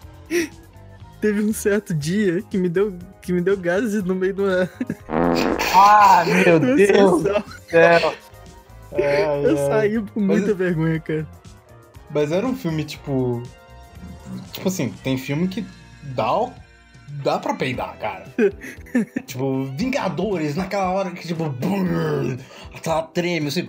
Teve 1.20 1.42
um 1.42 1.52
certo 1.52 1.92
dia 1.92 2.40
que 2.48 2.56
me 2.56 2.68
deu, 2.68 2.94
que 3.20 3.30
me 3.32 3.42
deu 3.42 3.54
gases 3.56 4.02
no 4.02 4.14
meio 4.14 4.32
de 4.32 4.40
uma, 4.40 4.70
Ah, 5.74 6.24
meu 6.46 6.56
uma 6.56 6.60
Deus 6.76 6.78
sessão. 6.88 7.18
do 7.18 7.22
céu. 7.68 8.14
Ai, 8.92 9.44
Eu 9.44 9.58
ai. 9.58 9.68
saí 9.68 10.02
com 10.14 10.20
Mas- 10.20 10.38
muita 10.38 10.54
vergonha, 10.54 10.98
cara. 11.00 11.26
Mas 12.10 12.32
era 12.32 12.46
um 12.46 12.56
filme, 12.56 12.84
tipo. 12.84 13.42
Tipo 14.52 14.68
assim, 14.68 14.88
tem 15.04 15.18
filme 15.18 15.46
que 15.48 15.64
dá, 16.02 16.32
o- 16.34 16.52
dá 17.22 17.38
pra 17.38 17.54
peidar, 17.54 17.96
cara. 17.98 18.24
tipo, 19.26 19.64
Vingadores, 19.76 20.56
naquela 20.56 20.90
hora 20.90 21.10
que, 21.10 21.26
tipo. 21.26 21.48
brrr, 21.48 22.38
Ela 22.84 23.02
treme, 23.02 23.48
assim. 23.48 23.68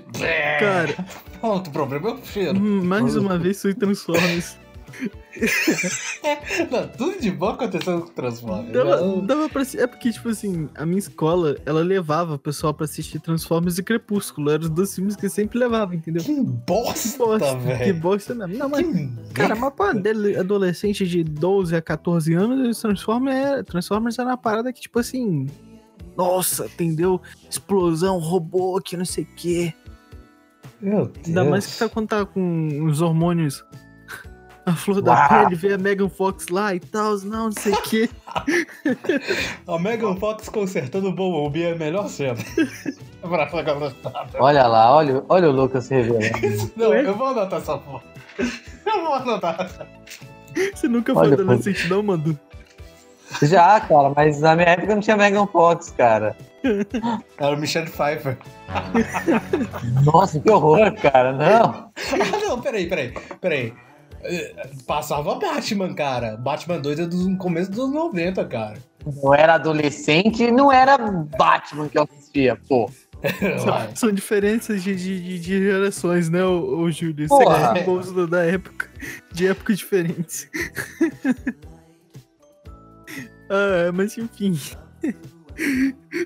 Cara, 0.60 0.96
Pronto, 1.40 1.68
o 1.68 1.72
problema 1.72 2.10
é 2.10 2.14
o 2.14 2.26
cheiro. 2.26 2.60
mais 2.60 3.16
uma 3.16 3.38
vez 3.38 3.62
fui 3.62 3.74
Transformers. 3.74 4.58
Não, 6.72 6.88
tudo 6.90 7.20
de 7.20 7.32
bom 7.32 7.50
aconteceu 7.50 8.02
com 8.02 8.08
o 8.08 8.12
Transformers. 8.12 8.72
Dava, 8.72 9.02
Não- 9.02 9.26
dava 9.26 9.50
pra. 9.50 9.64
É 9.78 9.88
porque, 9.88 10.12
tipo 10.12 10.30
assim, 10.30 10.70
a 10.76 10.86
minha 10.86 11.00
escola, 11.00 11.58
ela 11.66 11.82
levava 11.82 12.36
o 12.36 12.40
pessoal 12.40 12.74
pra 12.74 12.86
assistir 12.86 13.20
Transformers 13.20 13.78
e 13.78 13.84
Crepúsculo. 13.84 14.50
Eram 14.52 14.64
os 14.64 14.70
dois 14.70 14.94
filmes 14.94 15.16
que 15.16 15.30
sempre 15.30 15.58
levava, 15.60 15.96
entendeu? 15.96 16.24
Que 16.24 16.40
bosta, 16.42 17.18
Bosta, 17.18 17.56
que 17.56 17.64
velho. 17.66 17.96
bosta 18.00 18.36
mesmo. 18.36 18.58
Não, 18.58 18.70
mas. 18.70 18.86
Que 18.86 19.34
Cara, 19.34 19.56
mas 19.56 19.74
pra 19.74 19.92
adolescente 20.40 21.08
de 21.08 21.24
12 21.24 21.76
a 21.76 21.82
14 21.82 22.34
anos, 22.34 22.68
os 22.70 22.82
Transformers, 22.82 23.36
é- 23.38 23.64
Transformers 23.64 24.20
era 24.20 24.30
uma 24.30 24.38
parada 24.38 24.72
que, 24.74 24.82
tipo 24.82 25.00
assim. 25.00 25.48
Nossa, 26.18 26.66
entendeu? 26.66 27.22
Explosão, 27.50 28.18
robô, 28.20 28.80
que 28.84 28.98
não 28.98 29.06
sei 29.06 29.24
o 29.24 29.28
quê. 29.36 29.74
Meu 30.82 31.06
Deus. 31.06 31.28
Ainda 31.28 31.44
mais 31.46 31.66
que 31.68 31.78
tá 31.78 31.88
quando 31.88 32.08
tá 32.10 32.26
com 32.26 32.86
os 32.86 33.02
hormônios. 33.02 33.64
A 34.66 34.74
flor 34.74 35.02
da 35.02 35.14
Uau. 35.14 35.30
pele, 35.30 35.56
vê 35.56 35.74
a 35.74 35.78
Megan 35.78 36.10
Fox 36.10 36.48
lá 36.50 36.76
e 36.76 36.80
tal, 36.80 37.18
não, 37.20 37.46
não 37.46 37.52
sei 37.52 37.74
o 37.74 37.82
quê. 37.82 38.10
A 39.68 39.80
Megan 39.80 40.16
Fox 40.18 40.50
consertando 40.50 41.10
o 41.10 41.12
Bumblebee 41.12 41.64
é 41.64 41.72
a 41.72 41.76
melhor 41.76 42.08
cena. 42.08 42.38
Olha 44.40 44.68
lá, 44.68 44.96
olha, 44.96 45.24
olha 45.30 45.50
o 45.50 45.52
Lucas 45.52 45.88
revelando. 45.90 46.26
Não, 46.76 46.94
eu 46.94 47.16
vou 47.16 47.28
anotar 47.28 47.60
essa 47.60 47.78
porra. 47.78 48.04
Eu 48.40 49.02
vou 49.04 49.14
anotar. 49.14 49.88
Você 50.74 50.88
nunca 50.88 51.14
foi 51.14 51.32
adolescente, 51.32 51.88
não, 51.88 52.02
Mandu? 52.02 52.38
Já, 53.44 53.80
cara, 53.80 54.12
mas 54.16 54.42
na 54.42 54.56
minha 54.56 54.70
época 54.70 54.96
não 54.96 55.02
tinha 55.02 55.16
Megan 55.16 55.48
Fox, 55.48 55.94
cara. 55.96 56.36
Era 57.38 57.56
o 57.56 57.60
Michelle 57.60 57.90
Pfeiffer. 57.90 58.38
Nossa, 60.04 60.40
que 60.40 60.50
horror, 60.50 60.94
cara. 60.96 61.32
Não. 61.32 61.92
Ah, 61.96 62.38
não, 62.42 62.60
peraí, 62.60 62.88
peraí, 62.88 63.14
peraí. 63.40 63.74
Passava 64.86 65.36
Batman, 65.36 65.94
cara. 65.94 66.38
Batman 66.38 66.80
2 66.80 67.00
é 67.00 67.06
do 67.06 67.38
começo 67.38 67.72
dos 67.72 67.80
anos 67.80 67.94
90, 67.94 68.46
cara. 68.46 68.78
Eu 69.24 69.34
era 69.34 69.56
adolescente 69.56 70.52
não 70.52 70.72
era 70.72 70.98
Batman 70.98 71.88
que 71.90 71.98
eu 71.98 72.04
assistia, 72.04 72.58
pô. 72.68 72.90
São, 73.64 73.96
são 73.96 74.12
diferenças 74.12 74.82
de, 74.84 74.96
de, 74.96 75.22
de- 75.22 75.40
de 75.40 75.60
gerações, 75.64 76.28
né, 76.28 76.44
ô, 76.44 76.80
ô 76.80 76.90
Júlio? 76.90 77.28
Porra. 77.28 77.74
Sexo 77.74 77.86
bolso 77.86 78.28
da 78.28 78.44
época. 78.44 78.90
De 79.32 79.46
épocas 79.46 79.78
diferentes. 79.78 80.50
ah, 83.48 83.92
mas 83.94 84.18
enfim. 84.18 84.60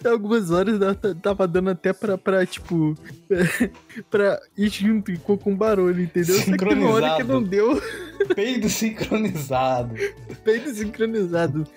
Algumas 0.05 0.51
horas 0.51 0.79
tava 1.21 1.47
dando 1.47 1.71
até 1.71 1.93
pra, 1.93 2.17
pra 2.17 2.45
tipo. 2.45 2.95
pra 4.09 4.39
ir 4.57 4.69
junto 4.69 5.17
com, 5.21 5.37
com 5.37 5.55
barulho, 5.55 6.03
entendeu? 6.03 6.35
Só 6.35 6.43
que 6.43 6.51
hora 6.51 7.15
que 7.15 7.23
Sincronizado. 7.23 7.33
não 7.33 7.43
deu. 7.43 7.81
Peido 8.35 8.69
sincronizado. 8.69 9.95
Bem 10.43 10.73
sincronizado. 10.73 11.67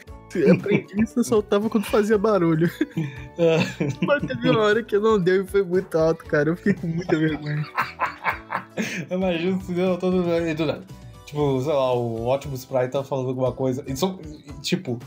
Aprendi 0.52 1.02
isso, 1.02 1.20
eu 1.20 1.24
soltava 1.24 1.70
quando 1.70 1.84
fazia 1.86 2.18
barulho. 2.18 2.70
Mas 4.06 4.22
teve 4.26 4.50
uma 4.50 4.60
hora 4.60 4.82
que 4.82 4.98
não 4.98 5.18
deu 5.18 5.42
e 5.42 5.46
foi 5.46 5.62
muito 5.62 5.96
alto, 5.96 6.24
cara. 6.26 6.50
Eu 6.50 6.56
fiquei 6.56 6.74
com 6.74 6.86
muita 6.86 7.16
vergonha. 7.16 7.64
Imagina 9.10 9.56
o 9.56 9.60
cinema 9.62 9.96
todo. 9.96 10.22
e 10.28 10.54
do 10.54 10.66
nada. 10.66 10.84
Tipo, 11.24 11.60
sei 11.62 11.72
lá, 11.72 11.92
o 11.94 12.32
Optimus 12.32 12.64
Prime 12.64 12.88
tá 12.88 13.02
falando 13.02 13.28
alguma 13.28 13.52
coisa. 13.52 13.82
E 13.86 13.96
são, 13.96 14.20
e, 14.22 14.52
tipo, 14.60 14.98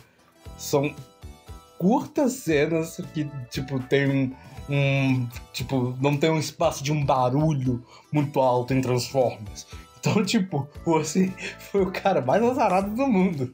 são 0.58 0.94
curtas 1.82 2.34
cenas 2.34 2.98
que, 3.12 3.28
tipo, 3.50 3.80
tem 3.80 4.08
um, 4.08 4.36
um. 4.70 5.28
Tipo, 5.52 5.98
não 6.00 6.16
tem 6.16 6.30
um 6.30 6.38
espaço 6.38 6.84
de 6.84 6.92
um 6.92 7.04
barulho 7.04 7.84
muito 8.12 8.40
alto 8.40 8.72
em 8.72 8.82
Transformers. 8.82 9.66
Então, 10.00 10.22
tipo, 10.24 10.70
você 10.86 11.34
foi 11.58 11.82
o 11.82 11.92
cara 11.92 12.22
mais 12.22 12.44
azarado 12.44 12.96
do 12.96 13.08
mundo. 13.08 13.52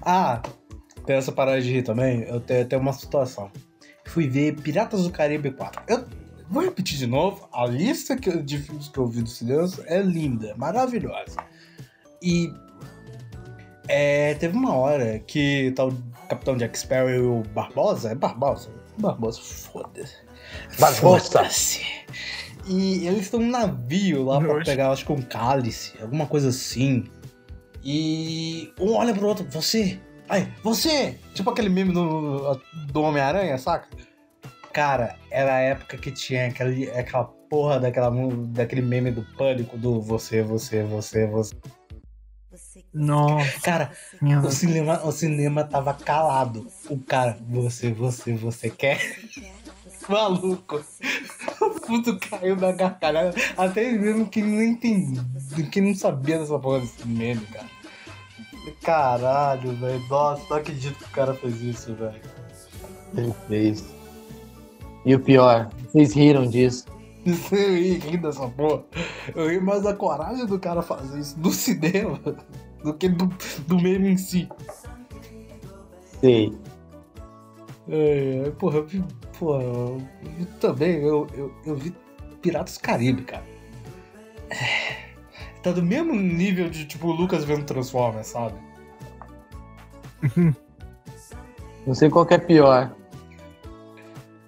Ah, 0.00 0.40
tem 1.04 1.16
essa 1.16 1.30
parada 1.30 1.60
de 1.60 1.70
rir 1.70 1.82
também. 1.82 2.22
Eu 2.22 2.40
tenho, 2.40 2.66
tenho 2.66 2.80
uma 2.80 2.94
situação. 2.94 3.50
Fui 4.06 4.26
ver 4.26 4.58
Piratas 4.58 5.02
do 5.02 5.10
Caribe 5.10 5.50
4. 5.50 5.82
Eu 5.88 6.06
vou 6.48 6.62
repetir 6.62 6.96
de 6.96 7.06
novo. 7.06 7.46
A 7.52 7.66
lista 7.66 8.16
que 8.16 8.34
de 8.42 8.56
filmes 8.56 8.88
que 8.88 8.96
eu 8.96 9.06
vi 9.06 9.20
do 9.20 9.28
cinema 9.28 9.68
é 9.84 10.00
linda, 10.00 10.54
maravilhosa. 10.56 11.36
E 12.22 12.50
é, 13.86 14.34
teve 14.34 14.56
uma 14.56 14.74
hora 14.74 15.18
que 15.18 15.74
o 15.78 15.92
Capitão 16.28 16.56
Jack 16.56 16.78
Sparrow 16.78 17.10
e 17.10 17.18
o 17.18 17.42
Barbosa. 17.54 18.10
É 18.10 18.14
Barbosa? 18.14 18.70
Barbosa, 18.98 19.40
foda-se. 19.40 20.16
Barbosa. 20.78 21.30
Foda-se. 21.30 21.86
E 22.66 23.06
eles 23.06 23.22
estão 23.22 23.40
num 23.40 23.50
navio 23.50 24.24
lá 24.24 24.38
pra 24.38 24.56
Oxe. 24.56 24.70
pegar, 24.70 24.90
acho 24.90 25.06
que 25.06 25.12
um 25.12 25.22
cálice, 25.22 25.94
alguma 26.00 26.26
coisa 26.26 26.50
assim. 26.50 27.04
E 27.82 28.72
um 28.78 28.92
olha 28.92 29.14
pro 29.14 29.26
outro, 29.26 29.46
você, 29.50 29.98
ai, 30.28 30.52
você! 30.62 31.18
Tipo 31.32 31.50
aquele 31.50 31.70
meme 31.70 31.92
do, 31.94 32.60
do 32.92 33.02
Homem-Aranha, 33.02 33.56
saca? 33.56 33.88
Cara, 34.72 35.16
era 35.30 35.54
a 35.54 35.60
época 35.60 35.96
que 35.96 36.10
tinha 36.10 36.48
aquele, 36.48 36.90
aquela 36.90 37.24
porra 37.48 37.80
daquela, 37.80 38.12
daquele 38.48 38.82
meme 38.82 39.10
do 39.10 39.22
pânico 39.36 39.78
do 39.78 40.00
você, 40.00 40.42
você, 40.42 40.82
você, 40.82 41.26
você. 41.26 41.54
Nossa, 42.98 43.60
Cara, 43.60 43.92
o 44.44 44.50
cinema, 44.50 45.00
o 45.04 45.12
cinema 45.12 45.62
tava 45.62 45.94
calado. 45.94 46.66
O 46.90 46.98
cara, 46.98 47.38
você, 47.48 47.92
você, 47.92 48.34
você 48.34 48.68
quer? 48.68 49.00
Maluco. 50.08 50.82
O 51.60 51.80
puto 51.80 52.18
caiu 52.18 52.56
da 52.56 52.72
gargalhada. 52.72 53.34
Até 53.56 53.92
mesmo 53.92 54.26
que 54.26 54.42
não 54.42 54.60
entendia, 54.60 55.22
que 55.70 55.80
não 55.80 55.94
sabia 55.94 56.38
dessa 56.38 56.58
porra 56.58 56.80
desse 56.80 57.06
meme, 57.06 57.46
cara. 57.46 57.68
Caralho, 58.82 59.76
velho. 59.76 60.08
Nossa, 60.08 60.42
não 60.50 60.56
acredito 60.56 60.98
que 60.98 61.04
o 61.04 61.10
cara 61.10 61.34
fez 61.34 61.62
isso, 61.62 61.94
velho. 61.94 62.20
Ele 63.16 63.34
fez. 63.46 63.84
E 65.04 65.14
o 65.14 65.20
pior, 65.20 65.70
vocês 65.84 66.14
riram 66.14 66.48
disso. 66.48 66.86
Eu 67.24 67.34
ri 67.74 67.98
ri 67.98 68.16
dessa 68.16 68.48
porra. 68.48 68.82
Eu 69.34 69.48
ri 69.48 69.60
mais 69.60 69.82
da 69.82 69.94
coragem 69.94 70.46
do 70.46 70.58
cara 70.58 70.82
fazer 70.82 71.20
isso 71.20 71.38
no 71.38 71.52
cinema 71.52 72.18
do 72.92 72.98
que 72.98 73.08
do, 73.08 73.26
do 73.66 73.80
meme 73.80 74.10
em 74.10 74.16
si. 74.16 74.48
Sei. 76.20 76.52
É, 77.88 78.44
é, 78.46 78.50
porra, 78.50 78.78
eu 78.78 78.86
vi, 78.86 79.04
porra, 79.38 79.62
eu 79.62 79.98
vi 80.36 80.46
também, 80.60 80.96
eu, 81.02 81.26
eu, 81.34 81.54
eu 81.64 81.76
vi 81.76 81.94
Piratas 82.42 82.78
Caribe, 82.78 83.22
cara. 83.22 83.44
É, 84.50 85.08
Tá 85.62 85.72
do 85.72 85.82
mesmo 85.82 86.14
nível 86.14 86.70
de, 86.70 86.86
tipo, 86.86 87.08
o 87.08 87.12
Lucas 87.12 87.44
vendo 87.44 87.64
Transformers, 87.64 88.28
sabe? 88.28 88.54
Não 91.86 91.94
sei 91.94 92.08
qual 92.08 92.24
que 92.24 92.34
é 92.34 92.38
pior. 92.38 92.94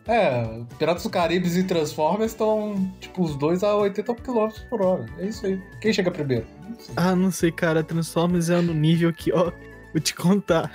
É, 0.07 0.63
Piratas 0.79 1.03
do 1.03 1.11
Caribe 1.11 1.47
e 1.49 1.63
Transformers 1.65 2.33
estão, 2.33 2.91
tipo, 3.01 3.23
os 3.23 3.37
dois 3.37 3.63
a 3.63 3.77
80 3.77 4.15
km 4.17 4.49
por 4.69 4.83
hora. 4.83 5.07
É 5.19 5.27
isso 5.27 5.47
aí. 5.47 5.61
Quem 5.81 5.93
chega 5.93 6.11
primeiro? 6.11 6.47
Não. 6.69 6.77
Ah, 6.97 7.15
não 7.15 7.31
sei, 7.31 7.53
cara. 7.53 7.83
Transformers 7.85 8.51
é 8.51 8.61
no 8.61 8.73
nível 8.75 9.13
que, 9.13 9.33
ó, 9.33 9.53
vou 9.93 10.01
te 10.03 10.15
contar. 10.15 10.71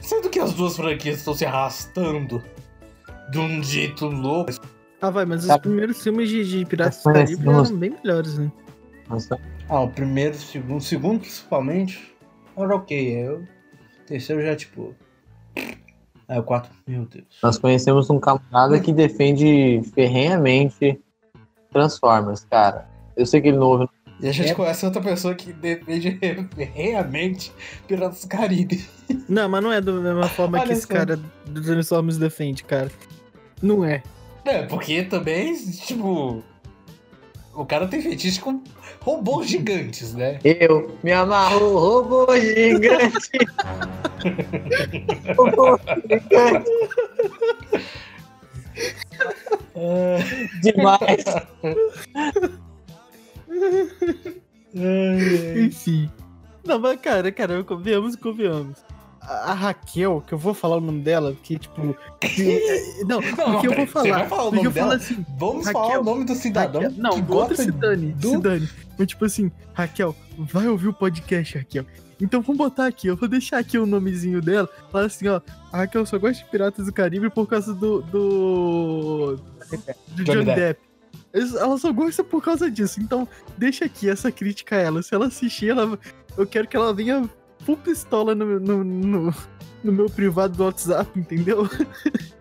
Sendo 0.00 0.28
que 0.30 0.38
as 0.40 0.54
duas 0.54 0.76
franquias 0.76 1.18
estão 1.18 1.34
se 1.34 1.44
arrastando 1.44 2.42
de 3.30 3.38
um 3.38 3.62
jeito 3.62 4.06
louco. 4.06 4.50
Ah, 5.00 5.10
vai, 5.10 5.24
mas 5.24 5.42
os 5.42 5.48
Tá. 5.48 5.58
primeiros 5.58 6.02
filmes 6.02 6.28
de, 6.28 6.44
de 6.44 6.64
Piratas 6.64 7.02
do 7.02 7.12
Caribe 7.12 7.48
eram 7.48 7.76
bem 7.76 7.90
melhores, 8.02 8.38
né? 8.38 8.50
Nossa, 9.08 9.38
Ah, 9.68 9.80
o 9.82 9.88
primeiro, 9.90 10.34
o 10.34 10.38
segundo, 10.38 10.78
o 10.78 10.80
segundo 10.80 11.20
principalmente, 11.20 12.14
era 12.56 12.74
ok. 12.74 13.16
aí 13.22 13.28
O 13.28 13.46
terceiro 14.06 14.42
já, 14.42 14.56
tipo. 14.56 14.94
Aí 16.28 16.38
o 16.38 16.42
quarto, 16.42 16.68
meu 16.86 17.06
Deus. 17.06 17.24
nós 17.42 17.56
conhecemos 17.58 18.10
um 18.10 18.18
camarada 18.20 18.78
que 18.80 18.92
defende 18.92 19.80
ferrenhamente 19.94 21.00
Transformers, 21.72 22.44
cara. 22.50 22.86
Eu 23.16 23.26
sei 23.26 23.40
que 23.40 23.48
ele 23.48 23.56
não 23.58 23.66
ouve 23.66 23.88
E 24.20 24.28
a 24.28 24.32
gente 24.32 24.50
É. 24.50 24.54
conhece 24.54 24.84
outra 24.84 25.00
pessoa 25.00 25.34
que 25.34 25.52
defende 25.52 26.18
realmente 26.74 27.52
Piratas 27.86 28.22
do 28.22 28.28
Caribe. 28.28 28.84
Não, 29.28 29.48
mas 29.48 29.62
não 29.62 29.72
é 29.72 29.80
da 29.80 29.92
mesma 29.92 30.28
forma 30.28 30.60
que 30.64 30.72
esse 30.72 30.82
só. 30.82 30.88
cara 30.94 31.16
do 31.46 31.62
Transformers 31.62 32.18
defende, 32.18 32.64
cara. 32.64 32.90
Não 33.62 33.84
é. 33.84 34.02
É, 34.44 34.62
porque 34.64 35.02
também, 35.04 35.54
tipo. 35.54 36.42
O 37.58 37.66
cara 37.66 37.88
tem 37.88 38.00
fetiche 38.00 38.40
com 38.40 38.62
robôs 39.00 39.48
gigantes, 39.48 40.14
né? 40.14 40.38
Eu 40.44 40.96
me 41.02 41.10
amarro, 41.10 41.76
robô 41.76 42.32
gigante. 42.36 43.32
robô 45.36 45.76
gigante. 46.08 46.70
Demais. 50.62 51.24
Enfim. 55.56 56.08
Não, 56.64 56.78
mas 56.78 57.00
cara, 57.00 57.32
cara, 57.32 57.64
convenhamos 57.64 58.14
e 58.14 58.18
convenhamos. 58.18 58.84
A, 59.28 59.52
Raquel, 59.52 60.22
que 60.26 60.32
eu 60.32 60.38
vou 60.38 60.54
falar 60.54 60.76
o 60.76 60.80
nome 60.80 61.02
dela, 61.02 61.32
porque, 61.32 61.58
tipo. 61.58 61.94
que- 62.20 62.62
não, 63.06 63.20
porque 63.20 63.66
eu 63.66 63.74
vou 63.74 63.86
você 63.86 63.86
falar. 63.86 64.18
vai 64.18 64.28
falar 64.28 64.44
o 64.44 64.50
nome 64.52 64.66
eu 64.66 64.72
dela? 64.72 64.94
assim. 64.94 65.24
Vamos 65.38 65.66
Raquel, 65.66 65.82
falar 65.82 65.98
o 66.00 66.04
nome 66.04 66.24
do 66.24 66.34
cidadão 66.34 66.82
Raquel, 66.82 66.98
não, 66.98 67.22
que 67.22 67.32
outro 67.32 67.56
se 67.56 67.70
dane, 67.70 68.12
do... 68.12 68.30
se 68.30 68.38
dane. 68.38 68.68
Mas 68.98 69.08
tipo 69.08 69.24
assim, 69.24 69.52
Raquel, 69.74 70.16
vai 70.38 70.66
ouvir 70.66 70.88
o 70.88 70.92
podcast, 70.94 71.58
Raquel. 71.58 71.84
Então 72.20 72.40
vamos 72.42 72.58
botar 72.58 72.86
aqui, 72.86 73.06
eu 73.06 73.16
vou 73.16 73.28
deixar 73.28 73.58
aqui 73.58 73.78
o 73.78 73.86
nomezinho 73.86 74.40
dela. 74.40 74.68
Fala 74.90 75.06
assim, 75.06 75.28
ó, 75.28 75.40
a 75.72 75.78
Raquel 75.78 76.04
só 76.04 76.18
gosta 76.18 76.42
de 76.42 76.50
Piratas 76.50 76.86
do 76.86 76.92
Caribe 76.92 77.30
por 77.30 77.46
causa 77.46 77.72
do. 77.74 78.02
do. 78.02 79.36
do 80.08 80.24
Johnny 80.24 80.44
Depp. 80.44 80.60
Depp. 80.60 80.80
Ela 81.32 81.76
só 81.78 81.92
gosta 81.92 82.24
por 82.24 82.42
causa 82.42 82.70
disso. 82.70 83.00
Então, 83.00 83.28
deixa 83.56 83.84
aqui 83.84 84.08
essa 84.08 84.32
crítica 84.32 84.76
a 84.76 84.80
ela. 84.80 85.02
Se 85.02 85.14
ela 85.14 85.26
assistir, 85.26 85.68
ela, 85.68 85.98
eu 86.36 86.46
quero 86.46 86.66
que 86.66 86.76
ela 86.76 86.92
venha 86.92 87.28
full 87.68 87.76
pistola 87.76 88.34
no, 88.34 88.58
no, 88.58 88.82
no, 88.82 89.34
no 89.84 89.92
meu 89.92 90.08
privado 90.08 90.56
do 90.56 90.64
WhatsApp, 90.64 91.10
entendeu? 91.18 91.68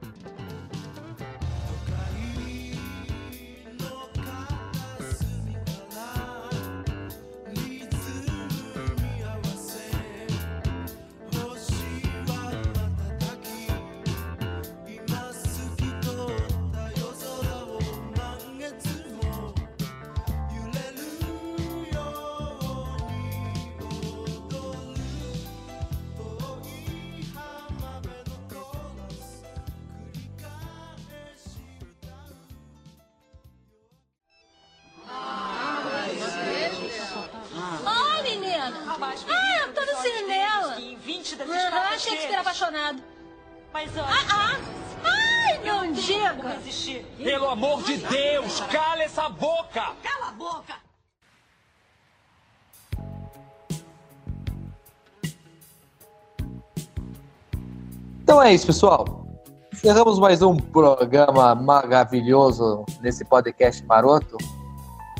é 58.47 58.53
isso, 58.53 58.65
pessoal. 58.65 59.27
Encerramos 59.73 60.17
mais 60.19 60.41
um 60.41 60.55
programa 60.55 61.53
maravilhoso 61.53 62.85
nesse 63.01 63.25
podcast 63.25 63.85
maroto. 63.85 64.37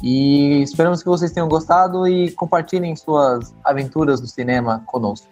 E 0.02 0.62
esperamos 0.62 1.04
que 1.04 1.10
vocês 1.10 1.34
tenham 1.34 1.50
gostado 1.50 2.08
e 2.08 2.32
compartilhem 2.32 2.96
suas 2.96 3.54
aventuras 3.66 4.22
no 4.22 4.28
cinema 4.28 4.82
conosco. 4.86 5.28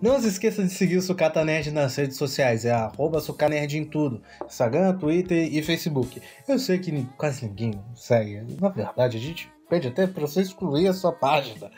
Não 0.00 0.20
se 0.20 0.28
esqueça 0.28 0.62
de 0.62 0.70
seguir 0.70 0.98
o 0.98 1.02
Sucata 1.02 1.44
Nerd 1.44 1.72
nas 1.72 1.96
redes 1.96 2.16
sociais, 2.16 2.64
é 2.64 2.70
arroba 2.70 3.18
Sucanerd 3.18 3.76
em 3.76 3.84
tudo. 3.84 4.22
Instagram, 4.44 4.96
Twitter 4.96 5.52
e 5.52 5.60
Facebook. 5.62 6.22
Eu 6.46 6.60
sei 6.60 6.78
que 6.78 7.08
quase 7.18 7.44
ninguém 7.44 7.80
segue. 7.96 8.40
Na 8.60 8.68
verdade, 8.68 9.16
a 9.16 9.20
gente 9.20 9.50
pede 9.68 9.88
até 9.88 10.06
pra 10.06 10.20
você 10.20 10.42
excluir 10.42 10.86
a 10.86 10.92
sua 10.92 11.10
página. 11.10 11.72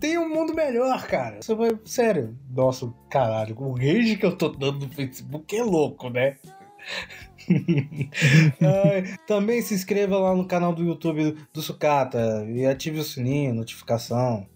Tem 0.00 0.18
um 0.18 0.28
mundo 0.28 0.54
melhor, 0.54 1.06
cara. 1.06 1.40
Você 1.40 1.54
vai. 1.54 1.70
Sério. 1.84 2.36
Nossa, 2.50 2.92
caralho. 3.08 3.56
O 3.58 3.72
rage 3.72 4.16
que 4.16 4.26
eu 4.26 4.36
tô 4.36 4.48
dando 4.48 4.86
no 4.86 4.92
Facebook 4.92 5.56
é 5.56 5.62
louco, 5.62 6.10
né? 6.10 6.36
Ai, 8.60 9.16
também 9.26 9.62
se 9.62 9.74
inscreva 9.74 10.18
lá 10.18 10.34
no 10.34 10.46
canal 10.46 10.74
do 10.74 10.84
YouTube 10.84 11.36
do 11.52 11.62
Sucata 11.62 12.44
e 12.48 12.66
ative 12.66 13.00
o 13.00 13.04
sininho, 13.04 13.54
notificação. 13.54 14.46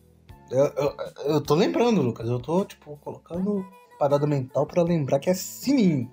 Eu, 0.50 0.66
eu, 0.76 0.96
eu 1.26 1.40
tô 1.40 1.54
lembrando, 1.54 2.02
Lucas. 2.02 2.28
Eu 2.28 2.38
tô, 2.38 2.64
tipo, 2.64 2.96
colocando 2.98 3.66
parada 3.98 4.26
mental 4.26 4.66
pra 4.66 4.82
lembrar 4.82 5.18
que 5.18 5.30
é 5.30 5.34
sininho. 5.34 6.10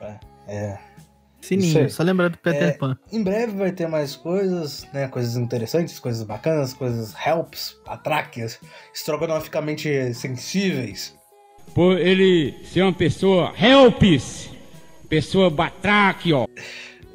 É. 0.00 0.18
é. 0.48 0.78
Isso 1.44 1.72
Sininho, 1.72 1.90
só 1.90 2.02
lembrar 2.02 2.28
do 2.28 2.38
Peter 2.38 2.62
É. 2.68 2.70
Pan. 2.72 2.96
Em 3.12 3.22
breve 3.22 3.52
vai 3.56 3.70
ter 3.72 3.86
mais 3.86 4.16
coisas, 4.16 4.86
né? 4.92 5.08
Coisas 5.08 5.36
interessantes, 5.36 5.98
coisas 5.98 6.22
bacanas, 6.22 6.72
coisas 6.72 7.14
helps, 7.26 7.76
atráquias, 7.86 8.58
estrogonoficamente 8.94 10.14
sensíveis. 10.14 11.14
por 11.74 11.98
ele 11.98 12.54
ser 12.64 12.82
uma 12.82 12.92
pessoa 12.92 13.52
helps, 13.58 14.50
pessoa 15.08 15.50
batraque, 15.50 16.32
ó. 16.32 16.46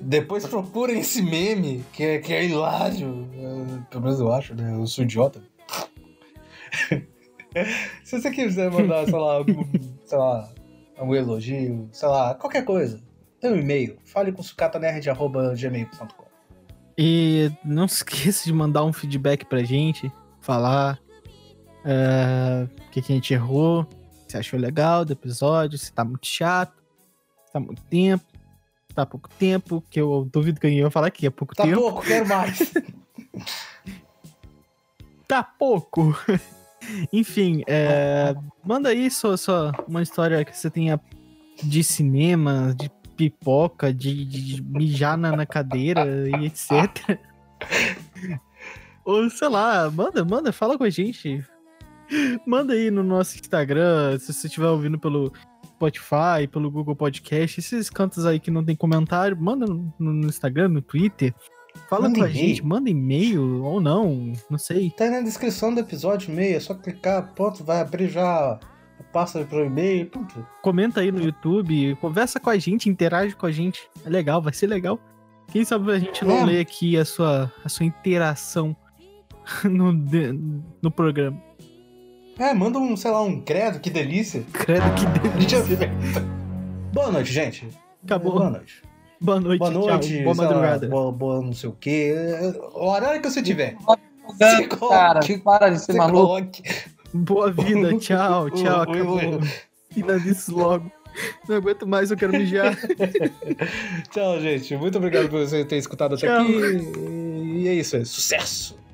Depois 0.02 0.46
procurem 0.48 1.00
esse 1.00 1.22
meme, 1.22 1.84
que 1.92 2.04
é, 2.04 2.18
que 2.20 2.34
é 2.34 2.46
hilário. 2.46 3.28
é, 3.36 3.90
Pelo 3.90 4.04
menos 4.04 4.20
eu 4.20 4.32
acho, 4.32 4.56
né? 4.56 4.74
Eu 4.76 4.88
sou 4.88 5.04
idiota. 5.04 5.42
Se 8.04 8.20
você 8.22 8.30
quiser 8.32 8.70
mandar, 8.72 9.06
sei 9.06 9.14
lá, 9.18 9.34
algum, 9.36 9.66
sei 10.06 10.18
lá, 10.18 10.50
algum 10.98 11.16
elogio, 11.16 11.90
sei 11.92 12.08
lá, 12.08 12.36
qualquer 12.36 12.64
coisa, 12.64 13.02
tem 13.40 13.52
um 13.52 13.58
e-mail. 13.58 13.98
Fale 14.06 14.32
com 14.32 14.42
sucatanerd.gmail.com. 14.44 16.26
E 16.98 17.52
não 17.64 17.88
se 17.88 17.98
esqueça 18.04 18.44
de 18.46 18.54
mandar 18.54 18.84
um 18.84 18.92
feedback 18.94 19.46
pra 19.46 19.64
gente, 19.64 20.12
falar 20.42 21.00
é, 21.86 22.68
o 22.88 22.90
que, 22.92 23.02
que 23.02 23.12
a 23.12 23.16
gente 23.16 23.34
errou, 23.34 23.88
se 24.28 24.38
achou 24.38 24.60
legal 24.60 25.06
do 25.06 25.14
episódio, 25.14 25.78
se 25.78 25.92
tá 25.92 26.04
muito 26.04 26.28
chato, 26.28 26.74
se 27.46 27.54
tá 27.54 27.60
muito 27.60 27.82
tempo, 27.84 28.26
se 28.90 28.94
tá 28.96 29.06
pouco 29.06 29.30
tempo, 29.30 29.84
que 29.90 30.00
eu 30.00 30.28
duvido 30.32 30.60
que 30.60 30.68
alguém 30.68 30.82
vai 30.82 30.92
falar 30.92 31.10
que 31.10 31.26
é 31.26 31.30
pouco 31.30 31.56
Tá 31.56 31.64
tempo. 31.64 31.80
pouco, 31.80 32.02
quero 32.02 32.28
mais. 32.28 32.60
Tá 35.28 35.44
pouco. 35.44 36.16
Enfim, 37.14 37.64
é, 37.68 38.34
manda 38.64 38.90
aí 38.90 39.12
só, 39.12 39.38
só 39.38 39.72
uma 39.88 40.02
história 40.02 40.44
que 40.44 40.58
você 40.58 40.72
tenha 40.72 41.00
de 41.64 41.84
cinema, 41.84 42.74
de 42.76 42.90
pipoca, 43.20 43.94
de, 43.94 44.24
de 44.24 44.64
mijar 44.64 45.18
na, 45.18 45.36
na 45.36 45.46
cadeira 45.46 46.06
e 46.30 46.46
etc. 46.46 47.20
Ou 49.04 49.30
sei 49.30 49.50
lá, 49.50 49.92
manda, 49.92 50.24
manda, 50.24 50.54
fala 50.54 50.78
com 50.78 50.86
a 50.86 50.90
gente. 50.90 51.44
Manda 52.48 52.74
aí 52.74 52.90
no 52.90 53.04
nosso 53.04 53.38
Instagram, 53.38 54.18
se 54.18 54.32
você 54.34 54.48
estiver 54.48 54.68
ouvindo 54.68 54.98
pelo 54.98 55.34
Spotify, 55.66 56.48
pelo 56.50 56.72
Google 56.72 56.96
Podcast, 56.96 57.60
esses 57.60 57.90
cantos 57.90 58.26
aí 58.26 58.40
que 58.40 58.50
não 58.50 58.64
tem 58.64 58.76
comentário, 58.76 59.36
manda 59.38 59.66
no, 59.68 59.94
no 60.00 60.28
Instagram, 60.28 60.70
no 60.70 60.82
Twitter. 60.82 61.34
Fala 61.90 62.04
Manda 62.04 62.20
com 62.20 62.24
a 62.24 62.30
e-mail. 62.30 62.48
gente, 62.48 62.66
manda 62.66 62.90
e-mail 62.90 63.64
ou 63.64 63.82
não, 63.82 64.34
não 64.50 64.58
sei. 64.58 64.92
Tá 64.92 65.04
aí 65.04 65.12
na 65.12 65.22
descrição 65.22 65.74
do 65.74 65.82
episódio 65.82 66.34
meio, 66.34 66.56
é 66.56 66.60
só 66.60 66.74
clicar, 66.74 67.34
pronto, 67.36 67.64
vai 67.64 67.82
abrir 67.82 68.10
já 68.10 68.60
a 69.10 69.14
pasta 69.14 69.44
pro 69.44 69.66
e-mail, 69.66 70.06
pronto. 70.08 70.46
comenta 70.62 71.02
aí 71.02 71.12
no 71.12 71.22
YouTube, 71.22 71.96
conversa 72.00 72.40
com 72.40 72.50
a 72.50 72.58
gente, 72.58 72.90
interage 72.90 73.36
com 73.36 73.46
a 73.46 73.52
gente. 73.52 73.82
É 74.06 74.10
legal, 74.10 74.42
vai 74.42 74.54
ser 74.54 74.68
legal. 74.68 75.00
Quem 75.52 75.66
sabe 75.66 75.92
a 75.92 76.00
gente 76.00 76.24
não 76.24 76.38
É. 76.40 76.46
lê 76.46 76.60
aqui 76.60 76.96
a 76.98 77.04
sua, 77.04 77.52
a 77.66 77.70
sua 77.70 77.86
interação 77.86 78.76
no, 79.64 79.92
no 80.82 80.92
programa. 80.92 81.42
É, 82.38 82.54
manda 82.54 82.78
um, 82.80 82.96
sei 82.96 83.12
lá, 83.12 83.22
um 83.22 83.42
credo, 83.42 83.80
que 83.80 83.90
delícia. 83.90 84.44
Credo 84.54 84.86
que 84.96 85.06
delícia. 85.20 85.90
Boa 86.94 87.12
noite, 87.12 87.34
gente. 87.34 87.68
Acabou. 88.04 88.34
Boa 88.34 88.50
noite. 88.52 88.82
Boa 89.22 89.40
noite, 89.42 89.60
Boa 89.60 89.72
noite, 89.72 90.14
tchau. 90.16 90.24
Boa 90.24 90.36
sei 90.36 90.46
lá, 90.46 90.52
madrugada. 90.54 90.88
boa, 90.88 91.12
boa 91.12 91.42
não 91.42 91.52
sei 91.52 91.70
o 91.70 91.74
quê. 91.74 92.14
O 92.74 92.88
horário 92.88 93.22
que 93.22 93.30
você 93.30 93.42
tiver. 93.42 93.76
Cara, 94.90 95.20
para 95.44 95.70
de 95.70 95.80
ser 95.82 95.94
maluco. 95.94 96.28
coloque. 96.28 96.62
Boa 97.14 97.52
vida, 97.52 97.98
tchau, 97.98 98.50
tchau. 98.50 98.82
Acabou. 98.82 99.20
isso 100.26 100.56
logo. 100.56 100.92
Não 101.48 101.56
aguento 101.58 101.88
mais, 101.88 102.12
eu 102.12 102.18
quero 102.18 102.32
mijar. 102.32 102.78
Tchau, 104.12 104.40
gente. 104.40 104.78
Muito 104.78 104.98
obrigado 105.00 105.28
por 105.28 105.40
você 105.46 105.66
ter 105.66 105.78
escutado 105.78 106.16
até 106.16 106.28
Tchau. 106.28 106.42
aqui. 106.44 106.54
E 107.62 107.68
é 107.68 107.74
isso, 107.74 107.98
é 107.98 108.06
sucesso!「 108.06 108.89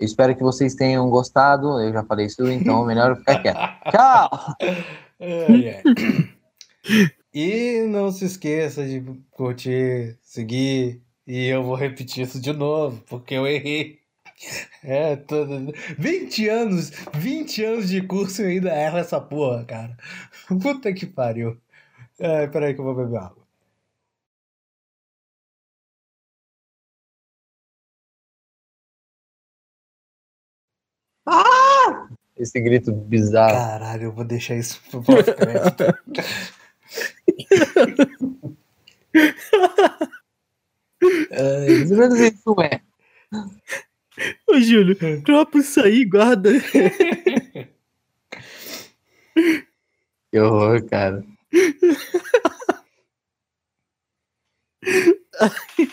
Eu 0.00 0.06
espero 0.06 0.34
que 0.34 0.42
vocês 0.42 0.74
tenham 0.74 1.10
gostado. 1.10 1.78
Eu 1.78 1.92
já 1.92 2.02
falei 2.02 2.24
isso, 2.24 2.50
então 2.50 2.84
é 2.84 2.86
melhor 2.86 3.16
ficar 3.18 3.42
quieto. 3.42 3.58
Tchau! 3.90 4.56
Ai, 5.20 5.74
ai. 5.76 5.82
E 7.34 7.82
não 7.86 8.10
se 8.10 8.24
esqueça 8.24 8.84
de 8.84 9.04
curtir, 9.30 10.18
seguir. 10.22 11.02
E 11.26 11.46
eu 11.46 11.62
vou 11.62 11.74
repetir 11.74 12.24
isso 12.24 12.40
de 12.40 12.52
novo, 12.52 13.02
porque 13.06 13.34
eu 13.34 13.46
errei. 13.46 14.00
É, 14.82 15.16
todo... 15.16 15.70
20 15.98 16.48
anos, 16.48 16.90
20 17.14 17.62
anos 17.62 17.88
de 17.90 18.00
curso 18.00 18.40
e 18.40 18.46
ainda 18.46 18.74
erro 18.74 18.96
essa 18.96 19.20
porra, 19.20 19.62
cara. 19.64 19.96
Puta 20.48 20.90
que 20.94 21.04
pariu. 21.04 21.58
É, 22.18 22.46
peraí 22.46 22.72
que 22.72 22.80
eu 22.80 22.84
vou 22.84 22.94
beber 22.94 23.18
água. 23.18 23.39
Esse 32.40 32.58
grito 32.58 32.90
bizarro. 32.90 33.52
Caralho, 33.52 34.04
eu 34.04 34.12
vou 34.12 34.24
deixar 34.24 34.56
isso 34.56 34.80
pro 34.90 35.02
pós-crédito. 35.02 35.84
É, 41.30 41.66
menos 41.66 42.20
isso 42.20 42.54
é. 42.60 42.80
Ô, 44.46 44.60
Júlio, 44.60 44.96
dropa 45.22 45.58
isso 45.58 45.80
aí, 45.80 46.04
guarda. 46.04 46.50
Que 50.30 50.38
horror, 50.38 50.86
cara. 50.88 51.24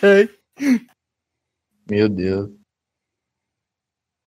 Ai. 0.02 0.28
Meu 1.90 2.08
Deus. 2.08 2.50